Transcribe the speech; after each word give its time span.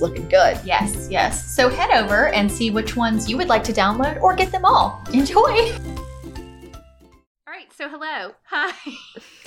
looking 0.00 0.28
good. 0.28 0.58
Yes, 0.64 1.08
yes. 1.10 1.54
So 1.54 1.68
head 1.68 1.90
over 1.90 2.28
and 2.28 2.50
see 2.50 2.70
which 2.70 2.96
ones 2.96 3.28
you 3.28 3.36
would 3.36 3.48
like 3.48 3.64
to 3.64 3.72
download 3.72 4.20
or 4.20 4.34
get 4.34 4.52
them 4.52 4.64
all. 4.64 5.02
Enjoy. 5.12 5.72
All 7.46 7.52
right, 7.54 7.72
so 7.76 7.88
hello. 7.88 8.32
Hi. 8.44 8.72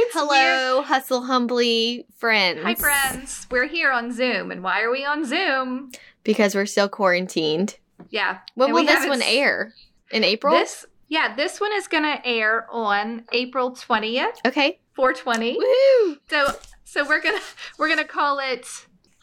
It's 0.03 0.15
weird. 0.15 0.27
Hello, 0.29 0.81
Hustle 0.81 1.21
Humbly 1.21 2.05
friends. 2.17 2.61
Hi, 2.63 2.73
friends. 2.73 3.45
We're 3.51 3.67
here 3.67 3.91
on 3.91 4.11
Zoom. 4.11 4.49
And 4.51 4.63
why 4.63 4.81
are 4.81 4.89
we 4.89 5.05
on 5.05 5.23
Zoom? 5.25 5.91
Because 6.23 6.55
we're 6.55 6.65
still 6.65 6.89
quarantined. 6.89 7.77
Yeah. 8.09 8.39
When 8.55 8.69
And 8.69 8.73
will 8.75 8.85
this 8.85 9.07
one 9.07 9.21
air? 9.21 9.73
In 10.11 10.23
April? 10.23 10.53
This, 10.55 10.85
yeah, 11.07 11.35
this 11.35 11.61
one 11.61 11.71
is 11.73 11.87
going 11.87 12.03
to 12.03 12.19
air 12.27 12.67
on 12.71 13.25
April 13.31 13.71
20th, 13.71 14.33
okay. 14.45 14.79
420. 14.95 15.57
Woohoo! 15.59 16.17
So, 16.29 16.55
so 16.83 17.07
we're 17.07 17.21
going 17.21 17.37
to 17.37 17.43
we're 17.77 17.87
going 17.87 17.99
to 17.99 18.03
call 18.03 18.39
it 18.39 18.67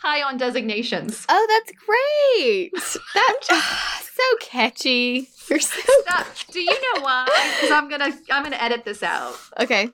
High 0.00 0.22
on 0.22 0.36
Designations. 0.36 1.26
Oh, 1.28 1.46
that's 1.48 1.72
great. 1.84 2.70
That's 3.14 3.48
so 4.16 4.22
catchy. 4.40 5.28
You're 5.50 5.60
so 5.60 5.80
Stop. 6.06 6.26
Do 6.52 6.60
you 6.60 6.70
know 6.70 7.02
why? 7.02 7.26
Cuz 7.60 7.70
I'm 7.70 7.88
going 7.88 8.00
to 8.00 8.16
I'm 8.32 8.42
going 8.42 8.52
to 8.52 8.62
edit 8.62 8.84
this 8.84 9.02
out. 9.02 9.34
Okay. 9.58 9.90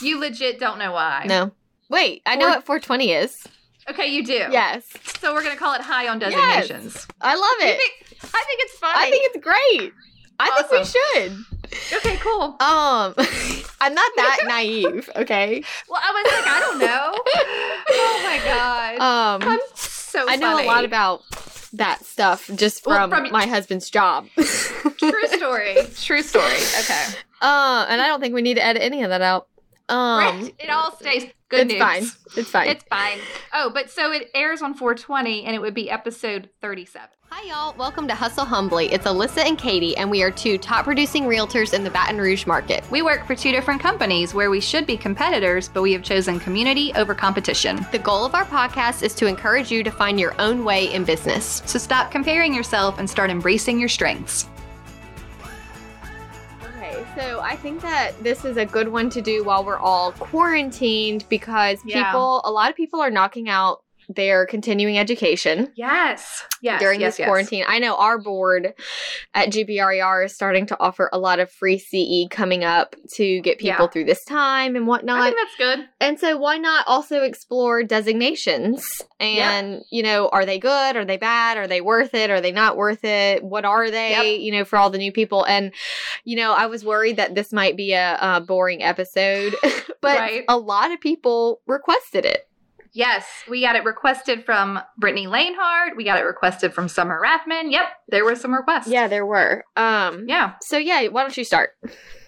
You 0.00 0.20
legit 0.20 0.60
don't 0.60 0.78
know 0.78 0.92
why. 0.92 1.24
No. 1.28 1.52
Wait, 1.88 2.22
I 2.26 2.36
know 2.36 2.48
what 2.48 2.64
420 2.66 3.12
is. 3.12 3.44
Okay, 3.88 4.06
you 4.08 4.22
do. 4.24 4.34
Yes. 4.50 4.84
So 5.20 5.32
we're 5.32 5.42
going 5.42 5.54
to 5.54 5.58
call 5.58 5.74
it 5.74 5.80
High 5.80 6.08
on 6.08 6.20
Yes. 6.20 6.34
Designations. 6.34 7.06
I 7.20 7.34
love 7.34 7.68
it. 7.68 7.78
think- 7.78 8.32
I 8.34 8.44
think 8.46 8.60
it's 8.62 8.78
funny. 8.78 8.94
I 8.96 9.10
think 9.10 9.34
it's 9.34 9.44
great. 9.44 9.92
I 10.40 10.50
think 10.68 10.70
we 10.70 10.84
should. 10.84 11.44
Okay, 11.92 12.16
cool. 12.16 12.56
Um, 12.60 13.14
I'm 13.80 13.94
not 13.94 14.10
that 14.16 14.38
naive, 14.46 15.08
okay? 15.16 15.62
Well, 15.88 16.00
I 16.02 16.12
was 16.12 16.32
like, 16.32 16.46
I 16.46 16.60
don't 16.60 16.78
know. 16.78 17.14
oh 17.90 18.20
my 18.24 18.40
god. 18.44 19.42
Um, 19.42 19.48
I'm 19.48 19.60
so 19.74 20.24
I 20.28 20.36
know 20.36 20.52
funny. 20.56 20.64
a 20.66 20.70
lot 20.70 20.84
about 20.84 21.22
that 21.74 22.04
stuff 22.04 22.50
just 22.54 22.86
Well, 22.86 23.08
from, 23.08 23.24
from- 23.24 23.32
my 23.32 23.46
husband's 23.46 23.90
job. 23.90 24.26
True 24.36 25.26
story. 25.28 25.76
True 25.96 26.22
story. 26.22 26.56
Okay. 26.80 27.04
Uh, 27.40 27.86
and 27.88 28.00
I 28.00 28.06
don't 28.08 28.20
think 28.20 28.34
we 28.34 28.42
need 28.42 28.54
to 28.54 28.64
edit 28.64 28.82
any 28.82 29.02
of 29.02 29.10
that 29.10 29.22
out. 29.22 29.48
Um, 29.88 30.40
Great. 30.40 30.54
It 30.58 30.70
all 30.70 30.92
stays 30.96 31.24
good 31.48 31.60
it's 31.60 31.72
news. 31.72 31.78
fine. 31.78 32.02
It's 32.36 32.50
fine. 32.50 32.68
It's 32.68 32.84
fine. 32.84 33.18
Oh, 33.54 33.70
but 33.72 33.90
so 33.90 34.12
it 34.12 34.30
airs 34.34 34.60
on 34.60 34.74
420 34.74 35.44
and 35.44 35.54
it 35.54 35.60
would 35.60 35.74
be 35.74 35.90
episode 35.90 36.50
37. 36.60 37.08
Hi, 37.30 37.48
y'all. 37.48 37.74
Welcome 37.76 38.08
to 38.08 38.14
Hustle 38.14 38.44
Humbly. 38.44 38.90
It's 38.92 39.06
Alyssa 39.06 39.46
and 39.46 39.58
Katie, 39.58 39.96
and 39.98 40.10
we 40.10 40.22
are 40.22 40.30
two 40.30 40.56
top 40.56 40.84
producing 40.84 41.24
realtors 41.24 41.74
in 41.74 41.84
the 41.84 41.90
Baton 41.90 42.18
Rouge 42.18 42.46
market. 42.46 42.90
We 42.90 43.02
work 43.02 43.26
for 43.26 43.34
two 43.34 43.52
different 43.52 43.82
companies 43.82 44.32
where 44.32 44.50
we 44.50 44.60
should 44.60 44.86
be 44.86 44.96
competitors, 44.96 45.68
but 45.68 45.82
we 45.82 45.92
have 45.92 46.02
chosen 46.02 46.40
community 46.40 46.92
over 46.94 47.14
competition. 47.14 47.86
The 47.92 47.98
goal 47.98 48.24
of 48.24 48.34
our 48.34 48.46
podcast 48.46 49.02
is 49.02 49.14
to 49.16 49.26
encourage 49.26 49.70
you 49.70 49.82
to 49.84 49.90
find 49.90 50.18
your 50.18 50.34
own 50.40 50.64
way 50.64 50.92
in 50.92 51.04
business. 51.04 51.62
So 51.66 51.78
stop 51.78 52.10
comparing 52.10 52.54
yourself 52.54 52.98
and 52.98 53.08
start 53.08 53.30
embracing 53.30 53.78
your 53.78 53.90
strengths. 53.90 54.48
Okay, 56.88 57.04
so 57.16 57.40
I 57.40 57.54
think 57.56 57.80
that 57.82 58.12
this 58.22 58.44
is 58.44 58.56
a 58.56 58.64
good 58.64 58.88
one 58.88 59.10
to 59.10 59.20
do 59.20 59.44
while 59.44 59.64
we're 59.64 59.78
all 59.78 60.12
quarantined 60.12 61.24
because 61.28 61.80
Yeah. 61.84 62.04
people, 62.04 62.40
a 62.44 62.50
lot 62.50 62.70
of 62.70 62.76
people 62.76 63.00
are 63.00 63.10
knocking 63.10 63.48
out 63.48 63.82
their 64.08 64.46
continuing 64.46 64.98
education. 64.98 65.70
Yes. 65.76 66.44
Yes. 66.62 66.80
during 66.80 67.00
yes, 67.00 67.12
this 67.12 67.18
yes. 67.20 67.26
quarantine. 67.28 67.64
I 67.68 67.78
know 67.78 67.94
our 67.96 68.18
board 68.18 68.72
at 69.34 69.50
GBRER 69.50 70.24
is 70.24 70.34
starting 70.34 70.66
to 70.66 70.76
offer 70.80 71.08
a 71.12 71.18
lot 71.18 71.38
of 71.38 71.50
free 71.52 71.78
CE 71.78 72.26
coming 72.30 72.64
up 72.64 72.96
to 73.14 73.40
get 73.42 73.58
people 73.58 73.84
Yeah. 73.84 73.88
through 73.88 74.04
this 74.06 74.24
time 74.24 74.74
and 74.74 74.84
I 74.86 74.88
whatnot. 74.88 75.22
think 75.24 75.36
that's 75.36 75.56
good. 75.76 75.86
And 76.00 76.18
so 76.18 76.36
why 76.36 76.56
not 76.58 76.84
also 76.88 77.22
explore 77.22 77.84
designations? 77.84 79.02
And, 79.20 79.82
you 79.90 80.02
know, 80.02 80.28
are 80.30 80.46
they 80.46 80.58
good? 80.58 80.96
Are 80.96 81.04
they 81.04 81.16
bad? 81.16 81.56
Are 81.58 81.66
they 81.68 81.80
worth 81.80 82.14
it? 82.14 82.30
Are 82.30 82.40
they 82.40 82.52
not 82.52 82.76
worth 82.76 83.04
it? 83.04 83.44
What 83.44 83.64
are 83.64 83.90
they, 83.90 84.10
Yep. 84.34 84.40
you 84.40 84.52
know, 84.52 84.64
for 84.64 84.76
all 84.78 84.90
the 84.90 84.98
new 84.98 85.12
people? 85.12 85.44
And, 85.44 85.72
you 86.24 86.36
know, 86.36 86.52
I 86.52 86.66
was 86.66 86.84
worried 86.84 87.16
that 87.16 87.34
this 87.34 87.52
might 87.52 87.76
be 87.76 87.92
a, 87.92 88.18
a 88.20 88.40
boring 88.40 88.82
episode, 88.82 89.54
but 90.00 90.18
Right. 90.18 90.44
a 90.48 90.56
lot 90.56 90.92
of 90.92 91.00
people 91.00 91.60
requested 91.66 92.24
it. 92.24 92.47
Yes, 92.98 93.24
we 93.48 93.60
got 93.60 93.76
it 93.76 93.84
requested 93.84 94.44
from 94.44 94.80
Brittany 94.96 95.28
Lanehart. 95.28 95.94
We 95.96 96.02
got 96.02 96.18
it 96.18 96.24
requested 96.24 96.74
from 96.74 96.88
Summer 96.88 97.22
Rathman. 97.24 97.70
Yep, 97.70 97.84
there 98.08 98.24
were 98.24 98.34
some 98.34 98.52
requests. 98.52 98.88
Yeah, 98.88 99.06
there 99.06 99.24
were. 99.24 99.62
Um, 99.76 100.24
Yeah. 100.26 100.54
So 100.62 100.78
yeah, 100.78 101.06
why 101.06 101.22
don't 101.22 101.36
you 101.36 101.44
start? 101.44 101.70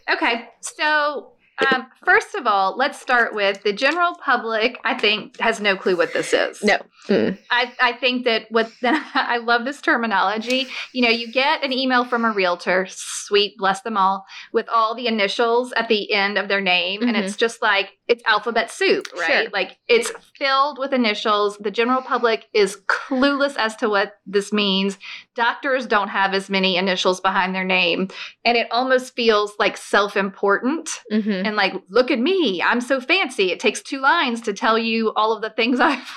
Okay. 0.08 0.48
So, 0.60 1.32
um, 1.72 1.88
first 2.04 2.36
of 2.36 2.46
all, 2.46 2.76
let's 2.76 3.00
start 3.00 3.34
with 3.34 3.64
the 3.64 3.72
general 3.72 4.14
public. 4.24 4.78
I 4.84 4.94
think 4.96 5.38
has 5.40 5.60
no 5.60 5.76
clue 5.76 5.96
what 5.96 6.12
this 6.12 6.32
is. 6.32 6.62
No. 6.62 6.78
Mm. 7.08 7.36
I, 7.50 7.72
I 7.82 7.92
think 7.94 8.24
that 8.26 8.46
what 8.50 8.70
I 8.84 9.38
love 9.38 9.64
this 9.64 9.80
terminology. 9.80 10.68
You 10.92 11.02
know, 11.02 11.10
you 11.10 11.32
get 11.32 11.64
an 11.64 11.72
email 11.72 12.04
from 12.04 12.24
a 12.24 12.30
realtor, 12.30 12.86
sweet, 12.88 13.56
bless 13.58 13.82
them 13.82 13.96
all, 13.96 14.24
with 14.52 14.68
all 14.68 14.94
the 14.94 15.06
initials 15.08 15.72
at 15.72 15.88
the 15.88 16.12
end 16.12 16.38
of 16.38 16.46
their 16.48 16.60
name, 16.60 17.02
and 17.02 17.16
Mhm. 17.16 17.22
it's 17.24 17.36
just 17.36 17.60
like 17.60 17.90
it's 18.10 18.22
alphabet 18.26 18.70
soup, 18.70 19.06
right? 19.16 19.44
Sure. 19.44 19.50
Like 19.52 19.78
it's 19.88 20.10
filled 20.36 20.78
with 20.78 20.92
initials. 20.92 21.56
The 21.58 21.70
general 21.70 22.02
public 22.02 22.48
is 22.52 22.76
clueless 22.88 23.56
as 23.56 23.76
to 23.76 23.88
what 23.88 24.14
this 24.26 24.52
means. 24.52 24.98
Doctors 25.36 25.86
don't 25.86 26.08
have 26.08 26.34
as 26.34 26.50
many 26.50 26.76
initials 26.76 27.20
behind 27.20 27.54
their 27.54 27.64
name, 27.64 28.08
and 28.44 28.56
it 28.58 28.66
almost 28.70 29.14
feels 29.14 29.52
like 29.58 29.76
self-important 29.78 30.90
Mm-hmm. 31.12 31.46
and 31.46 31.56
like 31.56 31.74
look 31.88 32.10
at 32.10 32.18
me 32.18 32.62
i'm 32.62 32.80
so 32.80 33.00
fancy 33.00 33.50
it 33.52 33.60
takes 33.60 33.80
two 33.82 34.00
lines 34.00 34.40
to 34.42 34.52
tell 34.52 34.78
you 34.78 35.12
all 35.14 35.32
of 35.32 35.40
the 35.42 35.50
things 35.50 35.78
i've 35.90 36.08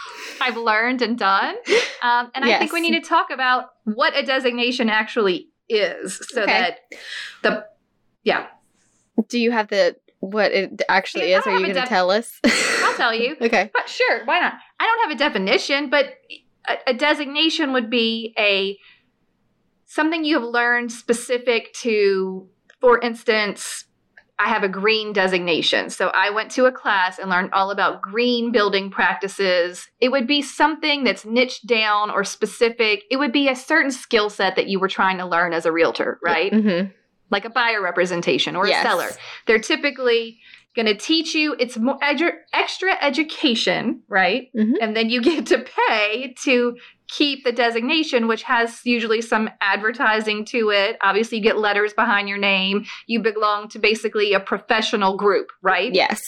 i've 0.41 0.57
learned 0.57 1.01
and 1.01 1.17
done 1.17 1.55
um, 2.01 2.31
and 2.35 2.43
i 2.45 2.57
think 2.59 2.71
we 2.73 2.81
need 2.81 2.93
to 3.01 3.07
talk 3.07 3.29
about 3.31 3.65
what 3.85 4.15
a 4.17 4.23
designation 4.23 4.89
actually 4.89 5.49
is 5.69 6.19
so 6.31 6.41
Okay. 6.43 6.51
that 6.51 6.79
the 7.43 7.65
yeah 8.23 8.47
Do 9.29 9.39
you 9.39 9.51
have 9.51 9.67
the 9.69 9.95
what 10.31 10.51
it 10.51 10.81
actually 10.89 11.33
is? 11.33 11.45
Are 11.45 11.51
you 11.51 11.59
going 11.59 11.73
to 11.73 11.81
def- 11.81 11.89
tell 11.89 12.11
us? 12.11 12.39
i'll 12.93 12.95
tell 12.95 13.13
you 13.13 13.35
okay. 13.41 13.69
but 13.73 13.89
sure 13.89 14.25
why 14.25 14.39
not 14.39 14.53
i 14.79 14.85
don't 14.85 15.09
have 15.09 15.15
a 15.15 15.19
definition 15.19 15.89
but 15.89 16.13
a, 16.67 16.91
a 16.91 16.93
designation 16.93 17.73
would 17.73 17.89
be 17.89 18.33
a 18.37 18.77
something 19.85 20.23
you 20.23 20.39
have 20.39 20.47
learned 20.47 20.91
specific 20.91 21.73
to 21.73 22.47
for 22.79 22.99
instance 22.99 23.85
I 24.39 24.49
have 24.49 24.63
a 24.63 24.67
green 24.67 25.13
designation. 25.13 25.91
So 25.91 26.07
I 26.07 26.31
went 26.31 26.49
to 26.51 26.65
a 26.65 26.71
class 26.71 27.19
and 27.19 27.29
learned 27.29 27.51
all 27.53 27.69
about 27.69 28.01
green 28.01 28.51
building 28.51 28.89
practices. 28.89 29.87
It 30.01 30.09
would 30.09 30.27
be 30.27 30.41
something 30.41 31.03
that's 31.03 31.23
niched 31.23 31.67
down 31.67 32.09
or 32.09 32.23
specific. 32.23 33.03
It 33.11 33.17
would 33.17 33.31
be 33.31 33.47
a 33.47 33.55
certain 33.55 33.91
skill 33.91 34.29
set 34.29 34.55
that 34.55 34.67
you 34.67 34.79
were 34.79 34.87
trying 34.87 35.19
to 35.19 35.25
learn 35.25 35.53
as 35.53 35.65
a 35.67 35.71
realtor, 35.71 36.19
right? 36.21 36.51
Mm-hmm. 36.51 36.91
Like 37.33 37.43
a 37.45 37.49
buyer 37.49 37.81
representation 37.81 38.55
or 38.55 38.67
Yes. 38.67 38.85
a 38.85 38.87
seller. 38.87 39.09
They're 39.47 39.59
typically 39.59 40.39
going 40.75 40.85
to 40.87 40.95
teach 40.95 41.35
you 41.35 41.55
it's 41.59 41.77
more 41.77 41.99
edu- 41.99 42.33
extra 42.53 42.93
education, 43.03 44.01
right? 44.07 44.49
Mhm. 44.55 44.73
And 44.81 44.95
then 44.95 45.09
you 45.09 45.21
get 45.21 45.45
to 45.47 45.65
pay 45.87 46.33
to 46.45 46.77
keep 47.07 47.43
the 47.43 47.51
designation 47.51 48.27
which 48.27 48.41
has 48.43 48.79
usually 48.83 49.21
some 49.21 49.49
advertising 49.61 50.45
to 50.45 50.69
it. 50.71 50.97
Obviously 51.01 51.37
you 51.39 51.43
get 51.43 51.57
letters 51.57 51.93
behind 51.93 52.27
your 52.29 52.39
name. 52.39 52.85
You 53.07 53.19
belong 53.19 53.67
to 53.69 53.79
basically 53.79 54.33
a 54.33 54.39
professional 54.39 55.15
group, 55.15 55.51
right? 55.61 55.93
Yes. 55.93 56.21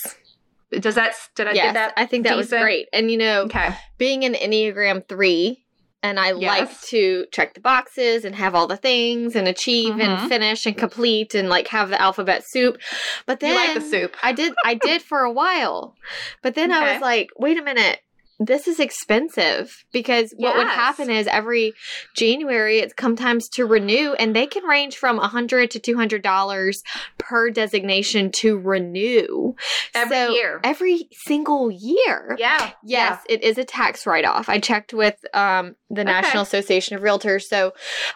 Does 0.72 0.96
that 0.96 1.16
did 1.36 1.48
I 1.48 1.54
yes. 1.54 1.66
get 1.68 1.74
that? 1.76 1.94
I 1.98 2.06
think 2.06 2.26
that 2.26 2.38
was 2.38 2.50
great. 2.50 2.88
And 2.94 3.10
you 3.10 3.18
know, 3.18 3.42
Okay. 3.44 3.70
being 3.98 4.26
an 4.26 4.34
Enneagram 4.34 5.08
3 5.08 5.65
and 6.06 6.20
I 6.20 6.32
like 6.32 6.82
to 6.90 7.26
check 7.32 7.54
the 7.56 7.60
boxes 7.62 8.26
and 8.26 8.36
have 8.36 8.54
all 8.56 8.68
the 8.68 8.78
things 8.78 9.36
and 9.36 9.48
achieve 9.48 9.96
Mhm. 9.96 10.02
and 10.04 10.30
finish 10.30 10.66
and 10.66 10.78
complete 10.78 11.34
and 11.34 11.50
like 11.50 11.68
have 11.70 11.90
the 11.90 12.00
alphabet 12.00 12.46
soup. 12.46 12.78
But 13.26 13.40
then 13.40 13.52
you 13.54 13.56
like 13.60 13.74
the 13.74 13.82
soup. 13.82 14.16
I 14.22 14.32
did 14.32 14.54
I 14.64 14.76
did 14.76 15.02
for 15.02 15.20
a 15.22 15.32
while. 15.32 15.96
But 16.44 16.56
then 16.56 16.72
I 16.72 16.94
was 16.94 17.02
like, 17.02 17.30
wait 17.38 17.58
a 17.60 17.64
minute. 17.64 18.00
This 18.40 18.68
is 18.68 18.80
expensive 18.80 19.86
because 19.94 20.34
what 20.38 20.58
would 20.58 20.68
happen 20.68 21.10
is 21.10 21.26
every 21.28 21.72
January 22.16 22.80
it's 22.80 22.94
come 22.94 23.16
times 23.16 23.48
to 23.54 23.66
renew 23.66 24.14
and 24.14 24.36
they 24.36 24.46
can 24.46 24.64
range 24.66 24.98
from 24.98 25.20
a 25.20 25.28
hundred 25.28 25.72
to 25.72 25.80
two 25.80 25.96
hundred 25.96 26.22
dollars 26.22 26.82
per 27.18 27.50
designation 27.50 28.32
to 28.32 28.58
renew 28.58 29.56
Every 29.94 30.16
So, 30.18 30.30
year. 30.34 30.60
every 30.64 31.08
single 31.26 31.72
year. 31.72 32.36
yeah. 32.38 32.72
Yes, 32.84 33.22
it 33.30 33.42
is 33.44 33.58
a 33.58 33.64
tax 33.64 34.06
write 34.06 34.26
off. 34.26 34.50
I 34.50 34.60
checked 34.60 34.94
with 34.94 35.16
um, 35.34 35.76
the 35.90 36.02
Okay. 36.02 36.12
National 36.12 36.44
Association 36.44 36.96
of 36.98 37.02
Realtors, 37.04 37.44
so 37.44 37.74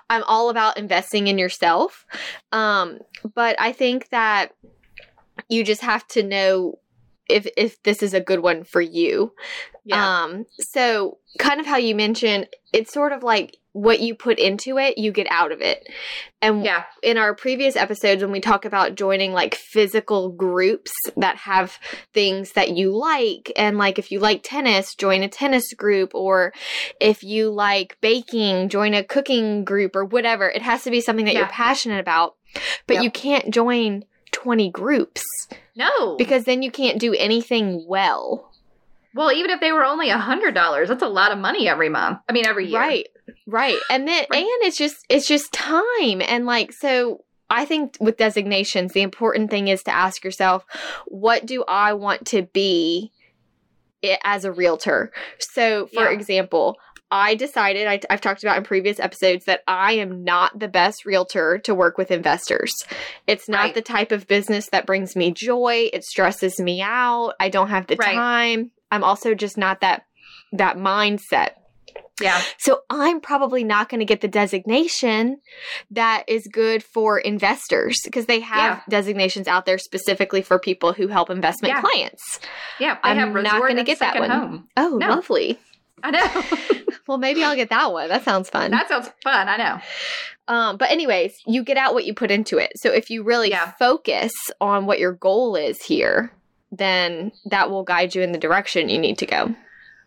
I'm 0.10 0.24
all 0.24 0.50
about 0.50 0.78
investing 0.78 1.28
in 1.28 1.38
yourself. 1.38 2.06
Um, 2.52 3.00
but 3.36 3.56
I 3.60 3.72
think 3.72 4.10
that 4.10 4.52
you 5.48 5.64
just 5.64 5.82
have 5.82 6.06
to 6.10 6.24
know 6.24 6.80
if 7.30 7.48
if 7.58 7.82
this 7.84 8.04
is 8.04 8.14
a 8.14 8.20
good 8.20 8.40
one 8.42 8.64
for 8.64 8.82
you. 8.82 9.34
Yeah. 9.86 10.24
Um, 10.24 10.46
so 10.60 11.18
kind 11.38 11.60
of 11.60 11.66
how 11.66 11.78
you 11.78 11.96
mentioned, 11.96 12.48
it's 12.74 12.94
sort 12.94 13.12
of 13.12 13.24
like 13.24 13.58
what 13.72 14.00
you 14.00 14.16
put 14.16 14.40
into 14.40 14.78
it, 14.78 14.98
you 14.98 15.12
get 15.12 15.28
out 15.30 15.52
of 15.52 15.62
it. 15.62 15.88
And 16.42 16.66
yeah. 16.66 16.84
in 17.04 17.18
our 17.18 17.36
previous 17.36 17.76
episodes 17.76 18.22
when 18.22 18.32
we 18.32 18.40
talk 18.40 18.66
about 18.66 18.96
joining 18.96 19.32
like 19.32 19.54
physical 19.56 20.30
groups 20.30 20.92
that 21.18 21.38
have 21.38 21.78
things 22.14 22.54
that 22.54 22.72
you 22.76 22.96
like 22.98 23.52
and 23.56 23.78
like 23.78 24.00
if 24.00 24.12
you 24.12 24.20
like 24.20 24.42
tennis 24.44 24.96
join 24.96 25.22
a 25.22 25.28
tennis 25.28 25.74
group 25.74 26.16
or 26.16 26.52
if 27.00 27.24
you 27.24 27.50
like 27.52 27.98
baking 28.02 28.70
join 28.70 28.94
a 28.94 29.04
cooking 29.04 29.64
group 29.64 29.96
or 29.96 30.04
whatever 30.04 30.50
it 30.50 30.62
has 30.62 30.84
to 30.84 30.92
be 30.92 31.02
something 31.02 31.26
that 31.26 31.34
Yeah. 31.34 31.42
you're 31.42 31.50
passionate 31.50 32.00
about 32.00 32.36
but 32.88 32.96
Yep. 32.96 33.04
you 33.04 33.12
can't 33.12 33.54
join 33.54 34.04
20 34.44 34.70
groups 34.72 35.24
No. 35.76 36.16
because 36.18 36.44
then 36.46 36.62
you 36.62 36.72
can't 36.72 37.00
do 37.00 37.14
anything 37.14 37.86
well 37.88 38.46
well, 39.16 39.32
even 39.32 39.50
if 39.50 39.60
they 39.60 39.72
were 39.72 39.84
only 39.84 40.12
a 40.12 40.20
hundred 40.20 40.54
dollars, 40.54 40.88
that's 40.88 41.02
a 41.02 41.08
lot 41.08 41.32
of 41.32 41.40
money 41.40 41.68
every 41.68 41.90
month. 41.90 42.20
I 42.30 42.32
mean, 42.32 42.46
every 42.46 42.68
year. 42.68 42.80
Right. 42.80 43.08
Right. 43.48 43.80
And 43.90 44.08
then 44.08 44.26
Right. 44.32 44.38
and 44.44 44.48
it's 44.68 44.78
just 44.78 44.98
it's 45.10 45.28
just 45.28 45.52
time 45.52 46.22
and 46.22 46.46
like 46.46 46.72
so 46.72 47.26
I 47.50 47.66
think 47.66 47.98
with 48.00 48.18
designations 48.18 48.94
the 48.94 49.02
important 49.02 49.50
thing 49.50 49.68
is 49.68 49.82
to 49.84 49.92
ask 49.92 50.24
yourself 50.24 50.64
what 51.08 51.48
do 51.48 51.64
I 51.68 51.94
want 51.94 52.28
to 52.28 52.44
be 52.44 53.12
as 54.24 54.46
a 54.46 54.52
realtor. 54.52 55.12
So 55.40 55.88
for 55.88 56.04
Yeah. 56.04 56.12
example, 56.12 56.78
I 57.12 57.36
decided 57.36 57.88
I, 57.88 58.00
I've 58.10 58.22
talked 58.22 58.44
about 58.44 58.58
in 58.58 58.64
previous 58.64 59.00
episodes 59.00 59.46
that 59.46 59.64
I 59.68 59.94
am 59.94 60.24
not 60.24 60.58
the 60.60 60.68
best 60.68 61.06
realtor 61.06 61.58
to 61.60 61.74
work 61.74 61.98
with 61.98 62.12
investors. 62.12 62.74
It's 63.26 63.50
not 63.50 63.64
Right. 63.66 63.74
the 63.76 63.82
type 63.82 64.12
of 64.12 64.28
business 64.28 64.70
that 64.70 64.86
brings 64.86 65.16
me 65.16 65.32
joy. 65.32 65.90
It 65.92 66.04
stresses 66.04 66.60
me 66.60 66.82
out. 66.82 67.34
I 67.40 67.50
don't 67.50 67.70
have 67.70 67.88
the 67.88 67.96
Right. 67.96 68.14
time. 68.14 68.72
I'm 68.92 69.04
also 69.04 69.34
just 69.34 69.58
not 69.58 69.82
that 69.82 70.04
that 70.52 70.78
mindset. 70.78 71.52
Yeah. 72.22 72.42
So 72.58 72.82
I'm 72.90 73.22
probably 73.22 73.64
not 73.64 73.88
going 73.88 74.00
to 74.00 74.06
get 74.06 74.20
the 74.22 74.28
designation 74.28 75.38
that 75.92 76.24
is 76.28 76.48
good 76.52 76.84
for 76.84 77.18
investors 77.18 77.98
because 78.04 78.26
they 78.26 78.42
have 78.42 78.78
Yeah. 78.78 78.82
designations 78.90 79.48
out 79.48 79.66
there 79.66 79.78
specifically 79.78 80.42
for 80.42 80.60
people 80.60 80.92
who 80.94 81.08
help 81.08 81.30
investment 81.30 81.76
Yeah. 81.76 81.82
clients. 81.82 82.40
Yeah. 82.80 82.98
I'm 83.04 83.18
have 83.18 83.32
not 83.34 83.62
gonna 83.62 83.84
get 83.84 84.00
that 84.00 84.20
one. 84.20 84.30
home. 84.30 84.68
Oh, 84.76 84.98
No. 84.98 85.08
lovely. 85.08 85.60
I 86.04 86.12
know. 86.12 86.76
Well, 87.08 87.18
maybe 87.18 87.44
I'll 87.44 87.56
get 87.56 87.72
that 87.72 87.92
one. 87.92 88.08
That 88.10 88.24
sounds 88.24 88.52
fun. 88.52 88.70
that 88.70 88.88
sounds 88.88 89.10
fun. 89.24 89.50
I 89.50 89.58
know. 89.58 89.80
Um, 90.48 90.78
but 90.78 90.92
anyways, 90.92 91.34
you 91.48 91.64
get 91.64 91.76
out 91.76 91.96
what 91.96 92.06
you 92.06 92.14
put 92.14 92.30
into 92.30 92.60
it. 92.60 92.72
So 92.76 92.92
if 92.92 93.10
you 93.10 93.24
really 93.24 93.50
Yeah. 93.50 93.72
focus 93.80 94.32
on 94.62 94.86
what 94.86 95.00
your 95.00 95.14
goal 95.14 95.56
is 95.56 95.82
here, 95.82 96.32
then 96.72 97.32
that 97.50 97.72
will 97.72 97.82
guide 97.84 98.14
you 98.14 98.22
in 98.22 98.32
the 98.32 98.38
direction 98.38 98.90
you 98.90 99.00
need 99.00 99.18
to 99.20 99.26
go. 99.26 99.56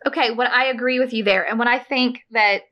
Okay, 0.06 0.30
what 0.30 0.46
I 0.52 0.66
agree 0.66 1.00
with 1.00 1.12
you 1.12 1.24
there, 1.24 1.42
and 1.44 1.58
what 1.58 1.66
I 1.66 1.80
think 1.80 2.20
that 2.30 2.62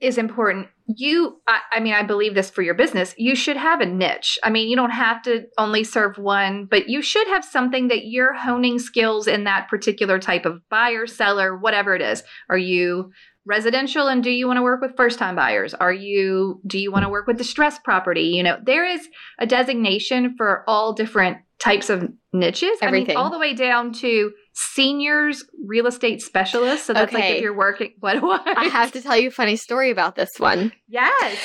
is 0.00 0.16
important, 0.16 0.68
you, 0.86 1.40
I, 1.46 1.60
I 1.72 1.80
mean, 1.80 1.92
I 1.92 2.02
believe 2.02 2.34
this 2.34 2.50
for 2.50 2.62
your 2.62 2.74
business. 2.74 3.14
You 3.18 3.34
should 3.34 3.56
have 3.56 3.80
a 3.80 3.86
niche. 3.86 4.38
I 4.42 4.50
mean, 4.50 4.68
you 4.68 4.76
don't 4.76 4.90
have 4.90 5.22
to 5.22 5.44
only 5.58 5.84
serve 5.84 6.16
one, 6.16 6.66
but 6.70 6.88
you 6.88 7.02
should 7.02 7.28
have 7.28 7.44
something 7.44 7.88
that 7.88 8.06
you're 8.06 8.32
honing 8.32 8.78
skills 8.78 9.26
in 9.26 9.44
that 9.44 9.68
particular 9.68 10.18
type 10.18 10.46
of 10.46 10.66
buyer, 10.68 11.06
seller, 11.06 11.56
whatever 11.56 11.94
it 11.94 12.02
is. 12.02 12.22
Are 12.48 12.58
you 12.58 13.12
residential 13.46 14.08
and 14.08 14.22
do 14.22 14.30
you 14.30 14.46
want 14.46 14.56
to 14.56 14.62
work 14.62 14.80
with 14.80 14.96
first 14.96 15.18
time 15.18 15.36
buyers? 15.36 15.74
Are 15.74 15.92
you, 15.92 16.60
do 16.66 16.78
you 16.78 16.90
want 16.90 17.04
to 17.04 17.08
work 17.08 17.26
with 17.26 17.38
distressed 17.38 17.84
property? 17.84 18.22
You 18.22 18.42
know, 18.42 18.58
there 18.62 18.86
is 18.86 19.06
a 19.38 19.46
designation 19.46 20.34
for 20.36 20.64
all 20.66 20.92
different 20.92 21.38
types 21.58 21.90
of 21.90 22.08
niches. 22.32 22.78
Everything. 22.80 23.16
I 23.16 23.20
mean, 23.20 23.24
all 23.24 23.30
the 23.30 23.38
way 23.38 23.54
down 23.54 23.92
to 23.94 24.32
seniors 24.72 25.44
real 25.64 25.86
estate 25.86 26.20
specialist. 26.22 26.86
So 26.86 26.92
that's 26.92 27.12
like 27.12 27.22
Okay. 27.24 27.36
if 27.36 27.42
you're 27.42 27.54
working, 27.56 27.94
what, 28.00 28.20
what? 28.22 28.42
I 28.46 28.64
have 28.64 28.92
to 28.92 29.00
tell 29.02 29.16
you 29.16 29.28
a 29.28 29.32
funny 29.32 29.56
story 29.56 29.90
about 29.90 30.16
this 30.16 30.30
one. 30.38 30.72
Yes. 30.88 31.38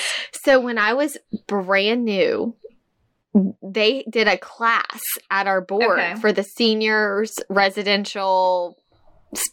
So 0.43 0.59
when 0.59 0.77
I 0.77 0.93
was 0.93 1.17
brand 1.47 2.03
new, 2.05 2.55
they 3.61 4.05
did 4.09 4.27
a 4.27 4.37
class 4.37 5.01
at 5.29 5.47
our 5.47 5.61
board 5.61 5.99
Okay. 5.99 6.15
for 6.15 6.31
the 6.31 6.43
seniors 6.43 7.33
residential 7.49 8.77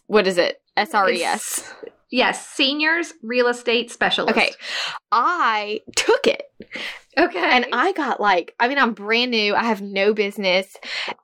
what 0.07 0.27
is 0.27 0.39
it? 0.39 0.61
SRES. 0.77 1.09
It's- 1.11 1.75
Yes. 2.15 2.47
Seniors 2.47 3.15
real 3.23 3.49
estate 3.49 3.91
specialist. 3.91 4.37
Okay. 4.37 4.53
I 5.11 5.81
took 5.97 6.27
it 6.27 6.43
Okay. 7.19 7.39
and 7.41 7.65
I 7.73 7.93
got 7.93 8.21
like 8.21 8.55
I 8.61 8.69
mean 8.69 8.77
I'm 8.79 8.93
brand 8.93 9.31
new, 9.31 9.55
I 9.55 9.65
have 9.65 9.81
no 9.81 10.13
business 10.13 10.67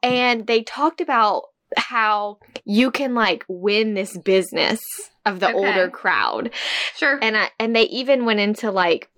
and 0.02 0.46
they 0.46 0.62
talked 0.62 1.02
about 1.02 1.42
how 1.76 2.38
you 2.64 2.90
can 2.90 3.14
like 3.14 3.44
win 3.48 3.94
this 3.94 4.16
business 4.18 4.80
of 5.26 5.40
the 5.40 5.48
Okay. 5.48 5.56
older 5.56 5.88
crowd. 5.90 6.50
sure. 6.96 7.18
and 7.20 7.36
I 7.36 7.50
and 7.58 7.74
they 7.76 7.82
even 7.84 8.24
went 8.24 8.40
into 8.40 8.70
like 8.70 9.10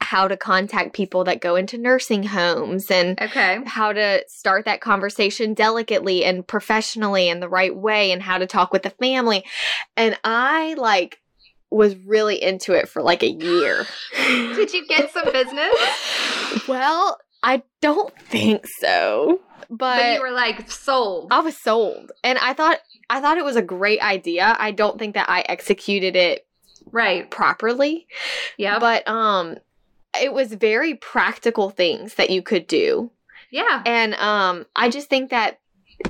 how 0.00 0.28
to 0.28 0.36
contact 0.36 0.92
people 0.94 1.24
that 1.24 1.40
go 1.40 1.56
into 1.56 1.76
nursing 1.76 2.22
homes 2.22 2.90
and 2.92 3.20
okay. 3.20 3.58
how 3.66 3.92
to 3.92 4.22
start 4.28 4.64
that 4.64 4.80
conversation 4.80 5.52
delicately 5.52 6.24
and 6.24 6.46
professionally 6.46 7.28
in 7.28 7.40
the 7.40 7.48
right 7.48 7.74
way 7.74 8.12
and 8.12 8.22
how 8.22 8.38
to 8.38 8.46
talk 8.46 8.72
with 8.72 8.84
the 8.84 8.90
family 8.90 9.44
and 9.96 10.16
i 10.22 10.74
like 10.74 11.18
was 11.70 11.96
really 12.06 12.40
into 12.40 12.72
it 12.72 12.88
for 12.88 13.02
like 13.02 13.24
a 13.24 13.30
year 13.30 13.84
Did 14.16 14.72
you 14.72 14.86
get 14.86 15.12
some 15.12 15.24
business? 15.32 15.74
well 16.68 17.18
i 17.46 17.62
don't 17.80 18.12
think 18.20 18.66
so 18.80 19.40
but, 19.70 19.78
but 19.78 20.14
you 20.14 20.20
were 20.20 20.30
like 20.32 20.70
sold. 20.70 21.28
i 21.30 21.40
was 21.40 21.56
sold 21.56 22.12
and 22.22 22.38
i 22.38 22.52
thought 22.52 22.78
i 23.08 23.20
thought 23.20 23.38
it 23.38 23.44
was 23.44 23.56
a 23.56 23.62
great 23.62 24.00
idea 24.02 24.54
i 24.58 24.70
don't 24.70 24.98
think 24.98 25.14
that 25.14 25.28
i 25.30 25.40
executed 25.48 26.14
it 26.16 26.46
Right. 26.92 27.28
properly 27.30 28.06
Yeah. 28.58 28.78
but 28.78 29.06
um 29.08 29.56
it 30.20 30.32
was 30.32 30.52
very 30.52 30.94
practical 30.94 31.70
things 31.70 32.14
that 32.14 32.30
you 32.30 32.42
could 32.42 32.66
do 32.66 33.10
yeah. 33.50 33.82
and 33.86 34.14
um 34.16 34.66
i 34.76 34.88
just 34.88 35.08
think 35.08 35.30
that 35.30 35.58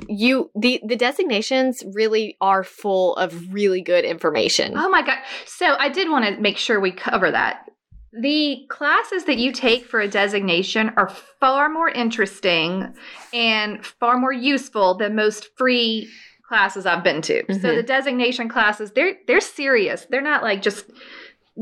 you 0.09 0.51
the 0.53 0.81
the 0.85 0.95
designations 0.97 1.81
really 1.93 2.35
are 2.41 2.63
full 2.63 3.15
of 3.15 3.53
really 3.53 3.81
good 3.81 4.03
information 4.03 4.73
Oh 4.75 4.89
my 4.89 5.01
god. 5.01 5.17
So 5.45 5.75
I 5.79 5.87
did 5.89 6.09
want 6.09 6.25
to 6.25 6.41
make 6.41 6.57
sure 6.57 6.77
we 6.81 6.91
cover 6.91 7.31
that. 7.31 7.66
The 8.13 8.65
classes 8.69 9.25
that 9.25 9.37
you 9.37 9.51
take 9.51 9.85
for 9.85 9.99
a 9.99 10.07
designation 10.07 10.91
are 10.97 11.09
far 11.39 11.69
more 11.69 11.89
interesting 11.89 12.93
and 13.33 13.85
far 13.85 14.17
more 14.17 14.31
useful 14.33 14.95
than 14.97 15.15
most 15.15 15.49
free 15.57 16.09
classes 16.47 16.85
I've 16.85 17.03
been 17.03 17.21
to. 17.23 17.43
So 17.53 17.69
Mhm. 17.69 17.75
the 17.75 17.83
designation 17.83 18.47
classes, 18.47 18.91
they're 18.93 19.17
they're 19.27 19.41
serious. 19.41 20.05
They're 20.09 20.21
not 20.21 20.43
like 20.43 20.61
just 20.61 20.85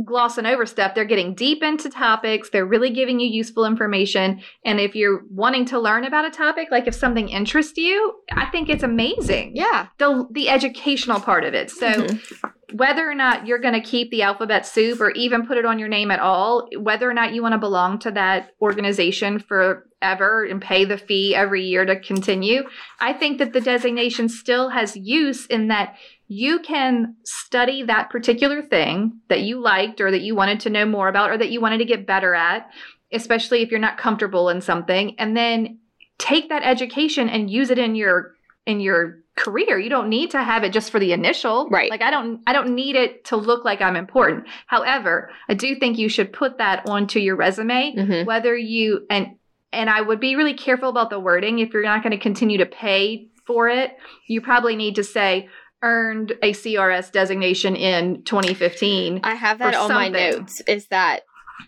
glossing 0.04 0.46
over 0.46 0.66
stuff. 0.66 0.94
They're 0.94 1.06
getting 1.06 1.34
deep 1.34 1.64
into 1.64 1.90
topics. 1.90 2.50
They're 2.50 2.66
really 2.66 2.90
giving 2.90 3.20
you 3.20 3.28
useful 3.30 3.66
information. 3.66 4.42
And 4.66 4.80
if 4.80 4.94
you're 4.94 5.24
wanting 5.32 5.66
to 5.68 5.80
learn 5.80 6.04
about 6.04 6.26
a 6.26 6.30
topic, 6.30 6.68
like 6.70 6.86
if 6.86 6.94
something 6.94 7.30
interests 7.30 7.78
you, 7.78 8.14
I 8.34 8.46
think 8.48 8.70
it's 8.70 8.84
amazing 8.84 9.54
yeah 9.56 9.88
the 9.98 10.28
the 10.32 10.50
educational 10.50 11.20
part 11.20 11.46
of 11.46 11.54
it. 11.54 11.72
So 11.72 11.88
Mhm. 11.88 12.45
Whether 12.74 13.10
or 13.10 13.16
not 13.16 13.46
you're 13.46 13.60
going 13.60 13.74
to 13.74 13.82
keep 13.82 14.10
the 14.12 14.24
alphabet 14.24 14.66
soup 14.66 15.00
or 15.00 15.12
even 15.12 15.46
put 15.46 15.58
it 15.58 15.66
on 15.66 15.80
your 15.80 15.88
name 15.88 16.12
at 16.12 16.20
all, 16.20 16.68
whether 16.78 17.10
or 17.10 17.14
not 17.14 17.34
you 17.34 17.42
want 17.42 17.54
to 17.54 17.60
belong 17.60 18.00
to 18.00 18.12
that 18.12 18.52
organization 18.62 19.40
forever 19.40 20.44
and 20.44 20.62
pay 20.62 20.86
the 20.86 20.98
fee 20.98 21.36
every 21.36 21.66
year 21.66 21.86
to 21.86 22.00
continue, 22.00 22.64
I 23.00 23.14
think 23.14 23.38
that 23.38 23.54
the 23.54 23.62
designation 23.62 24.30
still 24.30 24.70
has 24.70 24.96
use 24.96 25.46
in 25.46 25.68
that 25.68 25.96
you 26.28 26.60
can 26.60 27.16
study 27.24 27.84
that 27.84 28.10
particular 28.10 28.62
thing 28.62 29.20
that 29.30 29.42
you 29.42 29.60
liked 29.60 30.02
or 30.02 30.10
that 30.12 30.22
you 30.22 30.36
wanted 30.36 30.60
to 30.62 30.70
know 30.70 30.86
more 30.86 31.08
about 31.08 31.30
or 31.30 31.38
that 31.38 31.52
you 31.52 31.62
wanted 31.62 31.78
to 31.78 31.86
get 31.86 32.08
better 32.08 32.34
at, 32.34 32.70
especially 33.12 33.62
if 33.62 33.70
you're 33.70 33.80
not 33.80 33.98
comfortable 33.98 34.50
in 34.50 34.62
something, 34.62 35.16
and 35.20 35.38
then 35.38 35.80
take 36.18 36.50
that 36.50 36.64
education 36.64 37.30
and 37.30 37.50
use 37.50 37.70
it 37.70 37.78
in 37.78 37.96
your 37.96 38.34
in 38.66 38.80
your 38.80 39.20
career. 39.36 39.78
You 39.78 39.90
don't 39.90 40.10
need 40.10 40.32
to 40.32 40.42
have 40.44 40.64
it 40.64 40.72
just 40.74 40.92
for 40.92 41.00
the 41.00 41.12
initial. 41.12 41.68
Right. 41.70 41.90
Like 41.92 42.02
I 42.02 42.10
don't 42.12 42.42
I 42.48 42.54
don't 42.54 42.74
need 42.76 42.96
it 42.96 43.26
to 43.26 43.36
look 43.38 43.66
like 43.66 43.82
I'm 43.82 43.96
important. 43.96 44.46
However, 44.68 45.30
I 45.50 45.54
do 45.54 45.76
think 45.76 45.98
you 45.98 46.10
should 46.10 46.32
put 46.32 46.58
that 46.60 46.88
onto 46.88 47.20
your 47.20 47.36
resume 47.36 47.94
Mhm. 47.98 48.26
whether 48.26 48.56
you 48.56 49.06
and 49.10 49.36
and 49.74 49.90
I 49.90 50.02
would 50.02 50.22
be 50.22 50.36
really 50.38 50.54
careful 50.54 50.88
about 50.90 51.10
the 51.10 51.20
wording 51.20 51.60
if 51.60 51.74
you're 51.74 51.84
not 51.84 52.02
going 52.02 52.12
to 52.12 52.18
continue 52.18 52.60
to 52.60 52.66
pay 52.66 53.28
for 53.46 53.68
it. 53.68 53.92
You 54.28 54.40
probably 54.40 54.76
need 54.78 54.96
to 54.96 55.04
say 55.04 55.50
earned 55.84 56.32
a 56.42 56.54
CRS 56.54 57.12
designation 57.12 57.76
in 57.76 58.24
2015. 58.24 59.20
I 59.24 59.36
have 59.36 59.60
that 59.60 59.76
on 59.76 59.90
my 59.92 60.08
notes. 60.08 60.62
Is 60.66 60.88
that 60.88 61.24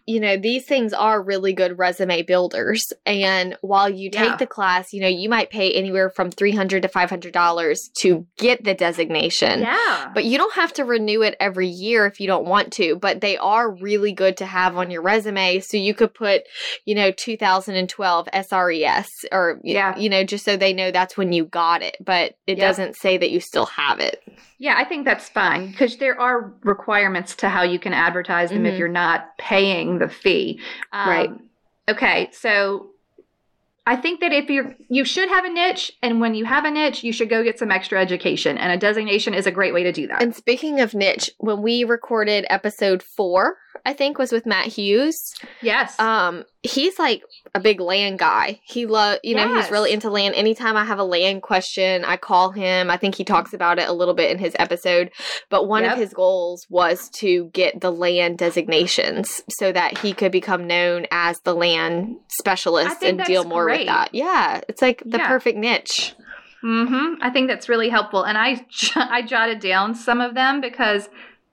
you 0.05 0.19
know 0.19 0.37
these 0.37 0.65
things 0.65 0.93
are 0.93 1.21
really 1.21 1.53
good 1.53 1.77
resume 1.77 2.21
builders, 2.23 2.91
and 3.05 3.55
while 3.61 3.89
you 3.89 4.09
take 4.09 4.23
Yeah. 4.31 4.35
the 4.37 4.47
class, 4.47 4.93
you 4.93 5.01
know 5.01 5.07
you 5.07 5.29
might 5.29 5.49
pay 5.49 5.71
anywhere 5.73 6.09
from 6.09 6.31
three 6.31 6.51
hundred 6.51 6.81
to 6.83 6.87
five 6.87 7.09
hundred 7.09 7.33
dollars 7.33 7.89
to 8.01 8.25
get 8.37 8.63
the 8.63 8.73
designation. 8.73 9.61
yeah. 9.61 10.11
But 10.13 10.25
you 10.25 10.37
don't 10.37 10.53
have 10.55 10.73
to 10.73 10.85
renew 10.85 11.21
it 11.21 11.35
every 11.39 11.67
year 11.67 12.05
if 12.05 12.19
you 12.19 12.27
don't 12.27 12.45
want 12.45 12.73
to, 12.73 12.95
but 12.95 13.21
they 13.21 13.37
are 13.37 13.71
really 13.71 14.11
good 14.13 14.37
to 14.37 14.45
have 14.45 14.77
on 14.77 14.89
your 14.91 15.01
resume. 15.01 15.59
So 15.59 15.77
you 15.77 15.93
could 15.93 16.13
put, 16.13 16.43
you 16.85 16.95
know, 16.95 17.11
2012 17.11 18.27
SRES 18.33 19.05
or, 19.31 19.59
Yeah. 19.63 19.97
you 19.97 20.09
know, 20.09 20.23
just 20.23 20.45
so 20.45 20.57
they 20.57 20.73
know 20.73 20.91
that's 20.91 21.17
when 21.17 21.31
you 21.33 21.45
got 21.45 21.81
it, 21.81 21.97
but 22.03 22.35
it 22.47 22.57
Yeah. 22.57 22.67
doesn't 22.67 22.95
say 22.97 23.17
that 23.17 23.29
you 23.31 23.39
still 23.39 23.65
have 23.67 23.99
it. 23.99 24.21
Yeah, 24.59 24.73
I 24.75 24.85
think 24.85 25.05
that's 25.05 25.29
fine 25.29 25.67
because 25.71 25.97
there 25.97 26.19
are 26.19 26.51
requirements 26.63 27.35
to 27.37 27.49
how 27.49 27.61
you 27.61 27.77
can 27.77 27.93
advertise 27.93 28.49
them 28.49 28.63
Mhm. 28.63 28.71
if 28.73 28.79
you're 28.79 28.87
not 28.87 29.37
paying 29.37 29.76
the 29.99 30.09
fee. 30.09 30.59
Um, 30.91 31.09
Right. 31.09 31.29
Okay, 31.89 32.29
so 32.33 32.87
I 33.85 33.95
think 33.95 34.19
that 34.19 34.33
if 34.33 34.49
you're, 34.49 34.75
you 34.89 35.05
should 35.05 35.29
have 35.29 35.45
a 35.45 35.49
niche, 35.49 35.93
and 36.01 36.19
when 36.19 36.35
you 36.35 36.43
have 36.43 36.65
a 36.65 36.71
niche, 36.71 37.05
you 37.05 37.13
should 37.13 37.29
go 37.29 37.41
get 37.41 37.57
some 37.57 37.71
extra 37.71 38.01
education, 38.01 38.57
and 38.57 38.73
a 38.73 38.77
designation 38.77 39.33
is 39.33 39.47
a 39.47 39.51
great 39.51 39.73
way 39.73 39.83
to 39.83 39.93
do 39.93 40.07
that. 40.07 40.21
And 40.21 40.35
speaking 40.35 40.81
of 40.81 40.93
niche, 40.93 41.31
when 41.37 41.61
we 41.61 41.85
recorded 41.85 42.45
episode 42.49 43.01
four, 43.01 43.55
I 43.85 43.93
think 43.93 44.17
was 44.17 44.33
with 44.33 44.45
Matt 44.45 44.65
Hughes. 44.67 45.33
yes. 45.61 45.97
Um, 45.99 46.43
he's 46.63 46.99
like 46.99 47.23
a 47.55 47.59
big 47.59 47.79
land 47.79 48.19
guy. 48.19 48.59
He 48.63 48.85
love, 48.85 49.19
you 49.23 49.35
know, 49.35 49.55
he's 49.55 49.71
really 49.71 49.91
into 49.93 50.09
land. 50.09 50.35
Anytime 50.35 50.75
I 50.77 50.83
have 50.85 50.99
a 50.99 51.03
land 51.03 51.41
question, 51.41 52.03
I 52.05 52.17
call 52.17 52.51
him. 52.51 52.89
I 52.89 52.97
think 52.97 53.15
he 53.15 53.23
talks 53.23 53.53
about 53.53 53.79
it 53.79 53.87
a 53.87 53.93
little 53.93 54.13
bit 54.13 54.31
in 54.31 54.37
his 54.37 54.55
episode. 54.59 55.11
But 55.49 55.67
one 55.67 55.83
Yep. 55.83 55.93
of 55.93 55.99
his 55.99 56.13
goals 56.13 56.65
was 56.69 57.09
to 57.19 57.49
get 57.53 57.81
the 57.81 57.91
land 57.91 58.37
designations 58.37 59.41
so 59.49 59.71
that 59.71 59.97
he 59.99 60.13
could 60.13 60.31
become 60.31 60.67
known 60.67 61.05
as 61.11 61.39
the 61.41 61.53
land 61.55 62.17
specialist 62.39 63.03
and 63.03 63.23
deal 63.23 63.43
more 63.43 63.63
great. 63.65 63.79
with 63.81 63.87
that. 63.87 64.09
Yeah, 64.13 64.61
it's 64.67 64.81
like 64.81 65.01
the 65.05 65.17
Yeah. 65.17 65.27
perfect 65.27 65.57
niche. 65.57 66.13
hmm 66.61 67.13
I 67.21 67.29
think 67.29 67.47
that's 67.47 67.69
really 67.69 67.89
helpful, 67.89 68.23
and 68.23 68.37
I 68.37 68.65
j- 68.69 68.91
I 68.95 69.21
jotted 69.21 69.59
down 69.59 69.93
some 69.95 70.19
of 70.21 70.33
them 70.33 70.59
because 70.59 71.07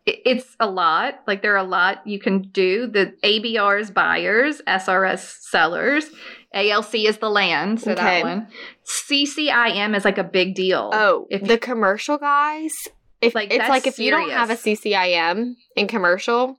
it's 0.06 0.56
a 0.61 0.68
lot. 0.70 1.20
Like 1.26 1.42
there 1.42 1.54
are 1.54 1.64
a 1.64 1.68
lot 1.68 2.06
you 2.06 2.18
can 2.18 2.42
do. 2.42 2.87
The 2.87 3.14
ABR 3.23 3.80
is 3.80 3.90
buyers, 3.90 4.61
SRS 4.66 5.37
sellers, 5.50 6.06
ALC 6.52 6.94
is 7.06 7.18
the 7.18 7.30
land, 7.30 7.80
so 7.80 7.92
Okay. 7.92 8.23
that 8.23 8.25
one. 8.25 8.49
CCIM 8.84 9.96
is 9.96 10.04
like 10.04 10.18
a 10.18 10.25
big 10.25 10.54
deal. 10.54 10.90
Oh, 10.92 11.26
If- 11.30 11.42
the 11.44 11.58
commercial 11.58 12.18
guys. 12.18 12.73
If 13.20 13.34
Like, 13.34 13.50
it's 13.52 13.68
like 13.70 13.87
if 13.87 13.99
you 13.99 14.11
don't 14.11 14.30
have 14.30 14.50
a. 14.50 14.54
CCIM 14.56 15.54
in 15.76 15.87
commercial, 15.87 16.58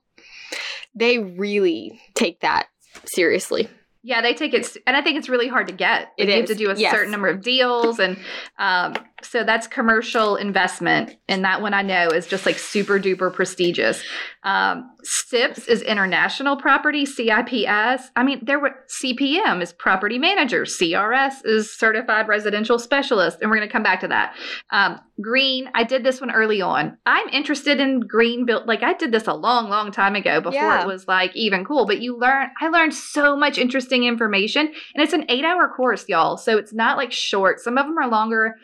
they 0.96 1.18
really 1.18 2.00
take 2.14 2.40
that 2.40 2.66
seriously. 3.04 3.68
Yeah, 4.02 4.20
they 4.20 4.34
take 4.34 4.54
it, 4.54 4.76
and 4.86 4.96
I 4.96 5.02
think 5.02 5.18
it's 5.18 5.28
really 5.28 5.46
hard 5.48 5.68
to 5.68 5.72
get. 5.72 6.12
It 6.16 6.22
Like, 6.24 6.28
you 6.28 6.36
have 6.40 6.46
to 6.46 6.54
do 6.56 6.70
a 6.70 6.74
yes. 6.76 6.92
certain 6.92 7.10
number 7.12 7.28
of 7.28 7.40
deals, 7.42 7.98
and 8.00 8.16
um, 8.58 8.94
so 9.22 9.44
that's 9.44 9.66
commercial 9.66 10.36
investment, 10.36 11.16
and 11.28 11.44
that 11.44 11.62
one 11.62 11.72
I 11.74 11.82
know 11.82 12.08
is 12.08 12.26
just 12.26 12.44
like 12.44 12.58
super 12.58 12.98
duper 12.98 13.32
prestigious. 13.32 14.02
Um, 14.42 14.90
SIPS 15.02 15.66
is 15.68 15.82
international 15.82 16.56
property. 16.56 17.06
CIPS, 17.06 18.10
I 18.14 18.22
mean, 18.22 18.40
there 18.44 18.60
were 18.60 18.72
CPM 18.88 19.62
is 19.62 19.72
property 19.72 20.18
manager. 20.18 20.62
CRS 20.64 21.44
is 21.44 21.72
certified 21.74 22.28
residential 22.28 22.78
specialist, 22.78 23.38
and 23.40 23.50
we're 23.50 23.56
going 23.56 23.68
to 23.68 23.72
come 23.72 23.82
back 23.82 24.00
to 24.00 24.08
that. 24.08 24.34
Um, 24.70 25.00
green, 25.20 25.70
I 25.74 25.84
did 25.84 26.04
this 26.04 26.20
one 26.20 26.30
early 26.30 26.60
on. 26.60 26.98
I'm 27.06 27.28
interested 27.30 27.80
in 27.80 28.00
green 28.00 28.44
built. 28.44 28.66
Like 28.66 28.82
I 28.82 28.92
did 28.92 29.12
this 29.12 29.26
a 29.26 29.34
long, 29.34 29.68
long 29.70 29.92
time 29.92 30.14
ago 30.14 30.40
before 30.40 30.60
Yeah. 30.60 30.82
it 30.82 30.86
was 30.86 31.08
like 31.08 31.34
even 31.34 31.64
cool. 31.64 31.86
But 31.86 32.00
you 32.00 32.18
learn, 32.18 32.48
I 32.60 32.68
learned 32.68 32.94
so 32.94 33.36
much 33.36 33.56
interesting 33.58 34.04
information, 34.04 34.66
and 34.94 35.02
it's 35.02 35.12
an 35.14 35.24
eight-hour 35.30 35.72
course, 35.76 36.04
y'all. 36.08 36.36
So 36.36 36.58
it's 36.58 36.74
not 36.74 36.96
like 36.98 37.12
short. 37.12 37.60
Some 37.60 37.78
of 37.78 37.86
them 37.86 37.96
are 37.98 38.08
longer. 38.08 38.56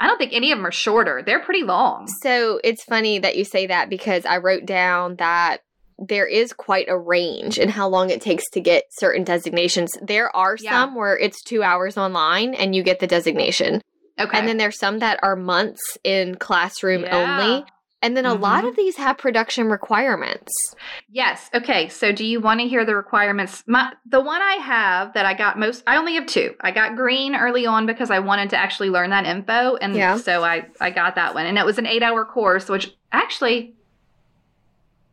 I 0.00 0.06
don't 0.06 0.16
think 0.18 0.32
any 0.32 0.50
of 0.50 0.58
them 0.58 0.66
are 0.66 0.72
shorter. 0.72 1.22
They're 1.22 1.40
pretty 1.40 1.62
long. 1.62 2.08
So 2.22 2.58
it's 2.64 2.82
funny 2.84 3.18
that 3.18 3.36
you 3.36 3.44
say 3.44 3.66
that 3.66 3.90
because 3.90 4.24
I 4.24 4.38
wrote 4.38 4.64
down 4.64 5.16
that 5.16 5.58
there 5.98 6.26
is 6.26 6.54
quite 6.54 6.88
a 6.88 6.96
range 6.96 7.58
in 7.58 7.68
how 7.68 7.86
long 7.86 8.08
it 8.08 8.22
takes 8.22 8.48
to 8.50 8.60
get 8.60 8.84
certain 8.98 9.22
designations. 9.24 9.90
There 10.00 10.34
are 10.34 10.56
Yeah. 10.58 10.70
some 10.70 10.94
where 10.94 11.18
it's 11.18 11.42
two 11.42 11.62
hours 11.62 11.98
online 11.98 12.54
and 12.54 12.74
you 12.74 12.82
get 12.82 13.00
the 13.00 13.06
designation. 13.06 13.82
Okay. 14.18 14.38
And 14.38 14.48
then 14.48 14.56
there's 14.56 14.78
some 14.78 15.00
that 15.00 15.20
are 15.22 15.36
months 15.36 15.98
in 16.02 16.36
classroom 16.36 17.02
Yeah. 17.04 17.16
only. 17.16 17.64
And 18.02 18.16
then 18.16 18.24
a 18.24 18.32
lot 18.32 18.64
Mhm. 18.64 18.68
of 18.70 18.76
these 18.76 18.96
have 18.96 19.18
production 19.18 19.68
requirements. 19.68 20.74
Yes. 21.10 21.50
Okay. 21.54 21.88
So, 21.88 22.12
do 22.12 22.24
you 22.24 22.40
want 22.40 22.60
to 22.60 22.66
hear 22.66 22.84
the 22.84 22.96
requirements? 22.96 23.62
My 23.66 23.92
the 24.06 24.20
one 24.20 24.40
I 24.40 24.54
have 24.54 25.12
that 25.12 25.26
I 25.26 25.34
got 25.34 25.58
most. 25.58 25.82
I 25.86 25.96
only 25.98 26.14
have 26.14 26.24
two. 26.26 26.54
I 26.62 26.70
got 26.70 26.96
green 26.96 27.34
early 27.36 27.66
on 27.66 27.84
because 27.84 28.10
I 28.10 28.20
wanted 28.20 28.48
to 28.50 28.56
actually 28.56 28.88
learn 28.88 29.10
that 29.10 29.26
info, 29.26 29.76
and 29.76 29.94
Yeah. 29.94 30.16
so 30.16 30.42
I 30.42 30.66
I 30.80 30.90
got 30.90 31.14
that 31.16 31.34
one, 31.34 31.44
and 31.44 31.58
it 31.58 31.66
was 31.66 31.76
an 31.78 31.86
eight 31.86 32.02
hour 32.02 32.24
course, 32.24 32.70
which 32.70 32.94
actually 33.12 33.74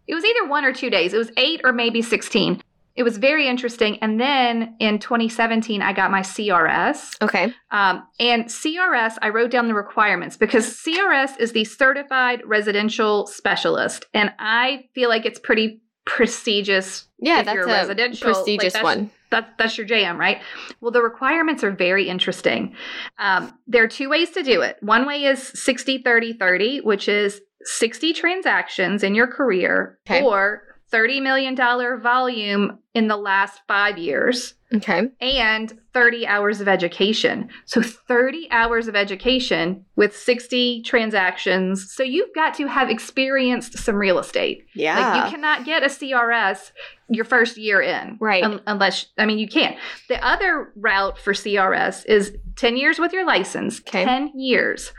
it 0.07 0.15
was 0.15 0.23
either 0.23 0.45
one 0.45 0.63
or 0.63 0.71
two 0.71 0.89
days. 0.89 1.13
It 1.13 1.17
was 1.17 1.31
eight 1.35 1.59
or 1.65 1.73
maybe 1.73 2.01
sixteen. 2.01 2.61
It 2.97 3.03
was 3.03 3.17
very 3.17 3.47
interesting. 3.47 3.99
And 3.99 4.19
then 4.19 4.75
in 4.79 4.97
2017, 4.99 5.81
I 5.83 5.93
got 5.93 6.09
my 6.11 6.21
CRS. 6.21 7.13
Okay. 7.21 7.53
Um, 7.71 8.03
and 8.19 8.45
CRS, 8.45 9.17
I 9.21 9.29
wrote 9.29 9.51
down 9.51 9.67
the 9.67 9.75
requirements 9.75 10.35
because 10.35 10.65
CRS 10.83 11.39
is 11.39 11.51
the 11.51 11.63
Certified 11.63 12.41
Residential 12.45 13.27
Specialist, 13.27 14.05
and 14.15 14.33
I 14.39 14.85
feel 14.95 15.09
like 15.09 15.25
it's 15.27 15.39
pretty 15.39 15.81
prestigious. 16.05 17.07
Yeah, 17.19 17.39
If 17.39 17.45
that's 17.45 17.55
you're 17.55 17.65
a 17.65 17.67
residential, 17.67 18.27
like, 18.29 18.35
prestigious 18.35 18.73
that's- 18.73 18.83
one. 18.83 19.11
That, 19.29 19.55
that's 19.57 19.77
your 19.77 19.85
jam, 19.85 20.17
right? 20.17 20.41
Well, 20.79 20.91
the 20.91 21.01
requirements 21.01 21.61
are 21.61 21.71
very 21.71 22.07
interesting. 22.07 22.73
Um, 23.19 23.53
there 23.67 23.83
are 23.83 23.87
two 23.89 24.07
ways 24.09 24.29
to 24.31 24.41
do 24.41 24.61
it. 24.61 24.77
One 24.79 25.05
way 25.05 25.25
is 25.25 25.45
60 25.49 25.97
30 25.97 26.31
30, 26.33 26.79
which 26.79 27.09
is 27.09 27.41
60 27.63 28.13
transactions 28.13 29.03
in 29.03 29.15
your 29.15 29.27
career 29.27 29.99
Okay. 30.09 30.23
or 30.23 30.63
$30 30.91 31.21
million 31.21 31.55
volume 31.55 32.79
in 32.93 33.07
the 33.07 33.17
last 33.17 33.59
five 33.67 33.97
years 33.97 34.53
Okay. 34.73 35.09
and 35.21 35.77
30 35.93 36.25
hours 36.27 36.59
of 36.61 36.67
education. 36.67 37.49
So 37.65 37.81
30 37.81 38.47
hours 38.51 38.87
of 38.87 38.95
education 38.95 39.85
with 39.95 40.15
60 40.15 40.81
transactions. 40.83 41.91
So 41.93 42.03
you've 42.03 42.33
got 42.33 42.53
to 42.55 42.67
have 42.67 42.89
experienced 42.89 43.77
some 43.77 43.95
real 43.95 44.19
estate. 44.19 44.65
Yeah. 44.75 44.99
Like 44.99 45.25
you 45.25 45.31
cannot 45.31 45.65
get 45.65 45.83
a 45.83 45.87
CRS 45.87 46.71
your 47.09 47.25
first 47.25 47.57
year 47.57 47.81
in. 47.81 48.17
Right. 48.19 48.43
un- 48.43 48.61
unless 48.67 49.05
I 49.17 49.25
mean 49.25 49.39
you 49.39 49.47
can. 49.47 49.77
The 50.09 50.25
other 50.25 50.71
route 50.75 51.17
for 51.17 51.33
CRS 51.33 52.05
is 52.05 52.33
10 52.55 52.75
years 52.77 52.97
with 52.99 53.13
your 53.13 53.25
license, 53.25 53.79
Okay. 53.81 54.03
10 54.03 54.31
years, 54.39 54.91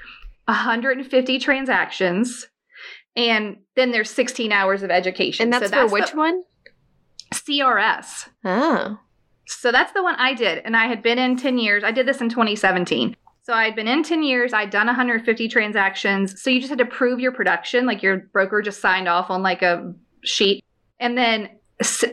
150 0.46 1.38
transactions, 1.38 2.46
and 3.16 3.58
then 3.76 3.90
there's 3.90 4.10
16 4.10 4.52
hours 4.52 4.82
of 4.82 4.90
education. 4.90 5.52
and 5.52 5.54
So 5.62 5.68
that's, 5.68 5.90
for 5.90 5.92
which 5.92 6.10
the 6.12 6.16
one? 6.16 6.42
CRS. 7.34 8.28
Oh. 8.44 8.98
So 9.46 9.72
that's 9.72 9.92
the 9.92 10.02
one 10.02 10.14
I 10.16 10.34
did. 10.34 10.62
And 10.64 10.76
I 10.76 10.86
had 10.86 11.02
been 11.02 11.18
in 11.18 11.36
10 11.36 11.58
years. 11.58 11.82
I 11.84 11.90
did 11.90 12.06
this 12.06 12.20
in 12.20 12.28
2017. 12.28 13.16
So 13.42 13.54
I 13.54 13.64
had 13.64 13.74
been 13.74 13.88
in 13.88 14.02
10 14.02 14.22
years. 14.22 14.52
I'd 14.52 14.70
done 14.70 14.86
150 14.86 15.48
transactions. 15.48 16.40
So 16.42 16.50
you 16.50 16.60
just 16.60 16.68
had 16.68 16.78
to 16.78 16.84
prove 16.86 17.18
your 17.18 17.32
production. 17.32 17.86
Like 17.86 18.02
your 18.02 18.18
broker 18.32 18.60
just 18.60 18.80
signed 18.80 19.08
off 19.08 19.30
on 19.30 19.42
like 19.42 19.62
a 19.62 19.94
sheet. 20.22 20.62
And 21.00 21.16
then 21.16 21.50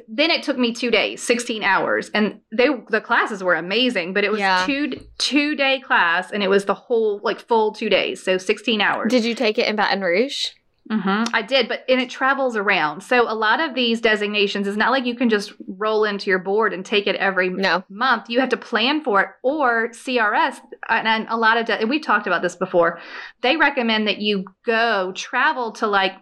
then 0.07 0.29
it 0.29 0.43
took 0.43 0.59
me 0.59 0.71
two 0.73 0.91
days, 0.91 1.23
16 1.23 1.63
hours. 1.63 2.09
And 2.13 2.39
they 2.55 2.67
the 2.89 3.01
classes 3.01 3.43
were 3.43 3.55
amazing, 3.55 4.13
but 4.13 4.23
it 4.23 4.31
was 4.31 4.39
Yeah. 4.39 4.63
two 4.65 4.91
two 5.17 5.55
day 5.55 5.79
class 5.81 6.31
and 6.31 6.41
it 6.43 6.49
was 6.49 6.65
the 6.65 6.75
whole 6.75 7.19
like 7.23 7.39
full 7.41 7.73
two 7.73 7.89
days. 7.89 8.23
So 8.23 8.37
16 8.37 8.79
hours. 8.79 9.09
Did 9.11 9.25
you 9.25 9.33
take 9.35 9.57
it 9.57 9.67
in 9.67 9.75
Baton 9.75 10.01
Rouge? 10.01 10.45
Hmm 10.89 11.23
I 11.33 11.41
did, 11.41 11.67
but 11.67 11.83
and 11.89 11.99
it 11.99 12.09
travels 12.09 12.55
around. 12.55 13.01
So 13.01 13.21
a 13.29 13.33
lot 13.33 13.59
of 13.59 13.73
these 13.73 13.99
designations 14.01 14.67
is 14.67 14.77
not 14.77 14.91
like 14.91 15.05
you 15.05 15.15
can 15.15 15.29
just 15.29 15.53
roll 15.67 16.03
into 16.05 16.29
your 16.29 16.39
board 16.39 16.73
and 16.73 16.85
take 16.85 17.07
it 17.07 17.15
every 17.15 17.49
No. 17.49 17.83
month. 17.89 18.29
You 18.29 18.39
have 18.39 18.49
to 18.49 18.57
plan 18.57 19.03
for 19.03 19.21
it. 19.21 19.29
Or 19.43 19.89
CRS, 19.89 20.57
and, 20.87 21.07
and 21.07 21.27
a 21.29 21.37
lot 21.37 21.57
of 21.57 21.65
de- 21.65 21.79
and 21.79 21.89
we've 21.89 22.03
talked 22.03 22.27
about 22.27 22.41
this 22.43 22.55
before. 22.55 22.99
They 23.41 23.57
recommend 23.57 24.07
that 24.07 24.19
you 24.19 24.45
go 24.65 25.11
travel 25.15 25.71
to 25.73 25.87
like. 25.87 26.13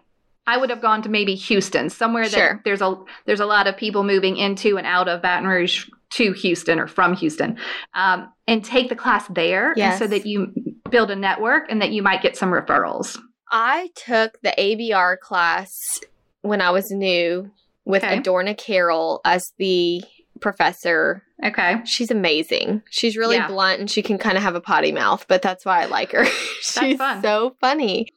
I 0.46 0.58
would 0.58 0.68
have 0.68 0.82
gone 0.82 1.00
to 1.02 1.08
maybe 1.08 1.34
Houston, 1.36 1.88
somewhere 1.88 2.24
that 2.24 2.30
Sure. 2.36 2.60
there's 2.66 2.82
a 2.82 2.96
there's 3.26 3.40
a 3.40 3.46
lot 3.46 3.66
of 3.66 3.76
people 3.78 4.02
moving 4.04 4.36
into 4.36 4.76
and 4.76 4.86
out 4.86 5.08
of 5.08 5.22
Baton 5.22 5.46
Rouge 5.48 5.88
to 6.14 6.32
Houston 6.32 6.78
or 6.78 6.86
from 6.86 7.14
Houston, 7.16 7.58
um, 7.94 8.30
and 8.46 8.62
take 8.64 8.88
the 8.90 8.94
class 8.94 9.26
there, 9.28 9.72
and 9.78 9.98
so 9.98 10.06
that 10.06 10.26
you 10.26 10.52
build 10.90 11.10
a 11.10 11.16
network 11.16 11.64
and 11.70 11.80
that 11.82 11.92
you 11.92 12.02
might 12.02 12.20
get 12.22 12.36
some 12.36 12.50
referrals. 12.50 13.18
I 13.56 13.90
took 13.94 14.40
the 14.42 14.52
ABR 14.58 15.16
class 15.20 16.00
when 16.42 16.60
I 16.60 16.70
was 16.72 16.90
new 16.90 17.50
with 17.84 18.02
Okay. 18.02 18.18
Adorna 18.18 18.54
Carroll 18.54 19.20
as 19.24 19.44
the 19.58 20.02
professor. 20.40 21.22
Okay. 21.44 21.76
She's 21.84 22.10
amazing. 22.10 22.82
She's 22.90 23.16
really 23.16 23.36
Yeah. 23.36 23.46
blunt 23.46 23.78
and 23.80 23.90
she 23.90 24.02
can 24.02 24.18
kind 24.18 24.36
of 24.36 24.42
have 24.42 24.56
a 24.56 24.60
potty 24.60 24.90
mouth, 24.90 25.24
but 25.28 25.40
that's 25.40 25.64
why 25.64 25.82
I 25.82 25.84
like 25.86 26.10
her. 26.12 26.24
She's 26.60 26.98
fun. 26.98 27.22
so 27.22 27.54
funny. 27.60 28.08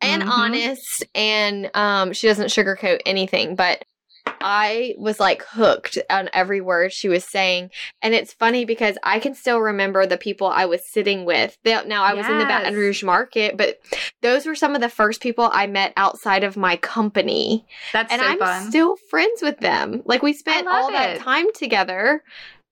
and 0.00 0.22
Mhm. 0.22 0.28
honest 0.28 1.04
and 1.14 1.70
um 1.74 2.12
she 2.12 2.26
doesn't 2.26 2.48
sugarcoat 2.48 3.00
anything 3.06 3.54
but 3.54 3.84
I 4.26 4.94
was 4.98 5.18
like 5.20 5.42
hooked 5.42 5.98
on 6.10 6.28
every 6.32 6.60
word 6.60 6.92
she 6.92 7.08
was 7.08 7.24
saying. 7.24 7.70
And 8.02 8.14
it's 8.14 8.32
funny 8.32 8.64
because 8.64 8.98
I 9.02 9.18
can 9.18 9.34
still 9.34 9.58
remember 9.60 10.06
the 10.06 10.18
people 10.18 10.46
I 10.46 10.66
was 10.66 10.86
sitting 10.86 11.24
with. 11.24 11.56
They- 11.64 11.82
Now, 11.86 12.02
I 12.04 12.14
was 12.14 12.26
in 12.26 12.38
the 12.38 12.44
Baton 12.44 12.74
Rouge 12.74 13.02
market, 13.02 13.56
but 13.56 13.78
those 14.22 14.44
were 14.46 14.54
some 14.54 14.74
of 14.74 14.80
the 14.80 14.88
first 14.88 15.20
people 15.22 15.48
I 15.52 15.66
met 15.66 15.92
outside 15.96 16.44
of 16.44 16.56
my 16.56 16.76
company. 16.76 17.64
That's 17.92 18.12
and 18.12 18.20
so 18.20 18.26
I'm 18.28 18.38
fun. 18.38 18.68
still 18.68 18.96
friends 19.08 19.40
with 19.42 19.58
them. 19.60 20.02
Like, 20.04 20.22
we 20.22 20.32
spent 20.32 20.66
all 20.68 20.90
that 20.92 21.20
time 21.20 21.46
together. 21.54 22.22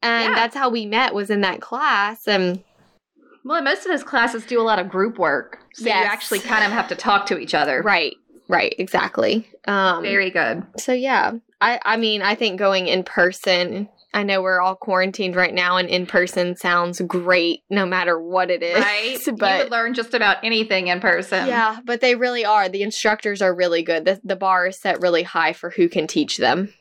And 0.02 0.30
Yeah. 0.30 0.34
that's 0.34 0.56
how 0.56 0.68
we 0.68 0.84
met 0.84 1.14
was 1.14 1.30
in 1.30 1.40
that 1.42 1.60
class. 1.60 2.26
And 2.26 2.62
well, 3.44 3.62
most 3.62 3.86
of 3.86 3.92
those 3.92 4.04
classes 4.04 4.44
do 4.44 4.60
a 4.60 4.62
lot 4.62 4.78
of 4.78 4.88
group 4.88 5.18
work, 5.18 5.58
so 5.74 5.86
Yes. 5.86 6.04
you 6.04 6.10
actually 6.12 6.38
kind 6.40 6.64
of 6.64 6.70
have 6.72 6.88
to 6.88 6.94
talk 6.96 7.26
to 7.26 7.38
each 7.38 7.54
other. 7.54 7.82
right, 7.82 8.14
right, 8.48 8.74
exactly. 8.78 9.48
Um, 9.66 10.02
Very 10.02 10.30
good. 10.30 10.64
So 10.78 10.92
yeah, 10.92 11.32
I 11.60 11.80
I 11.84 11.96
mean 11.96 12.22
I 12.22 12.34
think 12.34 12.58
going 12.58 12.88
in 12.88 13.04
person. 13.04 13.88
I 14.14 14.24
know 14.24 14.42
we're 14.42 14.60
all 14.60 14.74
quarantined 14.76 15.34
right 15.36 15.54
now, 15.54 15.78
and 15.78 15.88
in 15.88 16.04
person 16.04 16.54
sounds 16.54 17.00
great 17.00 17.60
no 17.70 17.86
matter 17.86 18.20
what 18.20 18.50
it 18.50 18.62
is. 18.62 18.78
Right? 18.78 19.18
you 19.26 19.32
But 19.32 19.62
would 19.64 19.70
learn 19.72 19.94
just 19.94 20.12
about 20.12 20.36
anything 20.44 20.88
in 20.88 21.00
person. 21.00 21.46
yeah, 21.46 21.78
but 21.86 22.02
they 22.02 22.14
really 22.14 22.44
are. 22.44 22.68
The 22.68 22.82
instructors 22.82 23.40
are 23.40 23.54
really 23.54 23.82
good. 23.82 24.04
The 24.04 24.20
the 24.22 24.36
bar 24.36 24.66
is 24.66 24.78
set 24.78 25.00
really 25.00 25.22
high 25.22 25.54
for 25.54 25.70
who 25.70 25.88
can 25.88 26.06
teach 26.06 26.36
them. 26.36 26.74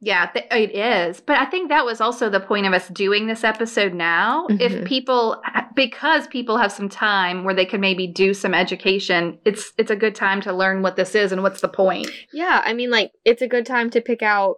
Yeah, 0.00 0.26
th- 0.26 0.44
it 0.50 0.76
is. 0.76 1.22
But 1.22 1.38
I 1.38 1.46
think 1.46 1.70
that 1.70 1.86
was 1.86 2.02
also 2.02 2.28
the 2.28 2.40
point 2.40 2.66
of 2.66 2.74
us 2.74 2.88
doing 2.88 3.26
this 3.26 3.42
episode 3.44 3.94
now. 3.94 4.46
Mhm. 4.50 4.60
If 4.60 4.84
people 4.84 5.40
because 5.74 6.26
people 6.28 6.58
have 6.58 6.72
some 6.72 6.88
time 6.88 7.44
where 7.44 7.54
they 7.54 7.66
can 7.66 7.80
maybe 7.80 8.06
do 8.06 8.34
some 8.34 8.54
education, 8.54 9.38
it's 9.44 9.72
it's 9.78 9.90
a 9.90 9.96
good 9.96 10.14
time 10.14 10.40
to 10.42 10.52
learn 10.52 10.82
what 10.82 10.96
this 10.96 11.14
is 11.14 11.32
and 11.32 11.42
what's 11.42 11.60
the 11.60 11.68
point. 11.68 12.10
Yeah, 12.32 12.62
I 12.64 12.72
mean 12.74 12.90
like 12.90 13.12
it's 13.24 13.42
a 13.42 13.48
good 13.48 13.66
time 13.66 13.90
to 13.90 14.00
pick 14.00 14.22
out 14.22 14.56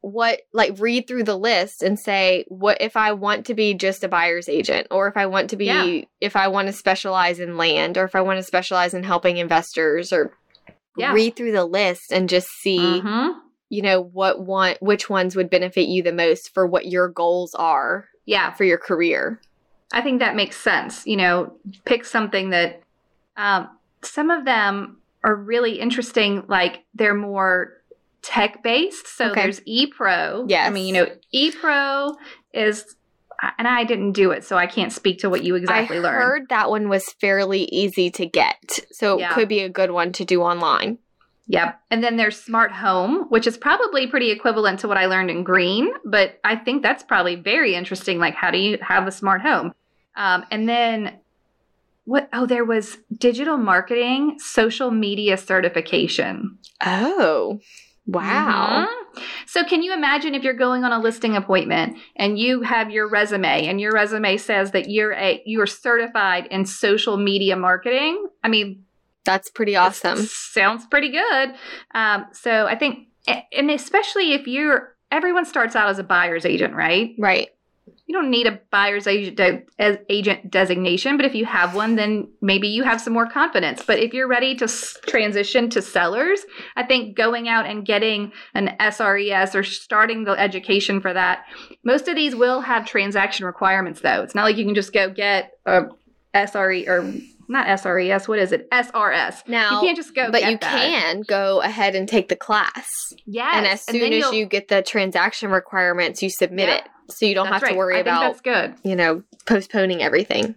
what 0.00 0.42
like 0.52 0.78
read 0.78 1.08
through 1.08 1.24
the 1.24 1.36
list 1.36 1.82
and 1.82 1.98
say 1.98 2.44
what 2.48 2.76
if 2.80 2.96
I 2.96 3.12
want 3.12 3.46
to 3.46 3.54
be 3.54 3.74
just 3.74 4.04
a 4.04 4.08
buyer's 4.08 4.48
agent 4.48 4.86
or 4.90 5.08
if 5.08 5.16
I 5.16 5.26
want 5.26 5.50
to 5.50 5.56
be 5.56 5.64
Yeah. 5.66 6.04
if 6.20 6.36
I 6.36 6.48
want 6.48 6.68
to 6.68 6.72
specialize 6.72 7.40
in 7.40 7.56
land 7.56 7.98
or 7.98 8.04
if 8.04 8.14
I 8.14 8.20
want 8.20 8.38
to 8.38 8.44
specialize 8.44 8.94
in 8.94 9.02
helping 9.02 9.38
investors 9.38 10.12
or 10.12 10.32
Yeah. 10.96 11.12
read 11.12 11.34
through 11.34 11.52
the 11.52 11.64
list 11.64 12.12
and 12.12 12.28
just 12.28 12.48
see 12.48 12.78
Mhm. 12.78 13.34
you 13.68 13.82
know 13.82 14.00
what 14.00 14.40
one 14.40 14.76
which 14.80 15.10
ones 15.10 15.34
would 15.34 15.50
benefit 15.50 15.88
you 15.88 16.02
the 16.04 16.12
most 16.12 16.54
for 16.54 16.66
what 16.66 16.86
your 16.86 17.08
goals 17.08 17.52
are 17.54 18.06
Yeah, 18.26 18.52
for 18.52 18.64
your 18.64 18.78
career. 18.78 19.40
I 19.96 20.02
think 20.02 20.20
that 20.20 20.36
makes 20.36 20.56
sense. 20.58 21.06
You 21.06 21.16
know, 21.16 21.56
pick 21.84 22.04
something 22.04 22.50
that 22.50 22.82
um, 23.36 23.68
some 24.02 24.30
of 24.30 24.44
them 24.44 24.98
are 25.24 25.34
really 25.34 25.80
interesting. 25.80 26.42
Like 26.48 26.84
they're 26.94 27.14
more 27.14 27.72
tech 28.22 28.62
based. 28.62 29.06
So 29.06 29.30
Okay. 29.30 29.42
there's 29.42 29.60
ePro. 29.60 30.44
Yes. 30.48 30.66
I 30.68 30.70
mean, 30.70 30.86
you 30.86 30.92
know, 30.92 31.08
ePro 31.34 32.14
is, 32.52 32.96
and 33.58 33.66
I 33.68 33.84
didn't 33.84 34.12
do 34.12 34.30
it, 34.32 34.44
so 34.44 34.56
I 34.56 34.66
can't 34.66 34.92
speak 34.92 35.18
to 35.20 35.30
what 35.30 35.42
you 35.44 35.54
exactly 35.54 35.98
I 35.98 36.00
learned. 36.00 36.16
I 36.16 36.20
heard 36.20 36.48
that 36.50 36.70
one 36.70 36.88
was 36.88 37.04
fairly 37.20 37.64
easy 37.64 38.10
to 38.10 38.26
get. 38.26 38.80
So 38.92 39.18
Yeah. 39.18 39.30
it 39.30 39.34
could 39.34 39.48
be 39.48 39.60
a 39.60 39.68
good 39.68 39.90
one 39.92 40.12
to 40.12 40.24
do 40.24 40.42
online. 40.42 40.98
Yep. 41.48 41.80
And 41.92 42.02
then 42.02 42.16
there's 42.16 42.40
smart 42.40 42.72
home, 42.72 43.26
which 43.28 43.46
is 43.46 43.56
probably 43.56 44.06
pretty 44.08 44.30
equivalent 44.32 44.80
to 44.80 44.88
what 44.88 44.96
I 44.96 45.06
learned 45.06 45.30
in 45.30 45.44
green, 45.44 45.92
but 46.04 46.40
I 46.42 46.56
think 46.56 46.82
that's 46.82 47.04
probably 47.04 47.36
very 47.36 47.74
interesting. 47.76 48.18
Like, 48.18 48.34
how 48.34 48.50
do 48.50 48.58
you 48.58 48.78
have 48.82 49.06
a 49.06 49.12
smart 49.12 49.42
home? 49.42 49.72
Um, 50.16 50.44
and 50.50 50.68
then 50.68 51.18
what? 52.04 52.28
Oh, 52.32 52.46
there 52.46 52.64
was 52.64 52.98
digital 53.16 53.56
marketing, 53.56 54.38
social 54.38 54.90
media 54.90 55.36
certification. 55.36 56.58
Oh. 56.84 57.60
Wow. 58.08 58.86
Mhm. 58.86 59.22
So, 59.46 59.64
can 59.64 59.82
you 59.82 59.92
imagine 59.92 60.34
if 60.36 60.44
you're 60.44 60.54
going 60.54 60.84
on 60.84 60.92
a 60.92 61.00
listing 61.00 61.34
appointment 61.34 61.96
and 62.14 62.38
you 62.38 62.62
have 62.62 62.90
your 62.90 63.08
resume 63.08 63.66
and 63.66 63.80
your 63.80 63.90
resume 63.92 64.36
says 64.36 64.70
that 64.70 64.88
you're 64.88 65.12
a 65.14 65.42
you're 65.44 65.66
certified 65.66 66.46
in 66.52 66.66
social 66.66 67.16
media 67.16 67.56
marketing? 67.56 68.24
I 68.44 68.48
mean, 68.48 68.84
That's 69.24 69.50
pretty 69.50 69.74
awesome. 69.74 70.18
Sounds 70.18 70.86
pretty 70.86 71.10
good. 71.10 71.54
Um, 71.96 72.26
so 72.32 72.66
I 72.66 72.76
think, 72.76 73.08
and 73.52 73.72
especially 73.72 74.34
if 74.34 74.46
you're, 74.46 74.94
everyone 75.10 75.44
starts 75.44 75.74
out 75.74 75.88
as 75.88 75.98
a 75.98 76.04
buyer's 76.04 76.46
agent, 76.46 76.74
right? 76.74 77.10
Right. 77.18 77.48
You 78.08 78.14
don't 78.14 78.30
need 78.30 78.46
a 78.46 78.60
buyer's 78.70 79.08
agent, 79.08 79.36
de- 79.36 79.62
as 79.80 79.98
agent 80.08 80.48
designation, 80.50 81.16
but 81.16 81.26
if 81.26 81.34
you 81.34 81.44
have 81.44 81.74
one, 81.74 81.96
then 81.96 82.28
maybe 82.40 82.68
you 82.68 82.84
have 82.84 83.00
some 83.00 83.12
more 83.12 83.26
confidence. 83.28 83.82
But 83.84 83.98
if 83.98 84.14
you're 84.14 84.28
ready 84.28 84.54
to 84.56 84.64
s- 84.64 84.96
transition 85.06 85.68
to 85.70 85.82
sellers, 85.82 86.42
I 86.76 86.84
think 86.84 87.16
going 87.16 87.48
out 87.48 87.66
and 87.66 87.84
getting 87.84 88.30
an 88.54 88.76
SRES 88.78 89.56
or 89.56 89.64
starting 89.64 90.22
the 90.22 90.32
education 90.32 91.00
for 91.00 91.12
that, 91.12 91.46
most 91.84 92.06
of 92.06 92.14
these 92.14 92.36
will 92.36 92.60
have 92.60 92.86
transaction 92.86 93.44
requirements 93.44 94.00
though. 94.02 94.22
It's 94.22 94.36
not 94.36 94.44
like 94.44 94.56
you 94.56 94.64
can 94.64 94.76
just 94.76 94.92
go 94.92 95.10
get 95.10 95.52
a 95.66 95.86
SRE 96.32 96.86
or 96.86 97.12
not 97.48 97.66
SRES, 97.66 98.26
what 98.28 98.38
is 98.40 98.52
it? 98.52 98.68
SRS. 98.70 99.46
Now, 99.48 99.80
You 99.80 99.86
can't 99.86 99.96
just 99.96 100.14
go. 100.14 100.30
but 100.30 100.42
you 100.42 100.58
that. 100.58 100.60
can 100.60 101.22
go 101.22 101.60
ahead 101.60 101.94
and 101.94 102.08
take 102.08 102.28
the 102.28 102.36
class. 102.36 102.86
Yes. 103.24 103.54
and 103.56 103.66
as 103.66 103.82
soon 103.82 104.00
then 104.00 104.12
as 104.12 104.32
you'll- 104.32 104.46
get 104.48 104.68
the 104.68 104.82
transaction 104.82 105.50
requirements, 105.50 106.22
you 106.22 106.30
submit 106.30 106.68
Yeah. 106.68 106.74
it. 106.76 106.88
So 107.08 107.26
you 107.26 107.34
don't 107.34 107.48
That's 107.50 107.62
have 107.62 107.72
to 107.72 107.76
worry 107.76 107.94
I 107.94 107.98
think 107.98 108.06
about, 108.08 108.20
that's 108.20 108.40
good. 108.40 108.74
you 108.82 108.96
know, 108.96 109.22
postponing 109.46 110.02
everything. 110.02 110.54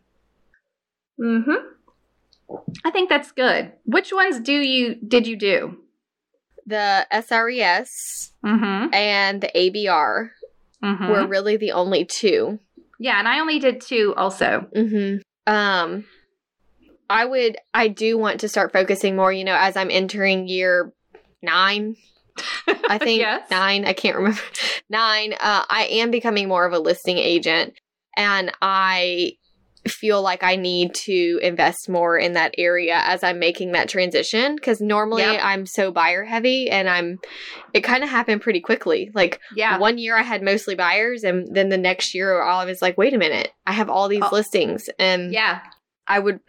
Mm-hmm. 1.21 2.55
I 2.83 2.91
think 2.91 3.09
that's 3.09 3.31
good. 3.31 3.71
Which 3.85 4.11
ones 4.11 4.39
do 4.39 4.53
you 4.53 4.95
did 4.95 5.27
you 5.27 5.37
do? 5.37 5.77
The 6.65 7.05
SRES 7.11 8.31
Mm-hmm. 8.45 8.93
and 8.93 9.41
the 9.41 9.51
ABR 9.53 10.29
mm-hmm. 10.83 11.07
were 11.09 11.27
really 11.27 11.57
the 11.57 11.73
only 11.73 12.05
two. 12.05 12.57
yeah, 12.99 13.19
and 13.19 13.27
I 13.27 13.39
only 13.39 13.59
did 13.59 13.81
two 13.81 14.13
also. 14.15 14.65
Mm-hmm. 14.75 15.53
Um, 15.53 16.05
I 17.09 17.25
would, 17.25 17.57
I 17.73 17.87
do 17.89 18.17
want 18.17 18.39
to 18.41 18.47
start 18.47 18.71
focusing 18.71 19.15
more, 19.15 19.33
you 19.33 19.43
know, 19.43 19.55
as 19.57 19.75
I'm 19.75 19.89
entering 19.91 20.47
year 20.47 20.93
nine. 21.41 21.95
I 22.67 22.97
think 22.99 23.19
Yes. 23.19 23.49
nine, 23.49 23.85
I 23.85 23.93
can't 23.93 24.15
remember. 24.15 24.41
Nine, 24.89 25.33
uh, 25.33 25.65
I 25.69 25.87
am 25.91 26.09
becoming 26.11 26.47
more 26.47 26.65
of 26.65 26.73
a 26.73 26.79
listing 26.79 27.17
agent 27.19 27.73
and 28.17 28.51
I 28.61 29.33
feel 29.87 30.21
like 30.21 30.43
I 30.43 30.55
need 30.55 30.93
to 30.93 31.39
invest 31.41 31.87
more 31.87 32.17
in 32.17 32.33
that 32.33 32.53
area 32.57 32.99
as 33.03 33.23
I'm 33.23 33.39
making 33.39 33.71
that 33.73 33.87
transition 33.87 34.55
because 34.55 34.81
normally 34.81 35.21
Yep. 35.23 35.41
I'm 35.43 35.65
so 35.65 35.91
buyer 35.91 36.23
heavy 36.25 36.69
and 36.69 36.89
I'm, 36.89 37.19
it 37.73 37.81
kind 37.81 38.03
of 38.03 38.09
happened 38.09 38.41
pretty 38.41 38.59
quickly. 38.61 39.09
Like 39.13 39.39
Yeah. 39.55 39.77
one 39.77 39.97
year 39.97 40.17
I 40.17 40.23
had 40.23 40.41
mostly 40.43 40.75
buyers, 40.75 41.23
and 41.23 41.47
then 41.55 41.69
the 41.69 41.77
next 41.77 42.13
year 42.13 42.41
I 42.41 42.65
was 42.65 42.81
like, 42.81 42.97
wait 42.97 43.13
a 43.13 43.17
minute, 43.17 43.51
I 43.65 43.71
have 43.73 43.89
all 43.89 44.07
these 44.09 44.23
Oh. 44.23 44.29
listings, 44.35 44.89
and 44.99 45.31
Yeah. 45.31 45.61
I 46.07 46.19
would 46.19 46.39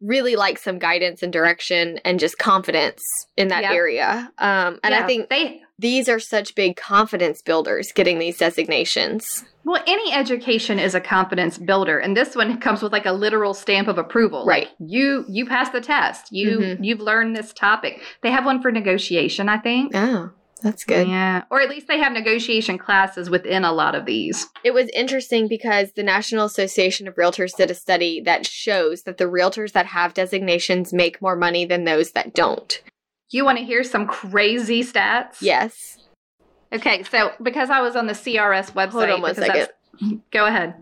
really 0.00 0.34
like 0.36 0.58
some 0.58 0.78
guidance 0.78 1.22
and 1.22 1.32
direction 1.32 1.98
and 2.04 2.18
just 2.20 2.38
confidence 2.38 3.02
in 3.36 3.48
that 3.48 3.62
Yep. 3.62 3.72
area. 3.72 4.32
Um, 4.38 4.78
and 4.82 4.94
I 4.94 5.06
think 5.06 5.28
they 5.28 5.60
these 5.78 6.08
are 6.10 6.18
such 6.20 6.54
big 6.54 6.76
confidence 6.76 7.40
builders 7.42 7.90
getting 7.94 8.18
these 8.18 8.36
designations. 8.38 9.44
well, 9.64 9.82
any 9.86 10.12
education 10.12 10.78
is 10.78 10.94
a 10.94 11.00
confidence 11.00 11.58
builder, 11.58 11.98
and 11.98 12.16
this 12.16 12.34
one 12.34 12.58
comes 12.60 12.82
with 12.82 12.92
like 12.92 13.04
a 13.06 13.12
literal 13.12 13.52
stamp 13.54 13.88
of 13.88 13.98
approval. 13.98 14.44
Right. 14.46 14.68
Like 14.68 14.90
you 14.90 15.24
you 15.28 15.46
passed 15.46 15.72
the 15.72 15.80
test. 15.80 16.32
You 16.32 16.58
Mhm. 16.58 16.78
you've 16.80 17.00
learned 17.00 17.36
this 17.36 17.52
topic. 17.52 18.00
They 18.22 18.30
have 18.30 18.44
one 18.46 18.60
for 18.62 18.72
negotiation, 18.72 19.48
I 19.48 19.58
think. 19.58 19.92
Oh, 19.94 20.30
that's 20.62 20.84
good. 20.84 21.08
Yeah. 21.08 21.44
Or 21.50 21.60
at 21.60 21.68
least 21.70 21.88
they 21.88 21.98
have 21.98 22.12
negotiation 22.12 22.78
classes 22.78 23.30
within 23.30 23.64
a 23.64 23.72
lot 23.72 23.94
of 23.94 24.04
these. 24.06 24.46
It 24.64 24.72
was 24.72 24.88
interesting 24.94 25.48
because 25.48 25.92
the 25.92 26.02
National 26.02 26.44
Association 26.44 27.08
of 27.08 27.14
Realtors 27.16 27.56
did 27.56 27.70
a 27.70 27.74
study 27.74 28.20
that 28.22 28.46
shows 28.46 29.02
that 29.02 29.18
the 29.18 29.24
realtors 29.24 29.72
that 29.72 29.86
have 29.86 30.14
designations 30.14 30.92
make 30.92 31.20
more 31.22 31.36
money 31.36 31.64
than 31.64 31.84
those 31.84 32.12
that 32.12 32.34
don't. 32.34 32.82
You 33.30 33.44
want 33.44 33.58
to 33.58 33.64
hear 33.64 33.84
some 33.84 34.06
crazy 34.06 34.82
stats? 34.82 35.36
Yes. 35.40 35.98
Okay, 36.72 37.02
so 37.04 37.32
because 37.42 37.70
I 37.70 37.80
was 37.80 37.96
on 37.96 38.06
the 38.06 38.12
CRS 38.12 38.72
website, 38.72 38.90
Hold 38.90 39.10
on 39.10 39.22
one 39.22 39.34
because 39.34 39.46
second. 39.46 39.68
that's- 40.00 40.18
Go 40.32 40.46
ahead. 40.46 40.74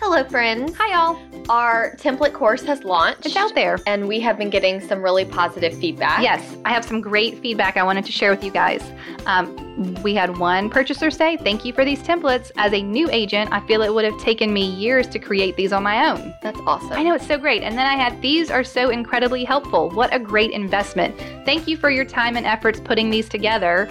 Hello, 0.00 0.22
friends. 0.28 0.72
Hi, 0.76 0.92
y'all. 0.92 1.18
Our 1.48 1.94
template 1.96 2.32
course 2.32 2.62
has 2.62 2.84
launched. 2.84 3.26
It's 3.26 3.36
out 3.36 3.54
there. 3.54 3.78
and 3.86 4.08
we 4.08 4.18
have 4.20 4.38
been 4.38 4.50
getting 4.50 4.80
some 4.80 5.02
really 5.02 5.24
positive 5.24 5.76
feedback. 5.78 6.22
Yes, 6.22 6.56
I 6.64 6.70
have 6.70 6.84
some 6.84 7.00
great 7.00 7.38
feedback 7.40 7.76
I 7.76 7.82
wanted 7.82 8.04
to 8.06 8.12
share 8.12 8.30
with 8.30 8.42
you 8.42 8.50
guys. 8.50 8.82
Um, 9.26 9.94
we 10.02 10.14
had 10.14 10.38
one 10.38 10.70
purchaser 10.70 11.10
say, 11.10 11.36
Thank 11.36 11.64
you 11.64 11.72
for 11.72 11.84
these 11.84 12.00
templates. 12.02 12.50
As 12.56 12.72
a 12.72 12.82
new 12.82 13.10
agent, 13.10 13.52
I 13.52 13.60
feel 13.66 13.82
it 13.82 13.92
would 13.92 14.04
have 14.04 14.18
taken 14.20 14.52
me 14.52 14.64
years 14.64 15.06
to 15.08 15.18
create 15.18 15.56
these 15.56 15.72
on 15.72 15.82
my 15.82 16.10
own. 16.10 16.34
That's 16.42 16.58
awesome. 16.66 16.92
I 16.92 17.02
know 17.02 17.14
it's 17.14 17.26
so 17.26 17.38
great. 17.38 17.62
And 17.62 17.76
then 17.76 17.86
I 17.86 17.96
had, 17.96 18.20
These 18.22 18.50
are 18.50 18.64
so 18.64 18.90
incredibly 18.90 19.44
helpful. 19.44 19.90
What 19.90 20.14
a 20.14 20.18
great 20.18 20.52
investment. 20.52 21.16
Thank 21.44 21.68
you 21.68 21.76
for 21.76 21.90
your 21.90 22.04
time 22.04 22.36
and 22.36 22.46
efforts 22.46 22.80
putting 22.80 23.10
these 23.10 23.28
together. 23.28 23.88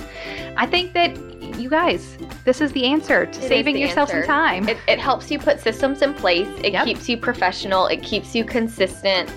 I 0.58 0.66
think 0.66 0.94
that 0.94 1.16
you 1.60 1.70
guys, 1.70 2.18
this 2.46 2.62
is 2.62 2.72
the 2.74 2.86
answer 2.86 3.26
to 3.26 3.40
is 3.40 3.48
saving 3.48 3.78
yourself 3.78 4.10
answer. 4.10 4.24
some 4.26 4.36
time. 4.36 4.70
It, 4.70 4.78
it 4.88 5.00
helps 5.00 5.30
you 5.32 5.40
put 5.40 5.60
systems 5.60 6.02
in 6.02 6.14
place. 6.14 6.48
It 6.64 6.74
Yep. 6.74 6.86
keeps 6.86 7.10
you 7.10 7.18
professional. 7.18 7.88
It 7.88 8.02
keeps 8.04 8.34
you 8.36 8.44
consistent. 8.44 9.32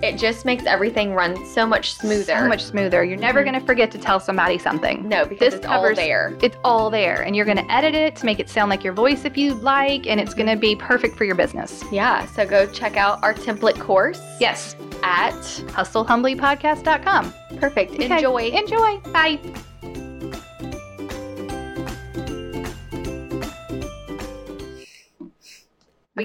It 0.00 0.16
just 0.16 0.44
makes 0.44 0.64
everything 0.64 1.12
run 1.12 1.44
so 1.44 1.66
much 1.66 1.92
smoother. 1.94 2.22
So 2.38 2.46
much 2.46 2.62
smoother. 2.62 3.02
You're 3.02 3.16
never 3.18 3.40
Mhm. 3.42 3.46
going 3.50 3.60
to 3.60 3.66
forget 3.66 3.90
to 3.90 3.98
tell 3.98 4.20
somebody 4.20 4.56
something. 4.56 5.08
No, 5.08 5.24
because 5.24 5.40
This 5.40 5.54
it's 5.54 5.66
all 5.66 5.92
there. 5.92 6.34
It's 6.40 6.56
all 6.62 6.88
there, 6.88 7.22
and 7.22 7.34
you're 7.34 7.44
going 7.44 7.56
to 7.56 7.68
edit 7.72 7.96
it 7.96 8.14
to 8.16 8.24
make 8.26 8.38
it 8.38 8.48
sound 8.48 8.70
like 8.70 8.84
your 8.84 8.92
voice 8.92 9.24
if 9.24 9.36
you'd 9.36 9.60
like, 9.60 10.06
and 10.06 10.20
it's 10.20 10.34
going 10.34 10.46
to 10.48 10.54
be 10.56 10.76
perfect 10.76 11.16
for 11.16 11.24
your 11.24 11.34
business. 11.34 11.82
Yeah, 11.90 12.26
so 12.26 12.46
go 12.46 12.64
check 12.66 12.96
out 12.96 13.18
our 13.24 13.34
template 13.34 13.80
course 13.80 14.20
Yes, 14.38 14.76
at 15.02 15.32
hustlehumblypodcast.com. 15.72 17.34
perfect. 17.58 17.94
Okay, 17.94 18.04
Enjoy. 18.14 18.50
Enjoy. 18.50 18.98
Bye. 19.12 19.38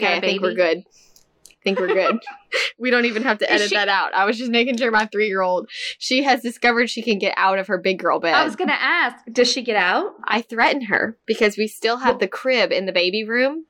Okay, 0.04 0.18
I 0.18 0.20
think 0.22 0.42
we're 0.42 0.54
good. 0.56 0.80
I 1.50 1.64
think 1.64 1.80
we're 1.80 1.88
good. 1.88 2.20
we 2.78 2.92
don't 2.92 3.06
even 3.06 3.24
have 3.24 3.38
to 3.40 3.50
edit 3.52 3.70
she- 3.70 3.76
that 3.76 3.88
out. 3.88 4.14
I 4.14 4.26
was 4.26 4.38
just 4.38 4.52
making 4.52 4.78
sure 4.78 4.92
my 4.92 5.06
three 5.06 5.28
year 5.28 5.42
old, 5.42 5.70
she 5.98 6.24
has 6.24 6.42
discovered 6.42 6.90
she 6.90 7.02
can 7.02 7.20
get 7.20 7.34
out 7.38 7.58
of 7.58 7.68
her 7.68 7.78
big 7.78 8.00
girl 8.00 8.20
bed. 8.20 8.34
I 8.34 8.44
was 8.44 8.56
going 8.58 8.68
to 8.70 8.82
ask, 8.82 9.16
does 9.32 9.50
she 9.50 9.62
get 9.62 9.78
out? 9.78 10.14
I 10.26 10.42
threaten 10.42 10.82
her 10.84 11.18
because 11.26 11.58
we 11.58 11.68
still 11.68 11.98
have 11.98 12.20
the 12.20 12.28
crib 12.28 12.72
in 12.74 12.86
the 12.86 12.92
baby 12.92 13.24
room 13.24 13.66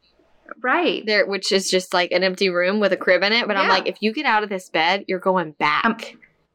Right. 0.62 1.06
there, 1.06 1.26
which 1.28 1.52
is 1.52 1.70
just 1.70 1.94
like 1.94 2.12
an 2.12 2.24
empty 2.24 2.50
room 2.50 2.80
with 2.80 2.92
a 2.94 2.98
crib 2.98 3.22
in 3.24 3.32
it. 3.32 3.48
But 3.48 3.58
I'm 3.58 3.70
like, 3.70 3.88
if 3.88 3.98
you 4.02 4.12
get 4.12 4.26
out 4.26 4.42
of 4.44 4.50
this 4.50 4.70
bed, 4.70 5.06
you're 5.08 5.20
going 5.20 5.52
back 5.52 5.86
Um, 5.86 5.98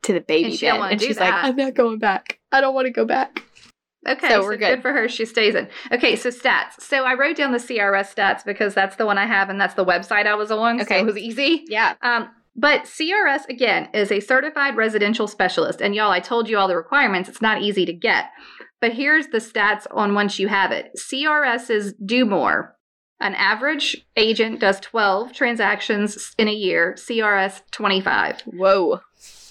to 0.03 0.13
the 0.13 0.21
baby 0.21 0.51
and 0.51 0.61
bed. 0.61 0.93
and 0.93 1.01
she's 1.01 1.17
that. 1.19 1.31
like, 1.31 1.45
I'm 1.45 1.57
not 1.57 1.75
going 1.75 1.99
back. 1.99 2.39
I 2.53 2.61
don't 2.61 2.75
want 2.75 2.87
to 2.87 2.93
go 2.93 3.05
back. 3.05 3.43
Okay, 4.07 4.29
So 4.29 4.35
so, 4.35 4.43
we're 4.43 4.57
good. 4.57 4.77
good. 4.77 4.83
for 4.83 4.93
her. 4.93 5.09
She 5.09 5.25
stays 5.25 5.55
in. 5.55 5.69
Okay, 5.93 6.15
so 6.17 6.31
stats. 6.31 6.81
So 6.81 7.05
I 7.05 7.15
wrote 7.15 7.37
down 7.37 7.53
the 7.53 7.59
CRS 7.59 8.15
stats 8.15 8.45
because 8.45 8.75
that's 8.75 8.97
the 8.97 9.07
one 9.07 9.19
I 9.19 9.27
have 9.27 9.51
and 9.51 9.61
that's 9.61 9.75
the 9.75 9.85
website 9.85 10.27
I 10.27 10.35
was 10.35 10.51
on. 10.51 10.81
Okay. 10.81 10.95
So 10.97 11.01
it 11.01 11.07
was 11.07 11.19
easy. 11.19 11.65
Yeah. 11.69 11.95
Um, 12.03 12.29
but 12.55 12.85
CRS 12.85 13.49
again 13.49 13.89
is 13.95 14.11
a 14.13 14.21
certified 14.21 14.77
residential 14.77 15.27
specialist. 15.27 15.81
And 15.81 15.95
y'all, 15.95 16.11
I 16.11 16.21
told 16.21 16.49
you 16.49 16.59
all 16.59 16.69
the 16.69 16.77
requirements. 16.77 17.29
It's 17.29 17.43
not 17.43 17.63
easy 17.63 17.85
to 17.87 17.93
get. 17.93 18.31
But 18.81 18.93
here's 18.93 19.29
the 19.29 19.39
stats 19.39 19.87
on 19.91 20.15
once 20.15 20.39
you 20.39 20.49
have 20.49 20.71
it. 20.73 20.93
CRSs 20.97 21.95
do 22.05 22.25
more. 22.25 22.77
An 23.21 23.35
average 23.35 24.07
agent 24.17 24.61
does 24.61 24.79
12 24.79 25.33
transactions 25.33 26.33
in 26.39 26.47
a 26.47 26.53
year, 26.53 26.95
CRS 26.97 27.63
25. 27.73 28.43
Whoa. 28.43 29.01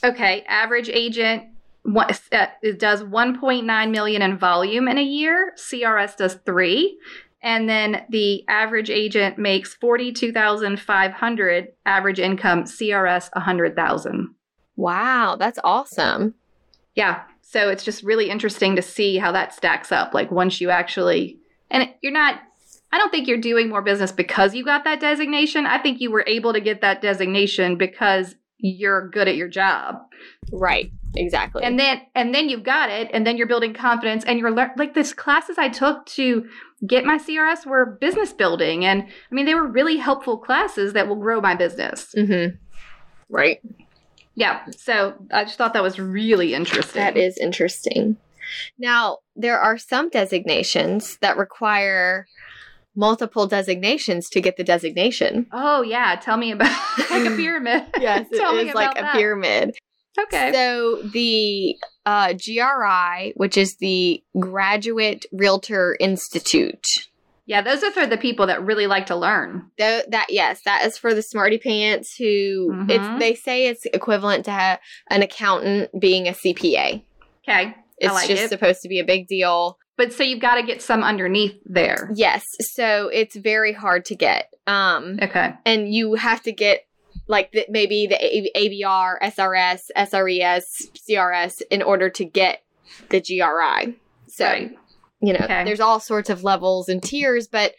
Okay, 0.04 0.44
average 0.48 0.88
agent 0.90 1.44
what, 1.88 2.20
uh, 2.34 2.48
it 2.62 2.80
does 2.80 3.02
1.9 3.02 3.92
million 3.92 4.22
in 4.22 4.38
volume 4.38 4.90
in 4.90 4.98
a 4.98 5.04
year. 5.04 5.54
CRS 5.58 6.18
does 6.18 6.36
three, 6.46 7.00
and 7.42 7.70
then 7.70 8.06
the 8.10 8.44
average 8.50 8.90
agent 8.90 9.38
makes 9.38 9.74
42,500 9.76 11.68
average 11.86 12.20
income. 12.20 12.64
CRS 12.66 13.30
100,000. 13.34 14.36
Wow. 14.76 15.38
That's 15.40 15.60
awesome. 15.64 16.34
Yeah, 16.94 17.22
so 17.42 17.70
it's 17.70 17.86
just 17.86 18.04
really 18.04 18.30
interesting 18.30 18.76
to 18.76 18.82
see 18.82 19.18
how 19.18 19.32
that 19.32 19.54
stacks 19.54 19.90
up. 19.92 20.14
Like 20.14 20.30
once 20.30 20.60
you 20.60 20.70
actually, 20.70 21.40
and 21.72 21.90
you're 22.02 22.12
not. 22.12 22.42
I 22.92 22.98
don't 22.98 23.12
think 23.12 23.28
you're 23.28 23.38
doing 23.38 23.70
more 23.70 23.82
business 23.82 24.12
because 24.12 24.56
you 24.56 24.64
got 24.64 24.86
that 24.86 25.00
designation. 25.00 25.66
I 25.66 25.78
think 25.78 26.00
you 26.00 26.10
were 26.10 26.24
able 26.26 26.54
to 26.54 26.62
get 26.62 26.82
that 26.82 27.02
designation 27.02 27.78
because 27.78 28.36
you're 28.60 29.10
good 29.10 29.28
at 29.28 29.36
your 29.36 29.50
job. 29.50 29.98
Right. 30.52 30.92
Exactly. 31.20 31.64
and 31.64 31.80
then 31.80 32.02
and 32.16 32.34
then 32.34 32.48
you've 32.50 32.64
got 32.64 32.90
it 32.90 33.10
and 33.14 33.26
then 33.26 33.38
you're 33.38 33.48
building 33.48 33.74
confidence 33.74 34.24
and 34.26 34.40
you're 34.40 34.52
lear- 34.52 34.74
like 34.78 34.94
this 34.94 35.14
classes 35.14 35.58
i 35.58 35.68
took 35.70 36.06
to 36.06 36.46
get 36.86 37.04
my 37.06 37.18
crs 37.18 37.66
were 37.66 37.98
business 38.00 38.32
building 38.34 38.86
and 38.86 39.04
i 39.04 39.36
mean 39.36 39.46
they 39.46 39.56
were 39.56 39.68
really 39.68 39.98
helpful 39.98 40.38
classes 40.38 40.94
that 40.94 41.08
will 41.08 41.16
grow 41.16 41.42
my 41.42 41.56
business 41.56 42.14
mm-hmm. 42.16 42.56
Right. 43.30 43.60
yeah 44.36 44.62
so 44.78 45.16
i 45.32 45.44
just 45.44 45.58
thought 45.58 45.74
that 45.74 45.84
was 45.84 46.00
really 46.00 46.54
interesting 46.54 47.02
That 47.02 47.18
is 47.18 47.38
interesting. 47.38 48.18
Now, 48.80 49.18
there 49.36 49.60
are 49.60 49.78
some 49.78 50.08
designations 50.10 51.18
that 51.20 51.36
require 51.36 52.28
multiple 52.96 53.46
designations 53.46 54.30
to 54.30 54.40
get 54.40 54.56
the 54.56 54.64
designation. 54.64 55.48
oh 55.52 55.82
yeah 55.82 56.16
tell 56.16 56.38
me 56.38 56.52
about 56.52 56.72
like 57.12 57.26
a 57.26 57.36
pyramid 57.36 57.84
Yes, 58.00 58.28
Tell 58.34 58.58
it 58.58 58.68
is 58.68 58.74
like 58.74 58.98
a 58.98 59.02
that. 59.02 59.16
pyramid. 59.16 59.76
Okay 60.20 60.52
So 60.52 61.02
the 61.04 61.76
uh, 62.06 62.34
GRI, 62.34 63.34
which 63.36 63.58
is 63.58 63.76
the 63.80 64.24
Graduate 64.40 65.26
Realtor 65.32 65.98
Institute, 66.00 66.86
yeah 67.46 67.62
those 67.62 67.84
are 67.84 67.92
for 67.92 68.06
the 68.06 68.18
people 68.18 68.48
that 68.48 68.64
really 68.66 68.88
like 68.88 69.06
to 69.08 69.16
learn 69.16 69.70
that 69.78 70.26
yes, 70.30 70.62
that 70.66 70.86
is 70.86 70.98
for 70.98 71.14
the 71.14 71.22
smarty 71.22 71.58
pants 71.58 72.16
who 72.18 72.72
Mhm. 72.74 72.90
it's. 72.90 73.20
They 73.20 73.36
say 73.36 73.68
it's 73.68 73.86
equivalent 73.86 74.46
to 74.46 74.52
ha- 74.52 74.80
an 75.10 75.22
accountant 75.22 75.90
being 76.00 76.28
a 76.28 76.34
CPA. 76.34 77.04
okay 77.48 77.76
It's 78.00 78.14
like 78.14 78.28
just 78.28 78.44
it. 78.44 78.50
supposed 78.50 78.82
to 78.82 78.90
be 78.90 79.00
a 79.00 79.06
big 79.06 79.28
deal. 79.28 79.78
but 79.98 80.14
so 80.14 80.24
you've 80.24 80.40
got 80.42 80.56
to 80.56 80.64
get 80.64 80.82
some 80.82 81.04
underneath 81.04 81.56
there 81.66 82.12
Yes, 82.16 82.44
so 82.76 83.10
it's 83.14 83.36
very 83.36 83.74
hard 83.74 84.06
to 84.06 84.16
get. 84.16 84.50
Um, 84.68 85.18
okay 85.22 85.54
and 85.66 85.94
you 85.94 86.16
have 86.16 86.42
to 86.44 86.52
get 86.52 86.82
like 87.28 87.52
the, 87.52 87.66
maybe 87.70 88.08
the 88.08 88.16
A- 88.24 88.52
ABR, 88.56 89.20
SRS, 89.22 89.82
SRES, 89.96 90.64
CRS 91.10 91.62
in 91.70 91.82
order 91.82 92.10
to 92.10 92.26
get 92.26 92.64
the 93.10 93.20
GRI. 93.22 93.96
So 94.28 94.46
right 94.46 94.72
you 95.20 95.34
know, 95.34 95.40
Okay. 95.46 95.64
there's 95.64 95.80
all 95.80 96.00
sorts 96.00 96.30
of 96.30 96.44
levels 96.44 96.90
and 96.90 97.02
tiers, 97.02 97.48
but 97.48 97.74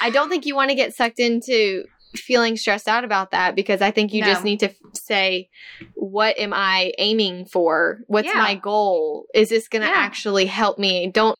I 0.00 0.10
don't 0.10 0.28
think 0.28 0.46
you 0.46 0.54
want 0.54 0.70
to 0.70 0.76
get 0.76 0.94
sucked 0.94 1.18
into 1.18 1.84
feeling 2.14 2.56
stressed 2.56 2.86
out 2.86 3.02
about 3.02 3.32
that 3.32 3.56
because 3.56 3.82
I 3.82 3.90
think 3.90 4.12
you 4.14 4.20
No. 4.20 4.28
just 4.28 4.44
need 4.44 4.60
to 4.60 4.70
f- 4.70 4.76
say, 4.94 5.48
what 5.94 6.38
am 6.38 6.52
I 6.54 6.92
aiming 6.98 7.46
for? 7.46 8.02
What's 8.06 8.28
Yeah. 8.28 8.34
my 8.34 8.54
goal? 8.54 9.26
Is 9.34 9.48
this 9.48 9.66
going 9.66 9.82
to 9.82 9.88
Yeah. 9.88 9.94
actually 9.96 10.46
help 10.46 10.78
me? 10.78 11.08
Don't 11.12 11.36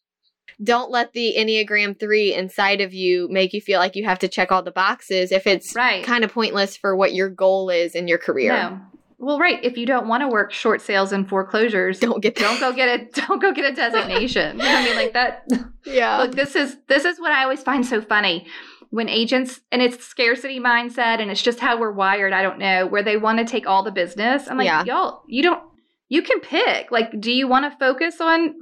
don't 0.62 0.90
let 0.90 1.12
the 1.12 1.34
Enneagram 1.36 1.98
3 1.98 2.34
inside 2.34 2.80
of 2.80 2.94
you 2.94 3.28
make 3.30 3.52
you 3.52 3.60
feel 3.60 3.78
like 3.78 3.94
you 3.96 4.04
have 4.04 4.18
to 4.20 4.28
check 4.28 4.50
all 4.50 4.62
the 4.62 4.70
boxes 4.70 5.30
if 5.32 5.46
it's 5.46 5.74
right 5.74 6.02
kind 6.04 6.24
of 6.24 6.32
pointless 6.32 6.76
for 6.76 6.96
what 6.96 7.12
your 7.14 7.28
goal 7.28 7.68
is 7.70 7.94
in 7.94 8.08
your 8.08 8.18
career. 8.18 8.52
No. 8.52 8.80
Well, 9.18 9.38
right. 9.38 9.58
If 9.64 9.78
you 9.78 9.86
don't 9.86 10.08
want 10.08 10.20
to 10.22 10.28
work 10.28 10.52
short 10.52 10.82
sales 10.82 11.10
and 11.10 11.26
foreclosures, 11.26 11.98
Don't 12.00 12.22
get 12.22 12.36
don't 12.36 12.60
go 12.60 12.72
get 12.72 12.88
a 13.00 13.04
don't 13.26 13.40
go 13.40 13.52
get 13.52 13.64
a 13.64 13.74
designation. 13.74 14.60
I 14.60 14.84
mean? 14.84 14.96
Like 14.96 15.12
that. 15.14 15.46
Yeah. 15.86 16.18
Look, 16.18 16.32
this 16.34 16.56
is 16.56 16.76
this 16.88 17.04
is 17.04 17.20
what 17.20 17.30
I 17.32 17.44
always 17.44 17.62
find 17.62 17.86
so 17.86 18.00
funny 18.00 18.46
when 18.90 19.08
agents 19.08 19.60
and 19.70 19.80
it's 19.80 20.04
scarcity 20.04 20.58
mindset 20.58 21.20
and 21.20 21.30
it's 21.30 21.40
just 21.42 21.60
how 21.60 21.78
we're 21.78 21.92
wired. 21.92 22.32
I 22.32 22.42
don't 22.42 22.58
know 22.58 22.86
where 22.86 23.02
they 23.04 23.16
want 23.16 23.38
to 23.38 23.44
take 23.44 23.66
all 23.68 23.82
the 23.84 23.92
business. 23.92 24.48
I'm 24.48 24.56
like, 24.58 24.66
Yeah. 24.66 24.84
y'all, 24.84 25.22
you 25.28 25.42
don't. 25.42 25.62
You 26.08 26.22
can 26.22 26.40
pick. 26.40 26.90
Like, 26.90 27.20
do 27.20 27.32
you 27.32 27.48
want 27.48 27.70
to 27.70 27.78
focus 27.78 28.20
on 28.20 28.54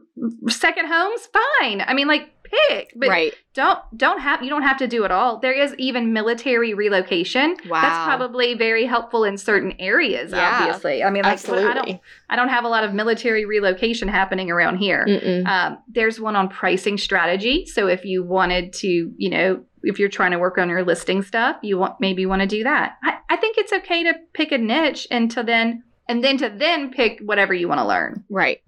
second 0.49 0.87
homes? 0.87 1.29
Fine. 1.61 1.83
I 1.83 1.93
mean, 1.95 2.09
like, 2.09 2.31
pick. 2.69 2.93
But 2.97 3.09
right. 3.09 3.35
don't 3.55 3.79
don't 3.97 4.21
have 4.21 4.43
you 4.43 4.51
don't 4.51 4.63
have 4.63 4.79
to 4.79 4.87
do 4.87 5.05
it 5.05 5.11
all. 5.11 5.39
There 5.39 5.53
is 5.53 5.75
even 5.79 6.13
military 6.13 6.75
relocation. 6.75 7.57
Wow. 7.69 7.81
That's 7.81 8.05
probably 8.05 8.55
very 8.55 8.87
helpful 8.87 9.25
in 9.25 9.37
certain 9.37 9.75
areas, 9.79 10.31
Yeah. 10.33 10.59
obviously. 10.61 11.03
I 11.03 11.11
mean, 11.11 11.25
like 11.25 11.45
but 11.45 11.59
I 11.59 11.63
don't 11.63 11.69
Absolutely. 11.79 12.03
I 12.31 12.37
don't 12.37 12.49
have 12.49 12.65
a 12.65 12.69
lot 12.69 12.85
of 12.85 12.95
military 12.95 13.45
relocation 13.45 14.09
happening 14.09 14.51
around 14.51 14.77
here. 14.77 15.07
Um, 15.47 15.79
there's 15.89 16.21
one 16.21 16.37
on 16.37 16.49
pricing 16.49 16.99
strategy. 16.99 17.67
So 17.67 17.89
if 17.89 18.05
you 18.05 18.23
wanted 18.23 18.73
to, 18.75 19.13
you 19.17 19.31
know, 19.31 19.65
if 19.83 19.99
you're 19.99 20.09
trying 20.09 20.31
to 20.31 20.39
work 20.39 20.59
on 20.59 20.69
your 20.69 20.85
listing 20.85 21.23
stuff, 21.23 21.57
you 21.63 21.79
want 21.79 22.01
maybe 22.01 22.27
want 22.27 22.43
to 22.43 22.49
do 22.49 22.65
that. 22.65 22.97
I, 23.03 23.19
I 23.31 23.37
think 23.37 23.59
it's 23.59 23.73
okay 23.73 24.05
to 24.05 24.15
pick 24.33 24.53
a 24.53 24.59
niche 24.59 25.07
and 25.11 25.31
to 25.33 25.43
then 25.43 25.83
and 26.09 26.23
then 26.23 26.37
to 26.39 26.49
then 26.49 26.91
pick 26.91 27.21
whatever 27.21 27.55
you 27.55 27.69
want 27.69 27.81
to 27.81 27.87
learn. 27.87 28.25
Right. 28.31 28.61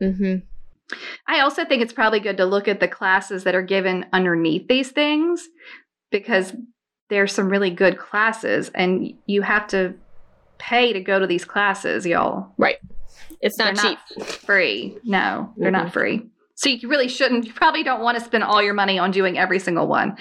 Mm-hmm. 0.00 0.36
I 1.26 1.40
also 1.40 1.64
think 1.64 1.82
it's 1.82 1.92
probably 1.92 2.20
good 2.20 2.36
to 2.36 2.44
look 2.44 2.68
at 2.68 2.80
the 2.80 2.88
classes 2.88 3.44
that 3.44 3.54
are 3.54 3.62
given 3.62 4.06
underneath 4.12 4.68
these 4.68 4.90
things 4.90 5.48
because 6.10 6.54
there's 7.08 7.32
some 7.32 7.48
really 7.48 7.70
good 7.70 7.98
classes 7.98 8.70
and 8.74 9.14
you 9.26 9.42
have 9.42 9.66
to 9.68 9.94
pay 10.58 10.92
to 10.92 11.00
go 11.00 11.18
to 11.18 11.26
these 11.26 11.44
classes, 11.44 12.06
y'all. 12.06 12.52
Right. 12.58 12.76
It's 13.40 13.58
not 13.58 13.74
They're 13.76 13.96
cheap. 13.96 14.24
free. 14.26 14.98
No, 15.04 15.52
they're 15.56 15.70
Mhm. 15.70 15.72
not 15.84 15.92
free. 15.92 16.26
So 16.54 16.68
you 16.68 16.88
really 16.88 17.08
shouldn't, 17.08 17.46
you 17.46 17.52
probably 17.52 17.82
don't 17.82 18.00
want 18.00 18.16
to 18.18 18.24
spend 18.24 18.44
all 18.44 18.62
your 18.62 18.74
money 18.74 18.98
on 18.98 19.10
doing 19.10 19.36
every 19.38 19.58
single 19.58 19.88
one. 19.88 20.16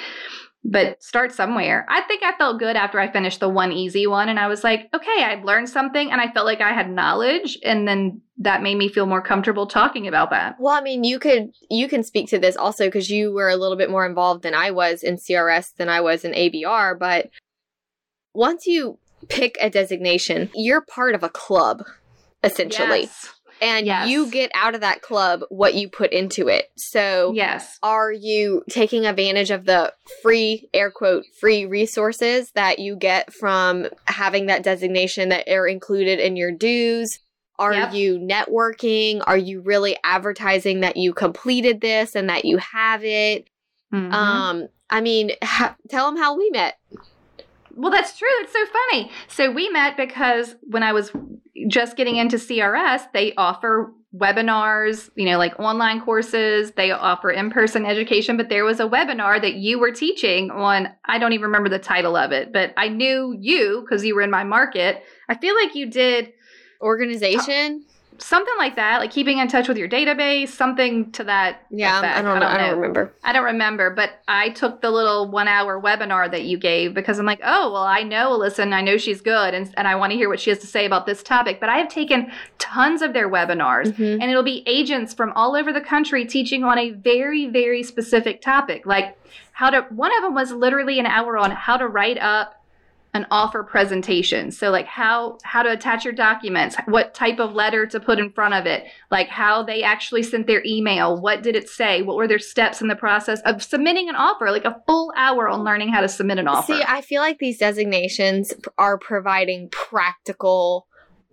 But 0.65 1.03
start 1.03 1.33
somewhere. 1.33 1.85
I 1.89 2.01
think 2.01 2.23
I 2.23 2.37
felt 2.37 2.57
good 2.57 2.77
after 2.77 2.97
I 2.97 3.11
finished 3.11 3.41
the 3.41 3.49
one 3.49 3.73
easy 3.73 4.07
one 4.07 4.29
and 4.29 4.39
I 4.39 4.47
was 4.47 4.63
like, 4.63 4.89
okay, 4.93 5.23
I've 5.23 5.43
learned 5.43 5.67
something 5.67 6.09
and 6.09 6.21
I 6.21 6.31
felt 6.31 6.45
like 6.45 6.61
I 6.61 6.71
had 6.71 6.89
knowledge 6.89 7.57
and 7.63 7.85
then 7.85 8.21
that 8.37 8.63
made 8.63 8.77
me 8.77 8.87
feel 8.87 9.05
more 9.05 9.21
comfortable 9.21 9.67
talking 9.67 10.07
about 10.07 10.29
that. 10.29 10.55
Well, 10.59 10.73
I 10.73 10.81
mean, 10.81 11.03
you 11.03 11.19
could 11.19 11.51
you 11.69 11.89
can 11.89 12.01
speak 12.01 12.29
to 12.29 12.39
this 12.39 12.55
also 12.55 12.85
because 12.85 13.09
you 13.09 13.33
were 13.33 13.49
a 13.49 13.57
little 13.57 13.77
bit 13.77 13.91
more 13.91 14.05
involved 14.05 14.43
than 14.43 14.53
I 14.53 14.71
was 14.71 15.03
in 15.03 15.17
CRS 15.17 15.75
than 15.75 15.89
I 15.89 15.99
was 15.99 16.23
in 16.23 16.31
ABR. 16.31 16.97
But 16.97 17.29
once 18.33 18.65
you 18.65 18.99
pick 19.29 19.57
a 19.59 19.69
designation, 19.69 20.49
you're 20.55 20.81
part 20.81 21.13
of 21.13 21.23
a 21.23 21.29
club, 21.29 21.83
essentially. 22.41 23.01
Yes. 23.01 23.32
And 23.61 23.85
Yes. 23.85 24.09
you 24.09 24.29
get 24.29 24.51
out 24.53 24.75
of 24.75 24.81
that 24.81 25.01
club 25.01 25.41
what 25.49 25.73
you 25.75 25.87
put 25.89 26.11
into 26.11 26.47
it. 26.47 26.69
So 26.77 27.31
Yes. 27.35 27.77
are 27.83 28.11
you 28.11 28.63
taking 28.69 29.05
advantage 29.05 29.51
of 29.51 29.65
the 29.65 29.93
free 30.21 30.69
air 30.73 30.91
quote 30.91 31.25
free 31.39 31.65
resources 31.65 32.51
that 32.51 32.79
you 32.79 32.95
get 32.95 33.33
from 33.33 33.87
having 34.05 34.47
that 34.47 34.63
designation 34.63 35.29
that 35.29 35.47
are 35.47 35.67
included 35.67 36.19
in 36.19 36.35
your 36.35 36.51
dues 36.51 37.19
are 37.59 37.73
Yep. 37.73 37.93
you 37.93 38.17
networking 38.19 39.21
are 39.27 39.37
you 39.37 39.61
really 39.61 39.95
advertising 40.03 40.79
that 40.81 40.97
you 40.97 41.13
completed 41.13 41.81
this 41.81 42.15
and 42.15 42.27
that 42.29 42.45
you 42.45 42.57
have 42.57 43.03
it 43.05 43.47
Mhm. 43.93 44.11
um 44.11 44.67
i 44.89 44.99
mean 45.01 45.31
ha- 45.43 45.75
tell 45.87 46.07
them 46.07 46.17
how 46.19 46.35
we 46.35 46.49
met 46.49 46.77
Well, 47.75 47.91
that's 47.91 48.17
true. 48.17 48.27
It's 48.41 48.53
so 48.53 48.65
funny. 48.65 49.11
So 49.27 49.51
we 49.51 49.69
met 49.69 49.97
because 49.97 50.55
when 50.61 50.83
I 50.83 50.93
was 50.93 51.11
just 51.67 51.97
getting 51.97 52.17
into 52.17 52.37
CRS, 52.37 53.11
they 53.13 53.33
offer 53.35 53.93
webinars, 54.15 55.09
you 55.15 55.25
know, 55.25 55.37
like 55.37 55.59
online 55.59 55.99
courses. 56.01 56.71
They 56.71 56.91
offer 56.91 57.31
in 57.31 57.49
person 57.49 57.85
education. 57.85 58.37
But 58.37 58.49
there 58.49 58.63
was 58.63 58.79
a 58.79 58.87
webinar 58.87 59.41
that 59.41 59.55
you 59.55 59.79
were 59.79 59.91
teaching 59.91 60.51
on, 60.51 60.89
I 61.05 61.17
don't 61.17 61.33
even 61.33 61.45
remember 61.45 61.69
the 61.69 61.79
title 61.79 62.15
of 62.15 62.31
it, 62.31 62.53
but 62.53 62.73
I 62.77 62.89
knew 62.89 63.35
you 63.39 63.81
because 63.81 64.05
you 64.05 64.13
were 64.15 64.21
in 64.21 64.29
my 64.29 64.43
market. 64.43 65.03
I 65.29 65.35
feel 65.35 65.55
like 65.55 65.73
you 65.73 65.89
did 65.89 66.33
organization 66.81 67.85
something 68.23 68.53
like 68.57 68.75
that, 68.77 68.99
like 68.99 69.11
keeping 69.11 69.37
in 69.39 69.47
touch 69.47 69.67
with 69.67 69.77
your 69.77 69.89
database, 69.89 70.49
something 70.49 71.11
to 71.11 71.23
that. 71.25 71.65
yeah 71.69 71.99
effect. 71.99 72.17
i 72.17 72.21
don't 72.21 72.39
know 72.39 72.45
i 72.47 72.57
don't 72.57 72.79
remember 72.79 73.13
I 73.23 73.31
don't 73.33 73.43
remember, 73.45 73.89
but 73.89 74.11
I 74.27 74.49
took 74.49 74.81
the 74.81 74.91
little 74.91 75.29
one 75.29 75.47
hour 75.47 75.79
webinar 75.81 76.29
that 76.31 76.43
you 76.43 76.57
gave 76.57 76.93
because 76.93 77.19
I'm 77.19 77.25
like, 77.25 77.39
oh, 77.43 77.71
well, 77.71 77.83
I 77.83 78.03
know 78.03 78.37
Alyssa 78.37 78.59
and 78.59 78.75
I 78.75 78.81
know 78.81 78.97
she's 78.97 79.21
good 79.21 79.53
and, 79.53 79.73
and 79.77 79.87
I 79.87 79.95
want 79.95 80.11
to 80.11 80.17
hear 80.17 80.27
what 80.29 80.39
she 80.41 80.49
has 80.49 80.59
to 80.59 80.67
say 80.67 80.85
about 80.85 81.05
this 81.05 81.23
topic. 81.23 81.59
But 81.61 81.69
I 81.69 81.77
have 81.77 81.87
taken 81.89 82.31
tons 82.59 83.01
of 83.01 83.13
their 83.13 83.29
webinars 83.29 83.93
Mhm. 83.93 84.21
and 84.21 84.23
it'll 84.23 84.43
be 84.43 84.63
agents 84.67 85.13
from 85.13 85.31
all 85.35 85.55
over 85.55 85.71
the 85.71 85.81
country 85.81 86.25
teaching 86.25 86.63
on 86.63 86.77
a 86.77 86.91
very, 86.91 87.47
very 87.47 87.81
specific 87.81 88.41
topic. 88.41 88.85
Like 88.85 89.17
how 89.53 89.69
to, 89.69 89.81
one 89.89 90.11
of 90.17 90.21
them 90.23 90.33
was 90.33 90.51
literally 90.51 90.99
an 90.99 91.05
hour 91.05 91.37
on 91.37 91.51
how 91.51 91.77
to 91.77 91.87
write 91.87 92.17
up 92.19 92.61
an 93.13 93.27
offer 93.29 93.63
presentation. 93.63 94.49
So 94.51 94.71
like 94.71 94.87
how 94.87 95.37
how 95.43 95.61
to 95.61 95.71
attach 95.71 96.03
your 96.03 96.13
documents, 96.13 96.75
what 96.87 97.13
type 97.13 97.39
of 97.39 97.53
letter 97.53 97.85
to 97.85 97.99
put 97.99 98.17
in 98.17 98.31
front 98.31 98.55
of 98.55 98.65
it, 98.65 98.85
like 99.11 99.27
how 99.27 99.61
they 99.61 99.83
actually 99.83 100.23
sent 100.23 100.47
their 100.47 100.63
email, 100.65 101.19
what 101.21 101.43
did 101.43 101.55
it 101.55 101.69
say, 101.69 102.01
what 102.01 102.15
were 102.15 102.27
their 102.27 102.39
steps 102.39 102.81
in 102.81 102.87
the 102.87 102.95
process 102.95 103.39
of 103.41 103.61
submitting 103.61 104.09
an 104.09 104.15
offer, 104.15 104.49
like 104.49 104.65
a 104.65 104.81
full 104.87 105.13
hour 105.15 105.47
on 105.47 105.63
learning 105.63 105.89
how 105.89 106.01
to 106.01 106.09
submit 106.09 106.39
an 106.39 106.47
offer. 106.47 106.73
See, 106.73 106.83
I 106.87 107.01
feel 107.01 107.21
like 107.21 107.37
these 107.37 107.59
designations 107.59 108.53
are 108.79 108.97
providing 108.97 109.69
practical 109.69 110.87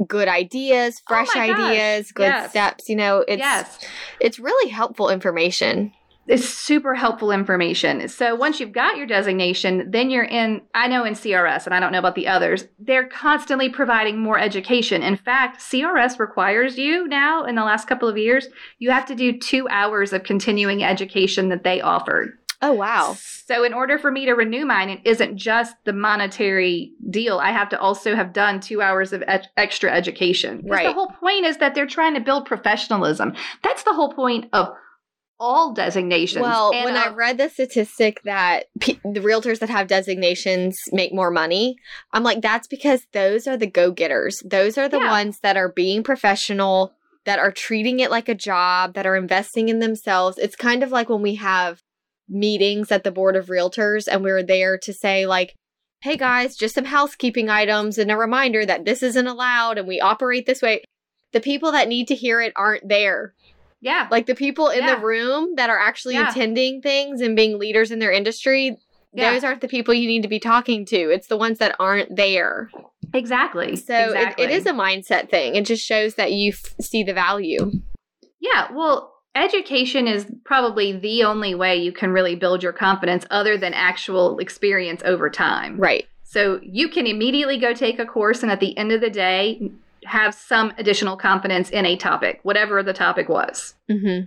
good 0.06 0.28
ideas, 0.28 1.00
oh 1.00 1.04
fresh 1.08 1.28
Oh 1.34 1.40
ideas, 1.40 2.12
good 2.12 2.24
yes. 2.24 2.50
steps, 2.50 2.88
you 2.88 2.96
know, 2.96 3.24
it's 3.26 3.40
yes. 3.40 3.78
it's 4.20 4.38
really 4.38 4.70
helpful 4.70 5.08
information. 5.08 5.92
It's 6.30 6.48
super 6.48 6.94
helpful 6.94 7.32
information. 7.32 8.06
So 8.06 8.36
once 8.36 8.60
you've 8.60 8.70
got 8.70 8.96
your 8.96 9.06
designation, 9.06 9.90
then 9.90 10.10
you're 10.10 10.22
in, 10.22 10.62
I 10.72 10.86
know 10.86 11.04
in 11.04 11.14
CRS, 11.14 11.66
and 11.66 11.74
I 11.74 11.80
don't 11.80 11.90
know 11.90 11.98
about 11.98 12.14
the 12.14 12.28
others, 12.28 12.66
they're 12.78 13.08
constantly 13.08 13.68
providing 13.68 14.16
more 14.16 14.38
education. 14.38 15.02
In 15.02 15.16
fact, 15.16 15.60
CRS 15.60 16.20
requires 16.20 16.78
you 16.78 17.08
now, 17.08 17.44
in 17.44 17.56
the 17.56 17.64
last 17.64 17.88
couple 17.88 18.08
of 18.08 18.16
years, 18.16 18.46
you 18.78 18.92
have 18.92 19.06
to 19.06 19.16
do 19.16 19.36
two 19.36 19.68
hours 19.70 20.12
of 20.12 20.22
continuing 20.22 20.84
education 20.84 21.48
that 21.48 21.64
they 21.64 21.80
offered. 21.80 22.38
Oh 22.62 22.74
wow. 22.74 23.16
So, 23.18 23.64
in 23.64 23.72
order 23.72 23.98
for 23.98 24.12
me 24.12 24.26
to 24.26 24.34
renew 24.34 24.66
mine, 24.66 24.90
it 24.90 25.00
isn't 25.04 25.36
just 25.36 25.74
the 25.84 25.94
monetary 25.94 26.92
deal. 27.08 27.38
I 27.38 27.50
have 27.52 27.70
to 27.70 27.80
also 27.80 28.14
have 28.14 28.34
done 28.34 28.60
two 28.60 28.82
hours 28.82 29.12
of 29.14 29.24
ed- 29.26 29.48
extra 29.56 29.90
education. 29.90 30.62
Right. 30.64 30.86
The 30.86 30.92
whole 30.92 31.08
point 31.08 31.46
is 31.46 31.56
that 31.56 31.74
they're 31.74 31.86
trying 31.86 32.14
to 32.14 32.20
build 32.20 32.44
professionalism. 32.44 33.32
That's 33.64 33.82
the 33.84 33.94
whole 33.94 34.12
point 34.12 34.46
of 34.52 34.74
all 35.40 35.72
designations. 35.72 36.42
Well, 36.42 36.72
And, 36.72 36.84
when 36.84 36.96
I 36.96 37.06
uh, 37.06 37.14
read 37.14 37.38
the 37.38 37.48
statistic 37.48 38.20
that 38.24 38.66
p- 38.78 39.00
the 39.02 39.20
realtors 39.20 39.58
that 39.60 39.70
have 39.70 39.88
designations 39.88 40.78
make 40.92 41.12
more 41.12 41.30
money, 41.30 41.76
I'm 42.12 42.22
like, 42.22 42.42
that's 42.42 42.68
because 42.68 43.06
those 43.12 43.46
are 43.48 43.56
the 43.56 43.66
go 43.66 43.90
getters. 43.90 44.42
Those 44.44 44.76
are 44.76 44.88
the 44.88 44.98
Yeah. 44.98 45.10
ones 45.10 45.40
that 45.40 45.56
are 45.56 45.72
being 45.72 46.02
professional, 46.02 46.92
that 47.24 47.38
are 47.38 47.50
treating 47.50 48.00
it 48.00 48.10
like 48.10 48.28
a 48.28 48.34
job, 48.34 48.94
that 48.94 49.06
are 49.06 49.16
investing 49.16 49.68
in 49.70 49.78
themselves. 49.78 50.38
It's 50.38 50.56
kind 50.56 50.82
of 50.82 50.92
like 50.92 51.08
when 51.08 51.22
we 51.22 51.36
have 51.36 51.80
meetings 52.28 52.92
at 52.92 53.02
the 53.02 53.10
board 53.10 53.34
of 53.34 53.46
realtors 53.46 54.06
and 54.10 54.22
we're 54.22 54.42
there 54.42 54.78
to 54.78 54.92
say, 54.92 55.26
like, 55.26 55.54
hey 56.02 56.16
guys, 56.16 56.56
just 56.56 56.74
some 56.74 56.84
housekeeping 56.86 57.48
items 57.50 57.98
and 57.98 58.10
a 58.10 58.16
reminder 58.16 58.64
that 58.64 58.84
this 58.84 59.02
isn't 59.02 59.26
allowed 59.26 59.78
and 59.78 59.88
we 59.88 60.00
operate 60.00 60.46
this 60.46 60.62
way. 60.62 60.82
The 61.32 61.40
people 61.40 61.72
that 61.72 61.88
need 61.88 62.08
to 62.08 62.14
hear 62.14 62.40
it 62.40 62.52
aren't 62.56 62.88
there. 62.88 63.34
Yeah, 63.80 64.06
Like 64.10 64.26
the 64.26 64.34
people 64.34 64.68
in 64.68 64.80
Yeah. 64.84 64.94
the 64.96 65.00
room 65.00 65.54
that 65.56 65.70
are 65.70 65.78
actually 65.78 66.14
Yeah. 66.14 66.30
attending 66.30 66.82
things 66.82 67.20
and 67.20 67.34
being 67.36 67.58
leaders 67.58 67.90
in 67.90 67.98
their 67.98 68.12
industry, 68.12 68.76
Yeah. 69.14 69.32
those 69.32 69.42
aren't 69.44 69.60
the 69.60 69.68
people 69.68 69.94
you 69.94 70.06
need 70.06 70.22
to 70.22 70.28
be 70.28 70.38
talking 70.38 70.84
to. 70.86 70.96
It's 71.10 71.26
the 71.28 71.36
ones 71.36 71.58
that 71.58 71.74
aren't 71.78 72.16
there. 72.16 72.70
exactly. 73.12 73.74
So 73.74 73.94
exactly. 73.94 74.44
it, 74.44 74.50
it 74.50 74.54
is 74.54 74.66
a 74.66 74.72
mindset 74.72 75.30
thing. 75.30 75.56
It 75.56 75.64
just 75.66 75.84
shows 75.84 76.14
that 76.14 76.30
you 76.32 76.52
f- 76.52 76.74
see 76.80 77.02
the 77.02 77.12
value. 77.12 77.72
Yeah, 78.38 78.68
well, 78.72 79.14
education 79.34 80.06
is 80.06 80.26
probably 80.44 80.92
the 80.92 81.24
only 81.24 81.54
way 81.54 81.76
you 81.76 81.90
can 81.92 82.10
really 82.12 82.36
build 82.36 82.62
your 82.62 82.72
confidence 82.72 83.26
other 83.30 83.56
than 83.58 83.74
actual 83.74 84.38
experience 84.38 85.02
over 85.04 85.28
time. 85.28 85.76
Right. 85.76 86.06
So 86.22 86.60
you 86.62 86.88
can 86.88 87.06
immediately 87.08 87.58
go 87.58 87.74
take 87.74 87.98
a 87.98 88.06
course 88.06 88.42
and 88.44 88.52
at 88.52 88.60
the 88.60 88.76
end 88.78 88.92
of 88.92 89.00
the 89.00 89.10
day 89.10 89.70
have 90.04 90.34
some 90.34 90.72
additional 90.78 91.16
confidence 91.16 91.70
in 91.70 91.86
a 91.86 91.96
topic, 91.96 92.40
whatever 92.42 92.82
the 92.82 92.92
topic 92.92 93.28
was. 93.28 93.74
Mm-hmm. 93.90 94.26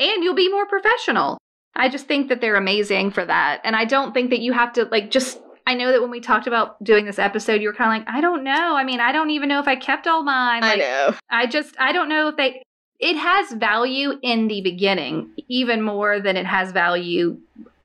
And 0.00 0.24
you'll 0.24 0.34
be 0.34 0.50
more 0.50 0.66
professional. 0.66 1.38
I 1.74 1.88
just 1.88 2.06
think 2.06 2.28
that 2.28 2.40
they're 2.40 2.56
amazing 2.56 3.10
for 3.10 3.24
that. 3.24 3.60
And 3.64 3.76
I 3.76 3.84
don't 3.84 4.12
think 4.12 4.30
that 4.30 4.40
you 4.40 4.52
have 4.52 4.72
to 4.74 4.84
like 4.84 5.10
just 5.10 5.40
I 5.66 5.74
know 5.74 5.92
that 5.92 6.00
when 6.00 6.10
we 6.10 6.20
talked 6.20 6.46
about 6.46 6.82
doing 6.82 7.04
this 7.04 7.18
episode, 7.18 7.60
you 7.60 7.68
were 7.68 7.74
kind 7.74 8.00
of 8.00 8.06
like, 8.06 8.16
I 8.16 8.22
don't 8.22 8.42
know. 8.42 8.74
I 8.74 8.84
mean, 8.84 9.00
I 9.00 9.12
don't 9.12 9.28
even 9.28 9.50
know 9.50 9.60
if 9.60 9.68
I 9.68 9.76
kept 9.76 10.06
all 10.06 10.22
mine. 10.22 10.64
I 10.64 10.76
know. 10.76 11.14
I 11.28 11.46
just 11.46 11.74
I 11.78 11.92
don't 11.92 12.08
know 12.08 12.28
if 12.28 12.36
they 12.36 12.62
it 12.98 13.16
has 13.16 13.52
value 13.52 14.18
in 14.22 14.48
the 14.48 14.60
beginning 14.60 15.30
even 15.48 15.82
more 15.82 16.20
than 16.20 16.36
it 16.36 16.46
has 16.46 16.72
value 16.72 17.38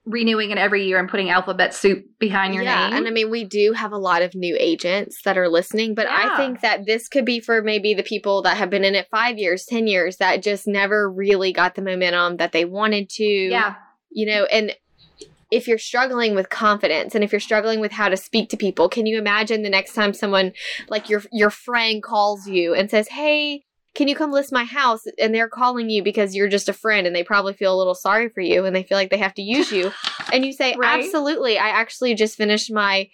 renewing 0.05 0.51
it 0.51 0.57
every 0.57 0.85
year 0.85 0.99
and 0.99 1.07
putting 1.07 1.29
alphabet 1.29 1.73
soup 1.73 2.05
behind 2.19 2.53
your 2.53 2.63
yeah, 2.63 2.89
name. 2.89 2.97
and 2.97 3.07
I 3.07 3.11
mean, 3.11 3.29
we 3.29 3.45
do 3.45 3.71
have 3.73 3.93
a 3.93 3.97
lot 3.97 4.21
of 4.21 4.35
new 4.35 4.55
agents 4.59 5.21
that 5.23 5.37
are 5.37 5.47
listening, 5.47 5.95
but 5.95 6.07
I 6.07 6.35
think 6.35 6.61
that 6.61 6.85
this 6.85 7.07
could 7.07 7.25
be 7.25 7.39
for 7.39 7.61
maybe 7.61 7.93
the 7.93 8.03
people 8.03 8.41
that 8.41 8.57
have 8.57 8.69
been 8.69 8.83
in 8.83 8.95
it 8.95 9.07
five 9.09 9.37
years, 9.37 9.65
10 9.65 9.87
years, 9.87 10.17
that 10.17 10.43
just 10.43 10.67
never 10.67 11.09
really 11.09 11.53
got 11.53 11.75
the 11.75 11.81
momentum 11.81 12.37
that 12.37 12.51
they 12.51 12.65
wanted 12.65 13.09
to. 13.11 13.23
yeah. 13.23 13.75
you 14.11 14.25
know 14.25 14.45
and 14.45 14.75
if 15.51 15.67
you're 15.67 15.77
struggling 15.77 16.33
with 16.33 16.49
confidence 16.49 17.13
and 17.13 17.23
if 17.23 17.31
you're 17.31 17.39
struggling 17.39 17.79
with 17.79 17.91
how 17.91 18.09
to 18.09 18.17
speak 18.17 18.49
to 18.49 18.57
people 18.57 18.89
can 18.89 19.05
you 19.05 19.17
imagine 19.17 19.61
the 19.61 19.69
next 19.69 19.93
time 19.93 20.13
someone 20.13 20.51
like 20.89 21.09
your 21.09 21.23
your 21.31 21.49
friend 21.49 22.01
calls 22.01 22.47
you 22.47 22.73
and 22.73 22.89
says 22.89 23.07
hey 23.09 23.63
can 23.95 24.07
you 24.07 24.15
come 24.15 24.31
list 24.31 24.51
my 24.51 24.63
house 24.63 25.01
and 25.19 25.33
they're 25.33 25.49
calling 25.49 25.89
you 25.89 26.03
because 26.03 26.35
you're 26.35 26.49
just 26.49 26.69
a 26.69 26.73
friend 26.73 27.05
and 27.05 27.15
they 27.15 27.23
probably 27.23 27.53
feel 27.53 27.75
a 27.75 27.77
little 27.77 27.95
sorry 27.95 28.29
for 28.29 28.41
you 28.41 28.65
and 28.65 28.75
they 28.75 28.83
feel 28.83 28.97
like 28.97 29.09
they 29.09 29.17
have 29.17 29.33
to 29.35 29.41
use 29.41 29.71
you 29.71 29.91
and 30.33 30.45
you 30.45 30.53
say 30.53 30.75
Right. 30.77 30.99
absolutely 30.99 31.57
i 31.57 31.69
actually 31.69 32.15
just 32.15 32.37
finished 32.37 32.71
my 32.71 33.09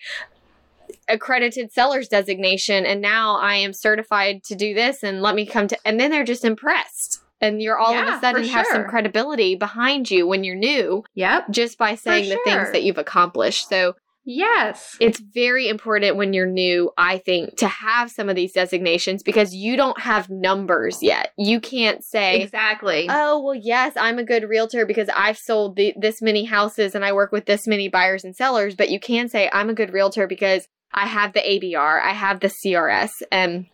accredited 1.08 1.72
seller's 1.72 2.08
designation 2.08 2.86
and 2.86 3.02
now 3.02 3.38
i 3.39 3.56
am 3.56 3.74
certified 3.74 4.44
to 4.44 4.56
do 4.56 4.74
this 4.74 5.04
and 5.04 5.22
let 5.22 5.36
me 5.36 5.46
come 5.46 5.68
to 5.68 5.78
and 5.86 6.00
then 6.00 6.12
they're 6.12 6.24
just 6.24 6.46
impressed 6.46 7.20
and 7.42 7.62
you're 7.62 7.78
all 7.78 7.94
of 7.98 8.08
a 8.08 8.20
sudden 8.20 8.44
for 8.44 8.50
have 8.52 8.68
some 8.68 8.86
credibility 8.88 9.56
behind 9.56 10.10
you 10.10 10.28
when 10.28 10.44
you're 10.44 10.56
new 10.56 11.04
Yep. 11.15 11.52
just 11.52 11.78
by 11.78 11.96
saying 11.96 12.30
the 12.30 12.39
things 12.44 12.72
that 12.72 12.84
you've 12.84 12.98
accomplished. 12.98 13.70
So 13.70 13.94
Yes. 14.32 14.96
it's 15.00 15.20
very 15.20 15.70
important 15.70 16.15
when 16.15 16.34
you're 16.34 16.46
new, 16.46 16.92
I 16.96 17.18
think, 17.18 17.58
to 17.58 17.68
have 17.68 18.12
some 18.12 18.30
of 18.30 18.36
these 18.36 18.54
designations 18.54 19.24
because 19.24 19.56
you 19.56 19.76
don't 19.76 20.00
have 20.00 20.30
numbers 20.30 21.02
yet. 21.02 21.34
You 21.36 21.60
can't 21.60 22.04
say, 22.04 22.42
Exactly. 22.42 23.08
oh, 23.10 23.42
well, 23.42 23.56
yes, 23.56 23.94
I'm 23.96 24.20
a 24.20 24.24
good 24.24 24.48
realtor 24.48 24.86
because 24.86 25.10
I've 25.15 25.39
sold 25.39 25.78
the, 25.78 25.96
this 25.98 26.22
many 26.22 26.46
houses 26.46 26.94
and 26.94 27.04
I 27.04 27.12
work 27.12 27.32
with 27.32 27.48
this 27.48 27.65
many 27.65 27.89
buyers 27.89 28.24
and 28.24 28.36
sellers. 28.36 28.76
But 28.76 28.92
you 28.92 29.00
can 29.00 29.30
say, 29.30 29.50
I'm 29.52 29.68
a 29.68 29.74
good 29.74 29.94
realtor 29.94 30.28
because 30.28 30.68
I 30.94 31.08
have 31.08 31.34
the 31.34 31.39
ABR, 31.39 32.00
I 32.00 32.13
have 32.13 32.39
the 32.39 32.50
CRS, 32.50 33.10
and 33.32 33.65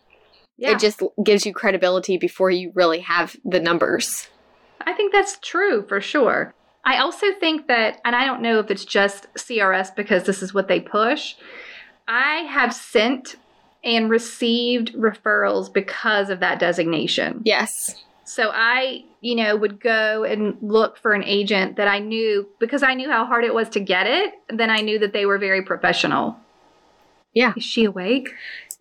yeah. 0.56 0.70
it 0.70 0.78
just 0.78 1.02
gives 1.22 1.44
you 1.44 1.52
credibility 1.52 2.16
before 2.16 2.50
you 2.50 2.72
really 2.74 3.00
have 3.00 3.36
the 3.44 3.60
numbers. 3.60 4.28
I 4.80 4.94
think 4.94 5.12
that's 5.12 5.38
true 5.42 5.84
for 5.86 6.00
sure. 6.00 6.54
I 6.86 6.98
also 6.98 7.26
think 7.38 7.66
that, 7.66 8.00
and 8.04 8.16
I 8.16 8.24
don't 8.24 8.40
know 8.40 8.58
if 8.60 8.70
it's 8.70 8.84
just 8.84 9.26
CRS 9.34 9.94
because 9.94 10.24
this 10.24 10.42
is 10.42 10.54
what 10.54 10.68
they 10.68 10.80
push. 10.80 11.34
I 12.08 12.46
have 12.48 12.72
sent 12.72 13.36
and 13.84 14.08
received 14.08 14.94
referrals 14.94 15.72
because 15.72 16.30
of 16.30 16.40
that 16.40 16.58
designation. 16.58 17.42
Yes. 17.44 18.02
So 18.24 18.50
I, 18.52 19.04
you 19.20 19.34
know, 19.34 19.56
would 19.56 19.80
go 19.80 20.24
and 20.24 20.56
look 20.62 20.96
for 20.96 21.12
an 21.12 21.24
agent 21.24 21.76
that 21.76 21.88
I 21.88 21.98
knew 21.98 22.48
because 22.58 22.82
I 22.82 22.94
knew 22.94 23.10
how 23.10 23.26
hard 23.26 23.44
it 23.44 23.54
was 23.54 23.68
to 23.70 23.80
get 23.80 24.06
it. 24.06 24.32
Then 24.48 24.70
I 24.70 24.80
knew 24.80 24.98
that 25.00 25.12
they 25.12 25.26
were 25.26 25.38
very 25.38 25.62
professional. 25.62 26.36
Yeah. 27.34 27.52
Is 27.56 27.64
she 27.64 27.84
awake? 27.84 28.30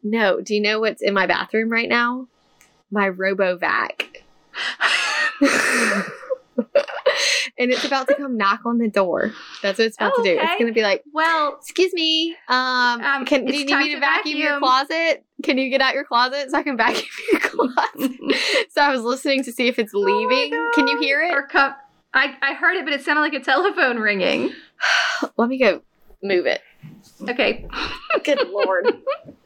No. 0.01 0.41
Do 0.41 0.55
you 0.55 0.61
know 0.61 0.79
what's 0.79 1.01
in 1.01 1.13
my 1.13 1.27
bathroom 1.27 1.69
right 1.69 1.89
now? 1.89 2.27
my 2.91 3.09
RoboVac. 3.09 4.23
and 7.57 7.71
it's 7.71 7.85
about 7.85 8.07
to 8.07 8.15
come 8.15 8.37
knock 8.37 8.61
on 8.65 8.77
the 8.77 8.87
door. 8.87 9.31
That's 9.61 9.77
what 9.79 9.85
it's 9.87 9.97
about 9.97 10.13
to 10.15 10.23
do. 10.23 10.37
It's 10.39 10.51
going 10.59 10.67
to 10.67 10.73
be 10.73 10.81
like, 10.81 11.03
well, 11.13 11.55
"Excuse 11.61 11.93
me, 11.93 12.35
um, 12.47 13.01
Um, 13.01 13.25
can 13.25 13.45
do 13.45 13.55
you 13.55 13.65
need 13.65 13.77
me 13.77 13.89
to 13.89 13.95
to 13.95 13.99
vacuum, 13.99 14.37
your 14.37 14.59
closet? 14.59 15.23
Can 15.43 15.57
you 15.57 15.69
get 15.69 15.81
out 15.81 15.93
your 15.93 16.05
closet 16.05 16.51
so 16.51 16.57
I 16.57 16.63
can 16.63 16.77
vacuum 16.77 17.05
your 17.31 17.41
closet?" 17.41 18.11
so 18.71 18.81
I 18.81 18.89
was 18.91 19.01
listening 19.01 19.43
to 19.43 19.51
see 19.51 19.67
if 19.67 19.79
it's 19.79 19.93
leaving. 19.93 20.51
can 20.73 20.87
you 20.87 20.99
hear 20.99 21.21
it? 21.21 21.31
or 21.33 21.43
come. 21.47 21.73
I, 22.13 22.33
I 22.41 22.53
heard 22.53 22.77
it, 22.77 22.85
but 22.85 22.93
it 22.93 23.01
sounded 23.03 23.21
like 23.21 23.33
a 23.33 23.41
telephone 23.41 23.97
ringing. 23.99 24.53
Let 25.37 25.49
me 25.49 25.57
go 25.57 25.81
move 26.23 26.45
it. 26.45 26.61
Okay. 27.27 27.67
Good 28.23 28.47
lord. 28.49 28.85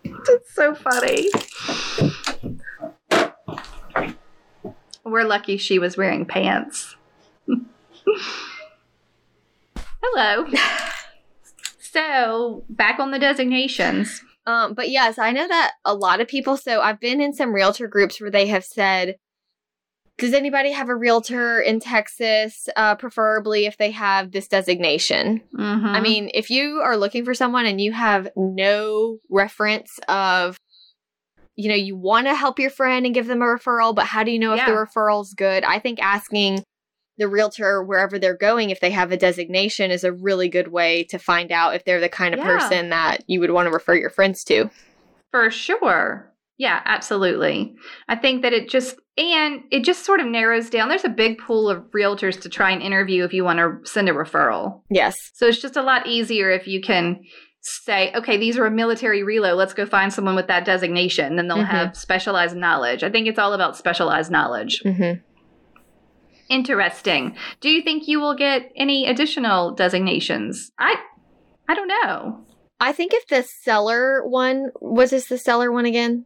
That's 0.06 0.54
so 0.54 0.76
funny. 0.76 1.30
We're 5.04 5.24
lucky 5.24 5.58
she 5.58 5.80
was 5.80 5.98
wearing 5.98 6.26
pants. 6.26 6.95
Hello. 10.02 10.45
So, 11.80 12.63
back 12.69 13.00
on 13.00 13.12
the 13.12 13.19
designations. 13.19 14.24
Um, 14.45 14.74
but 14.74 14.89
yes, 14.89 15.17
I 15.17 15.32
know 15.32 15.48
that 15.48 15.74
a 15.86 15.93
lot 15.93 16.22
of 16.22 16.28
people. 16.28 16.58
So 16.58 16.82
I've 16.82 17.00
been 17.00 17.22
in 17.22 17.34
some 17.34 17.54
realtor 17.54 17.88
groups 17.88 18.19
where 18.19 18.32
they 18.32 18.48
have 18.48 18.63
said, 18.63 19.15
"Does 20.17 20.34
anybody 20.34 20.72
have 20.72 20.89
a 20.89 20.95
realtor 20.95 21.60
in 21.60 21.80
Texas? 21.80 22.67
Uh, 22.76 22.95
preferably 22.95 23.65
if 23.65 23.78
they 23.78 23.91
have 23.91 24.32
this 24.32 24.48
designation." 24.48 25.41
Mm-hmm. 25.56 25.86
I 25.86 26.00
mean, 26.00 26.32
if 26.34 26.50
you 26.50 26.82
are 26.84 26.98
looking 26.98 27.26
for 27.26 27.34
someone 27.34 27.65
and 27.65 27.80
you 27.82 27.91
have 27.91 28.30
no 28.36 29.17
reference 29.30 30.00
of, 30.08 30.58
you 31.56 31.69
know, 31.69 31.76
you 31.76 31.95
want 31.95 32.26
to 32.28 32.34
help 32.36 32.58
your 32.60 32.72
friend 32.72 33.06
and 33.06 33.13
give 33.13 33.28
them 33.28 33.41
a 33.41 33.45
referral, 33.45 33.93
but 33.93 34.06
how 34.06 34.24
do 34.24 34.32
you 34.32 34.39
know 34.39 34.54
if 34.54 34.65
the 34.65 34.72
Yeah. 34.72 34.86
referral's 34.86 35.34
good? 35.34 35.63
I 35.63 35.78
think 35.80 36.02
asking 36.02 36.63
the 37.19 37.27
realtor 37.27 37.84
wherever 37.84 38.17
they're 38.17 38.36
going 38.36 38.71
if 38.71 38.79
they 38.79 38.89
have 38.89 39.12
a 39.12 39.17
designation 39.17 39.91
is 39.91 40.03
a 40.03 40.12
really 40.12 40.49
good 40.49 40.69
way 40.69 41.03
to 41.03 41.19
find 41.19 41.51
out 41.51 41.75
if 41.75 41.86
they're 41.86 41.99
the 41.99 42.10
kind 42.10 42.34
of 42.34 42.39
Yeah. 42.39 42.45
person 42.58 42.89
that 42.89 43.23
you 43.27 43.39
would 43.41 43.51
want 43.51 43.67
to 43.67 43.71
refer 43.71 43.93
your 43.93 44.10
friends 44.10 44.43
to. 44.45 44.71
For 45.29 45.51
sure. 45.51 46.34
Yeah, 46.58 46.82
absolutely. 46.86 47.75
I 48.08 48.15
think 48.15 48.41
that 48.41 48.53
it 48.53 48.67
just 48.69 48.95
and 49.17 49.63
it 49.69 49.84
just 49.84 50.05
sort 50.05 50.21
of 50.21 50.27
narrows 50.27 50.69
down. 50.69 50.88
There's 50.89 51.03
a 51.05 51.10
big 51.10 51.38
pool 51.39 51.69
of 51.69 51.84
realtors 51.93 52.39
to 52.41 52.49
try 52.49 52.71
and 52.71 52.82
interview 52.82 53.23
if 53.25 53.34
you 53.34 53.43
want 53.43 53.60
to 53.60 53.79
send 53.89 54.08
a 54.10 54.13
referral. 54.13 54.82
Yes. 54.89 55.15
So 55.34 55.45
it's 55.47 55.62
just 55.62 55.75
a 55.75 55.82
lot 55.82 56.08
easier 56.08 56.49
if 56.49 56.67
you 56.67 56.82
can 56.82 57.19
say, 57.62 58.13
okay, 58.15 58.38
these 58.38 58.58
are 58.58 58.65
a 58.65 58.71
military 58.71 59.21
reload. 59.23 59.58
Let's 59.58 59.73
go 59.73 59.86
find 59.86 60.13
someone 60.13 60.36
with 60.36 60.47
that 60.47 60.63
designation. 60.63 61.36
Then 61.36 61.49
they'll 61.49 61.58
Mhm. 61.58 61.67
have 61.67 61.97
specialized 61.97 62.55
knowledge. 62.55 63.03
I 63.03 63.10
think 63.10 63.27
it's 63.27 63.38
all 63.39 63.51
about 63.53 63.75
specialized 63.75 64.32
knowledge. 64.32 64.82
Mm-hmm. 64.86 65.19
Interesting. 66.49 67.35
Do 67.62 67.69
you 67.69 67.81
think 67.81 68.07
you 68.07 68.19
will 68.19 68.35
get 68.35 68.71
any 68.75 69.07
additional 69.07 69.71
designations? 69.75 70.71
I 70.79 70.95
I 71.67 71.75
don't 71.75 71.88
know. 71.88 72.45
I 72.79 72.91
think 72.93 73.13
if 73.13 73.27
the 73.27 73.43
seller 73.63 74.25
one 74.27 74.71
was 74.81 75.12
this 75.12 75.27
the 75.27 75.38
seller 75.38 75.71
one 75.71 75.85
again? 75.85 76.25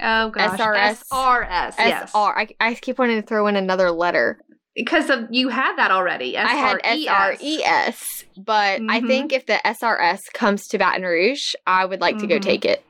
Oh 0.00 0.30
gosh. 0.30 0.58
SRS. 0.58 1.02
SRS. 1.12 1.74
Yes. 1.78 2.10
SR. 2.10 2.38
I, 2.38 2.48
I 2.60 2.74
keep 2.74 2.98
wanting 2.98 3.20
to 3.20 3.26
throw 3.26 3.46
in 3.46 3.56
another 3.56 3.90
letter. 3.92 4.40
Because 4.74 5.10
of 5.10 5.26
you 5.30 5.48
had 5.50 5.76
that 5.76 5.90
already. 5.90 6.36
I 6.36 6.48
had 6.48 6.78
SRES. 6.82 7.06
SRES, 7.06 8.24
but 8.38 8.80
I 8.88 9.00
Mhm. 9.00 9.06
think 9.06 9.32
if 9.32 9.44
the 9.46 9.60
SRS 9.64 10.20
comes 10.32 10.66
to 10.68 10.78
Baton 10.78 11.02
Rouge, 11.02 11.52
I 11.66 11.84
would 11.84 12.00
like 12.00 12.18
to 12.18 12.26
go 12.26 12.38
Mhm. 12.38 12.42
take 12.42 12.64
it. 12.64 12.82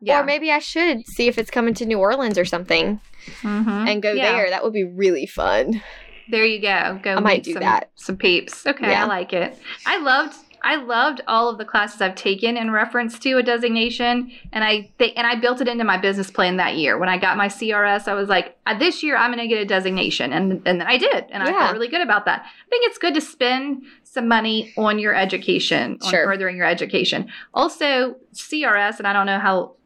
Yeah. 0.00 0.20
Or 0.20 0.24
maybe 0.24 0.50
I 0.50 0.58
should 0.58 1.06
see 1.06 1.28
if 1.28 1.36
it's 1.38 1.50
coming 1.50 1.74
to 1.74 1.86
New 1.86 1.98
Orleans 1.98 2.38
or 2.38 2.44
something 2.46 3.00
Mhm. 3.42 3.88
and 3.88 4.02
go 4.02 4.12
Yeah. 4.12 4.32
there. 4.32 4.50
That 4.50 4.64
would 4.64 4.72
be 4.72 4.84
really 4.84 5.26
fun. 5.26 5.82
There 6.30 6.44
you 6.44 6.60
go. 6.60 7.00
Go 7.02 7.16
I 7.16 7.20
might 7.20 7.42
do 7.42 7.54
some, 7.54 7.62
that. 7.62 7.90
Some 7.94 8.16
peeps. 8.16 8.66
Okay, 8.66 8.90
Yeah. 8.90 9.04
I 9.04 9.06
like 9.06 9.32
it. 9.32 9.58
I 9.86 9.98
loved 9.98 10.34
I 10.62 10.74
loved 10.76 11.20
all 11.28 11.48
of 11.48 11.56
the 11.58 11.64
classes 11.64 12.00
I've 12.00 12.16
taken 12.16 12.56
in 12.56 12.72
reference 12.72 13.18
to 13.20 13.38
a 13.38 13.42
designation, 13.42 14.32
and 14.52 14.64
I 14.64 14.90
think 14.98 15.14
and 15.16 15.26
I 15.26 15.36
built 15.36 15.60
it 15.60 15.68
into 15.68 15.84
my 15.84 15.96
business 15.96 16.30
plan 16.32 16.56
that 16.56 16.76
year. 16.76 16.98
When 16.98 17.08
I 17.08 17.16
got 17.16 17.36
my 17.36 17.46
CRS, 17.46 18.08
I 18.08 18.14
was 18.14 18.28
like, 18.28 18.56
"Uh, 18.66 18.76
this 18.76 19.02
year 19.02 19.16
I'm 19.16 19.30
going 19.32 19.38
to 19.42 19.48
get 19.48 19.62
a 19.62 19.64
designation, 19.64 20.32
and 20.32 20.60
and 20.66 20.80
then 20.80 20.86
I 20.88 20.98
did, 20.98 21.26
and 21.30 21.42
I 21.44 21.46
felt 21.52 21.72
really 21.72 21.88
good 21.88 22.00
about 22.02 22.24
that. 22.24 22.40
I 22.42 22.68
think 22.70 22.86
it's 22.88 22.98
good 22.98 23.14
to 23.14 23.20
spend 23.20 23.84
some 24.02 24.26
money 24.26 24.72
on 24.76 24.98
your 24.98 25.14
education, 25.14 25.98
on 26.02 26.10
Sure. 26.10 26.24
furthering 26.24 26.56
your 26.56 26.66
education. 26.66 27.28
Also, 27.54 28.16
CRS, 28.34 28.98
and 28.98 29.06
I 29.06 29.12
don't 29.12 29.26
know 29.26 29.38
how 29.38 29.76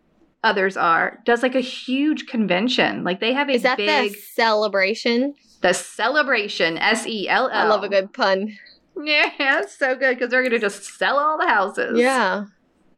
others 0.42 0.76
are, 0.76 1.20
does 1.24 1.42
like 1.42 1.54
a 1.54 1.60
huge 1.60 2.26
convention. 2.26 3.04
Like 3.04 3.20
they 3.20 3.32
have 3.32 3.48
a 3.48 3.52
Is 3.52 3.62
that 3.62 3.76
big 3.76 4.12
the 4.14 4.18
Sell-a-bration? 4.18 5.34
The 5.62 5.72
Sell-a-bration, 5.72 6.76
S 6.80 7.06
E 7.06 7.28
L 7.28 7.48
L. 7.48 7.50
I 7.52 7.68
love 7.68 7.84
a 7.84 7.88
good 7.88 8.12
pun. 8.12 8.56
Yeah, 8.96 9.30
it's 9.60 9.78
so 9.78 9.96
good 9.96 10.16
because 10.16 10.30
they're 10.30 10.42
going 10.42 10.52
to 10.52 10.58
just 10.58 10.84
sell 10.98 11.18
all 11.18 11.38
the 11.38 11.48
houses. 11.48 11.98
Yeah. 11.98 12.46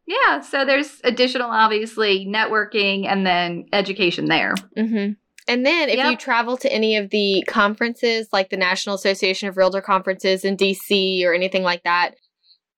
Yeah. 0.05 0.41
So 0.41 0.65
there's 0.65 0.99
additional, 1.03 1.49
obviously, 1.49 2.27
networking 2.27 3.07
and 3.07 3.25
then 3.25 3.65
education 3.71 4.25
there. 4.25 4.55
hmm 4.75 5.11
And 5.47 5.65
then 5.65 5.89
if 5.89 6.03
you 6.03 6.17
travel 6.17 6.57
to 6.57 6.71
any 6.71 6.97
of 6.97 7.11
the 7.11 7.43
conferences, 7.47 8.27
like 8.33 8.49
the 8.49 8.57
National 8.57 8.95
Association 8.95 9.47
of 9.47 9.57
Realtor 9.57 9.81
conferences 9.81 10.43
in 10.43 10.57
DC 10.57 11.23
or 11.23 11.33
anything 11.33 11.63
like 11.63 11.83
that, 11.83 12.15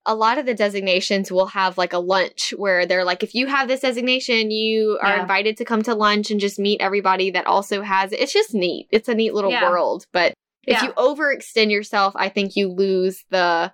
a 0.07 0.15
lot 0.15 0.37
of 0.37 0.45
the 0.45 0.53
designations 0.53 1.31
will 1.31 1.47
have 1.47 1.77
like 1.77 1.93
a 1.93 1.99
lunch 1.99 2.53
where 2.57 2.85
they're 2.85 3.03
like, 3.03 3.21
if 3.23 3.35
you 3.35 3.45
have 3.47 3.67
this 3.67 3.81
designation, 3.81 4.49
you 4.49 4.97
are 5.01 5.15
Yeah. 5.17 5.21
invited 5.21 5.57
to 5.57 5.65
come 5.65 5.83
to 5.83 5.93
lunch 5.93 6.31
and 6.31 6.39
just 6.39 6.57
meet 6.57 6.81
everybody 6.81 7.29
that 7.31 7.45
also 7.45 7.81
has 7.81 8.13
it. 8.13 8.19
It's 8.21 8.33
just 8.33 8.53
neat. 8.53 8.87
It's 8.89 9.09
a 9.09 9.13
neat 9.13 9.33
little 9.33 9.51
Yeah. 9.51 9.69
world. 9.69 10.05
But 10.13 10.33
if 10.65 10.81
Yeah. 10.81 10.85
you 10.85 10.91
overextend 10.93 11.71
yourself, 11.71 12.13
I 12.15 12.29
think 12.29 12.55
you 12.55 12.69
lose 12.69 13.25
the, 13.29 13.71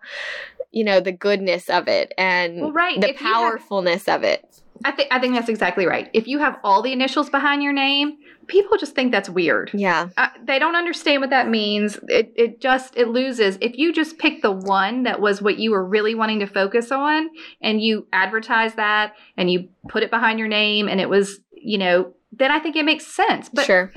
you 0.71 0.83
know, 0.83 0.99
the 0.99 1.11
goodness 1.11 1.69
of 1.69 1.87
it 1.87 2.11
and 2.17 2.61
Well, 2.61 2.71
right. 2.71 2.99
the 2.99 3.09
If 3.11 3.21
you 3.21 3.27
have- 3.27 3.35
powerfulness 3.35 4.07
of 4.07 4.23
it. 4.23 4.43
I 4.85 4.91
think 4.91 5.09
I 5.11 5.19
think 5.19 5.33
that's 5.33 5.49
exactly 5.49 5.85
right. 5.85 6.09
If 6.13 6.27
you 6.27 6.39
have 6.39 6.57
all 6.63 6.81
the 6.81 6.91
initials 6.91 7.29
behind 7.29 7.63
your 7.63 7.73
name, 7.73 8.17
people 8.47 8.77
just 8.77 8.95
think 8.95 9.11
that's 9.11 9.29
weird. 9.29 9.71
Yeah. 9.73 10.09
Uh, 10.17 10.27
they 10.43 10.59
don't 10.59 10.75
understand 10.75 11.21
what 11.21 11.29
that 11.29 11.49
means. 11.49 11.97
It 12.07 12.33
it 12.35 12.61
just 12.61 12.97
it 12.97 13.07
loses. 13.07 13.57
If 13.61 13.77
you 13.77 13.93
just 13.93 14.17
pick 14.17 14.41
the 14.41 14.51
one 14.51 15.03
that 15.03 15.21
was 15.21 15.41
what 15.41 15.57
you 15.57 15.71
were 15.71 15.85
really 15.85 16.15
wanting 16.15 16.39
to 16.39 16.47
focus 16.47 16.91
on, 16.91 17.29
and 17.61 17.81
you 17.81 18.07
advertise 18.13 18.75
that, 18.75 19.15
and 19.37 19.49
you 19.49 19.69
put 19.87 20.03
it 20.03 20.11
behind 20.11 20.39
your 20.39 20.47
name, 20.47 20.87
and 20.87 20.99
it 20.99 21.09
was 21.09 21.39
you 21.51 21.77
know, 21.77 22.13
then 22.31 22.51
I 22.51 22.59
think 22.59 22.75
it 22.75 22.85
makes 22.85 23.07
sense. 23.07 23.49
But 23.49 23.65
sure. 23.65 23.93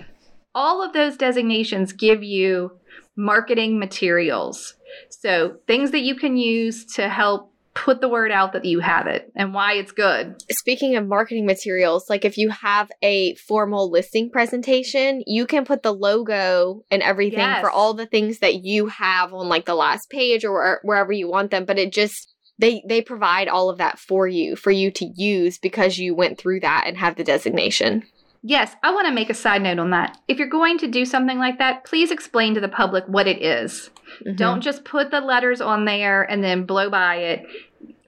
all 0.54 0.82
of 0.82 0.92
those 0.92 1.16
designations 1.16 1.92
give 1.92 2.22
you 2.22 2.78
marketing 3.16 3.78
materials. 3.78 4.74
So 5.08 5.56
things 5.66 5.90
that 5.90 6.00
you 6.00 6.14
can 6.14 6.36
use 6.36 6.84
to 6.94 7.08
help 7.08 7.52
put 7.76 8.00
the 8.00 8.08
word 8.08 8.32
out 8.32 8.52
that 8.54 8.64
you 8.64 8.80
have 8.80 9.06
it 9.06 9.30
and 9.36 9.54
why 9.54 9.74
it's 9.74 9.92
good. 9.92 10.34
speaking 10.50 10.96
of 10.96 11.06
marketing 11.06 11.46
materials, 11.46 12.08
like 12.08 12.24
if 12.24 12.36
you 12.38 12.48
have 12.50 12.90
a 13.02 13.34
formal 13.36 13.90
listing 13.90 14.30
presentation, 14.30 15.22
you 15.26 15.46
can 15.46 15.64
put 15.64 15.82
the 15.82 15.92
logo 15.92 16.82
and 16.90 17.02
everything 17.02 17.38
Yes. 17.38 17.60
for 17.60 17.70
all 17.70 17.94
the 17.94 18.06
things 18.06 18.38
that 18.40 18.64
you 18.64 18.86
have 18.86 19.32
on 19.32 19.48
like 19.48 19.66
the 19.66 19.74
last 19.74 20.10
page 20.10 20.44
or 20.44 20.80
wherever 20.82 21.12
you 21.12 21.28
want 21.28 21.50
them, 21.50 21.64
but 21.66 21.78
it 21.78 21.92
just 21.92 22.32
they 22.58 22.82
they 22.88 23.02
provide 23.02 23.48
all 23.48 23.68
of 23.68 23.78
that 23.78 23.98
for 23.98 24.26
you 24.26 24.56
for 24.56 24.70
you 24.70 24.90
to 24.92 25.04
use 25.14 25.58
because 25.58 25.98
you 25.98 26.14
went 26.14 26.38
through 26.38 26.60
that 26.60 26.84
and 26.86 26.96
have 26.96 27.16
the 27.16 27.24
designation. 27.24 28.02
Yes, 28.42 28.74
I 28.82 28.94
want 28.94 29.06
to 29.08 29.12
make 29.12 29.28
a 29.28 29.34
side 29.34 29.60
note 29.62 29.78
on 29.80 29.90
that. 29.90 30.16
If 30.28 30.38
you're 30.38 30.48
going 30.48 30.78
to 30.78 30.86
do 30.86 31.04
something 31.04 31.38
like 31.38 31.58
that, 31.58 31.84
please 31.84 32.10
explain 32.12 32.54
to 32.54 32.60
the 32.60 32.68
public 32.68 33.04
what 33.08 33.26
it 33.26 33.42
is. 33.42 33.90
Mhm. 34.24 34.36
Don't 34.36 34.60
just 34.60 34.84
put 34.84 35.10
the 35.10 35.20
letters 35.20 35.60
on 35.60 35.84
there 35.84 36.22
and 36.22 36.42
then 36.42 36.64
blow 36.64 36.88
by 36.90 37.16
it. 37.16 37.46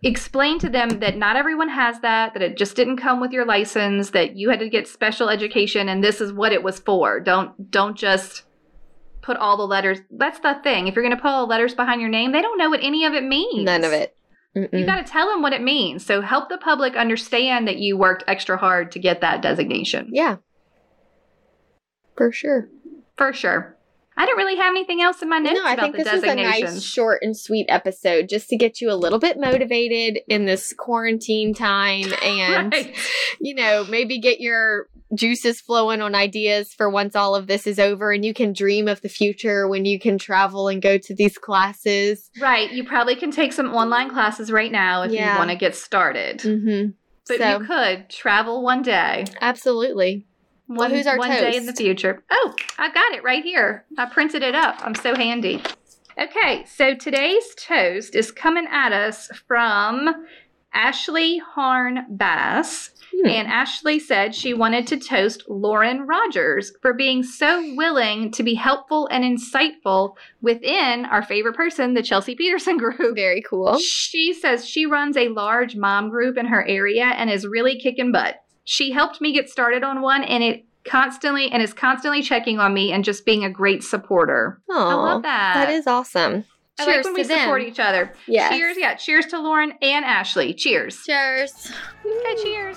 Explain 0.03 0.59
to 0.61 0.69
them 0.69 0.89
that 1.01 1.17
not 1.17 1.35
everyone 1.37 1.69
has 1.69 2.01
that, 2.01 2.33
that 2.35 2.43
it 2.43 2.57
just 2.57 2.77
didn't 2.77 2.99
come 2.99 3.21
with 3.21 3.33
your 3.33 3.45
license, 3.45 4.11
that 4.11 4.37
you 4.37 4.49
had 4.51 4.61
to 4.61 4.69
get 4.69 4.87
special 4.87 5.29
education 5.29 5.89
and 5.89 6.05
this 6.05 6.21
is 6.21 6.33
what 6.33 6.53
it 6.53 6.63
was 6.63 6.79
for. 6.79 7.19
Don't 7.19 7.71
don't 7.71 7.97
just 7.97 8.45
put 9.23 9.37
all 9.37 9.57
the 9.57 9.67
letters. 9.67 9.99
That's 10.11 10.39
the 10.39 10.55
thing. 10.63 10.87
If 10.87 10.95
you're 10.95 11.05
going 11.05 11.17
to 11.17 11.21
put 11.21 11.29
all 11.29 11.45
the 11.47 11.51
letters 11.51 11.75
behind 11.75 12.01
your 12.01 12.09
name, 12.11 12.33
they 12.33 12.41
don't 12.41 12.57
know 12.59 12.71
what 12.71 12.81
any 12.83 13.05
of 13.05 13.13
it 13.15 13.25
means. 13.25 13.65
none 13.65 13.85
of 13.85 13.93
it. 13.93 14.15
You 14.55 14.63
Mm-mm. 14.63 14.87
got 14.87 15.05
to 15.05 15.13
tell 15.13 15.29
them 15.29 15.43
what 15.43 15.53
it 15.53 15.63
means. 15.63 16.07
So 16.07 16.21
help 16.23 16.49
the 16.49 16.57
public 16.59 16.97
understand 16.97 17.69
that 17.69 17.77
you 17.79 17.99
worked 17.99 18.25
extra 18.27 18.57
hard 18.57 18.91
to 18.93 18.99
get 18.99 19.21
that 19.21 19.43
designation. 19.43 20.09
yeah. 20.13 20.37
For 22.17 22.33
sure. 22.33 22.69
For 23.17 23.33
sure. 23.33 23.77
I 24.19 24.27
don't 24.27 24.37
really 24.37 24.57
have 24.57 24.71
anything 24.73 25.01
else 25.01 25.23
in 25.23 25.29
my 25.29 25.39
notes 25.39 25.55
No, 25.55 25.65
I 25.65 25.77
think 25.77 25.97
this 25.97 26.11
was 26.13 26.23
a 26.25 26.35
nice, 26.35 26.83
short, 26.83 27.21
and 27.23 27.37
sweet 27.37 27.67
episode 27.69 28.29
just 28.29 28.49
to 28.49 28.57
get 28.57 28.81
you 28.81 28.91
a 28.91 28.95
little 28.97 29.19
bit 29.21 29.39
motivated 29.39 30.21
in 30.29 30.45
this 30.45 30.73
quarantine 30.77 31.55
time 31.55 32.13
and, 32.23 32.73
Right. 32.73 32.97
you 33.41 33.55
know, 33.55 33.85
maybe 33.89 34.19
get 34.19 34.41
your 34.41 34.89
juices 35.15 35.61
flowing 35.61 36.03
on 36.03 36.15
ideas 36.15 36.75
for 36.75 36.91
once 36.91 37.17
all 37.17 37.35
of 37.35 37.47
this 37.47 37.67
is 37.67 37.79
over 37.79 38.13
and 38.13 38.25
you 38.25 38.35
can 38.35 38.53
dream 38.53 38.89
of 38.89 39.01
the 39.01 39.09
future 39.09 39.67
when 39.67 39.85
you 39.87 39.99
can 39.99 40.19
travel 40.19 40.69
and 40.69 40.83
go 40.83 40.99
to 40.99 41.15
these 41.15 41.39
classes. 41.39 42.29
Right. 42.41 42.71
You 42.73 42.85
probably 42.85 43.17
can 43.17 43.31
take 43.31 43.53
some 43.55 43.73
online 43.75 44.11
classes 44.11 44.51
right 44.53 44.71
now 44.71 45.03
if 45.03 45.13
Yeah. 45.13 45.33
you 45.33 45.39
want 45.39 45.51
to 45.51 45.57
get 45.57 45.75
started. 45.75 46.41
Mm-hmm. 46.41 46.91
But 47.27 47.39
so, 47.39 47.59
you 47.59 47.67
could 47.67 48.09
travel 48.11 48.63
one 48.63 48.83
day. 48.83 49.25
absolutely. 49.41 50.27
One, 50.69 50.91
who's 50.91 51.07
our 51.07 51.17
one 51.17 51.31
day 51.31 51.57
in 51.57 51.65
the 51.65 51.73
future. 51.73 52.23
Oh, 52.31 52.55
I've 52.79 52.93
got 52.93 53.13
it 53.13 53.25
right 53.25 53.43
here. 53.43 53.87
I 53.97 54.05
printed 54.07 54.43
it 54.43 54.55
up. 54.55 54.77
I'm 54.81 54.95
so 54.95 55.15
handy. 55.15 55.63
Okay, 56.21 56.65
so 56.67 56.95
today's 56.95 57.55
toast 57.57 58.15
is 58.15 58.31
coming 58.31 58.67
at 58.71 58.93
us 58.93 59.31
from 59.47 60.27
Ashley 60.75 61.39
Harn 61.39 62.05
Bass. 62.11 62.91
Hmm. 63.15 63.29
And 63.29 63.49
Ashley 63.49 63.99
said 63.99 64.35
she 64.35 64.53
wanted 64.53 64.87
to 64.89 64.99
toast 64.99 65.45
Lauren 65.49 66.07
Rogers 66.07 66.73
for 66.83 66.93
being 66.93 67.23
so 67.23 67.75
willing 67.75 68.31
to 68.33 68.43
be 68.43 68.55
helpful 68.55 69.09
and 69.11 69.25
insightful 69.25 70.17
within 70.43 71.07
our 71.07 71.23
favorite 71.23 71.57
person, 71.57 71.95
the 71.95 72.03
Chelsea 72.03 72.35
Peterson 72.35 72.77
group. 72.79 73.15
Very 73.15 73.43
cool. 73.49 73.79
She 73.79 74.35
says 74.35 74.69
she 74.69 74.85
runs 74.85 75.17
a 75.17 75.29
large 75.29 75.77
mom 75.77 76.11
group 76.11 76.37
in 76.37 76.47
her 76.47 76.67
area 76.67 77.05
and 77.05 77.31
is 77.31 77.47
really 77.47 77.81
kicking 77.81 78.13
butt. 78.13 78.43
She 78.71 78.91
helped 78.93 79.23
me 79.23 79.33
get 79.33 79.49
started 79.49 79.83
on 79.83 80.03
one 80.03 80.23
and 80.23 80.45
it 80.45 80.67
constantly 80.85 81.51
and 81.51 81.63
is 81.63 81.73
constantly 81.73 82.21
checking 82.21 82.59
on 82.59 82.75
me 82.75 82.93
and 82.93 83.03
just 83.03 83.25
being 83.25 83.43
a 83.43 83.49
great 83.49 83.83
supporter. 83.83 84.61
I 84.71 84.93
love 84.93 85.23
that. 85.23 85.55
That 85.55 85.71
is 85.71 85.87
awesome. 85.87 86.45
I 86.79 86.85
Cheers 86.85 86.97
like 86.97 87.05
when 87.07 87.15
we 87.15 87.23
them. 87.23 87.39
support 87.39 87.63
each 87.63 87.81
other. 87.81 88.13
Yes. 88.27 88.53
Cheers, 88.53 88.77
yeah. 88.79 88.95
Cheers 88.95 89.25
to 89.29 89.41
Lauren 89.41 89.73
and 89.81 90.05
Ashley. 90.05 90.53
Cheers. 90.53 91.03
Cheers. 91.07 91.73
Okay, 92.05 92.43
cheers. 92.43 92.77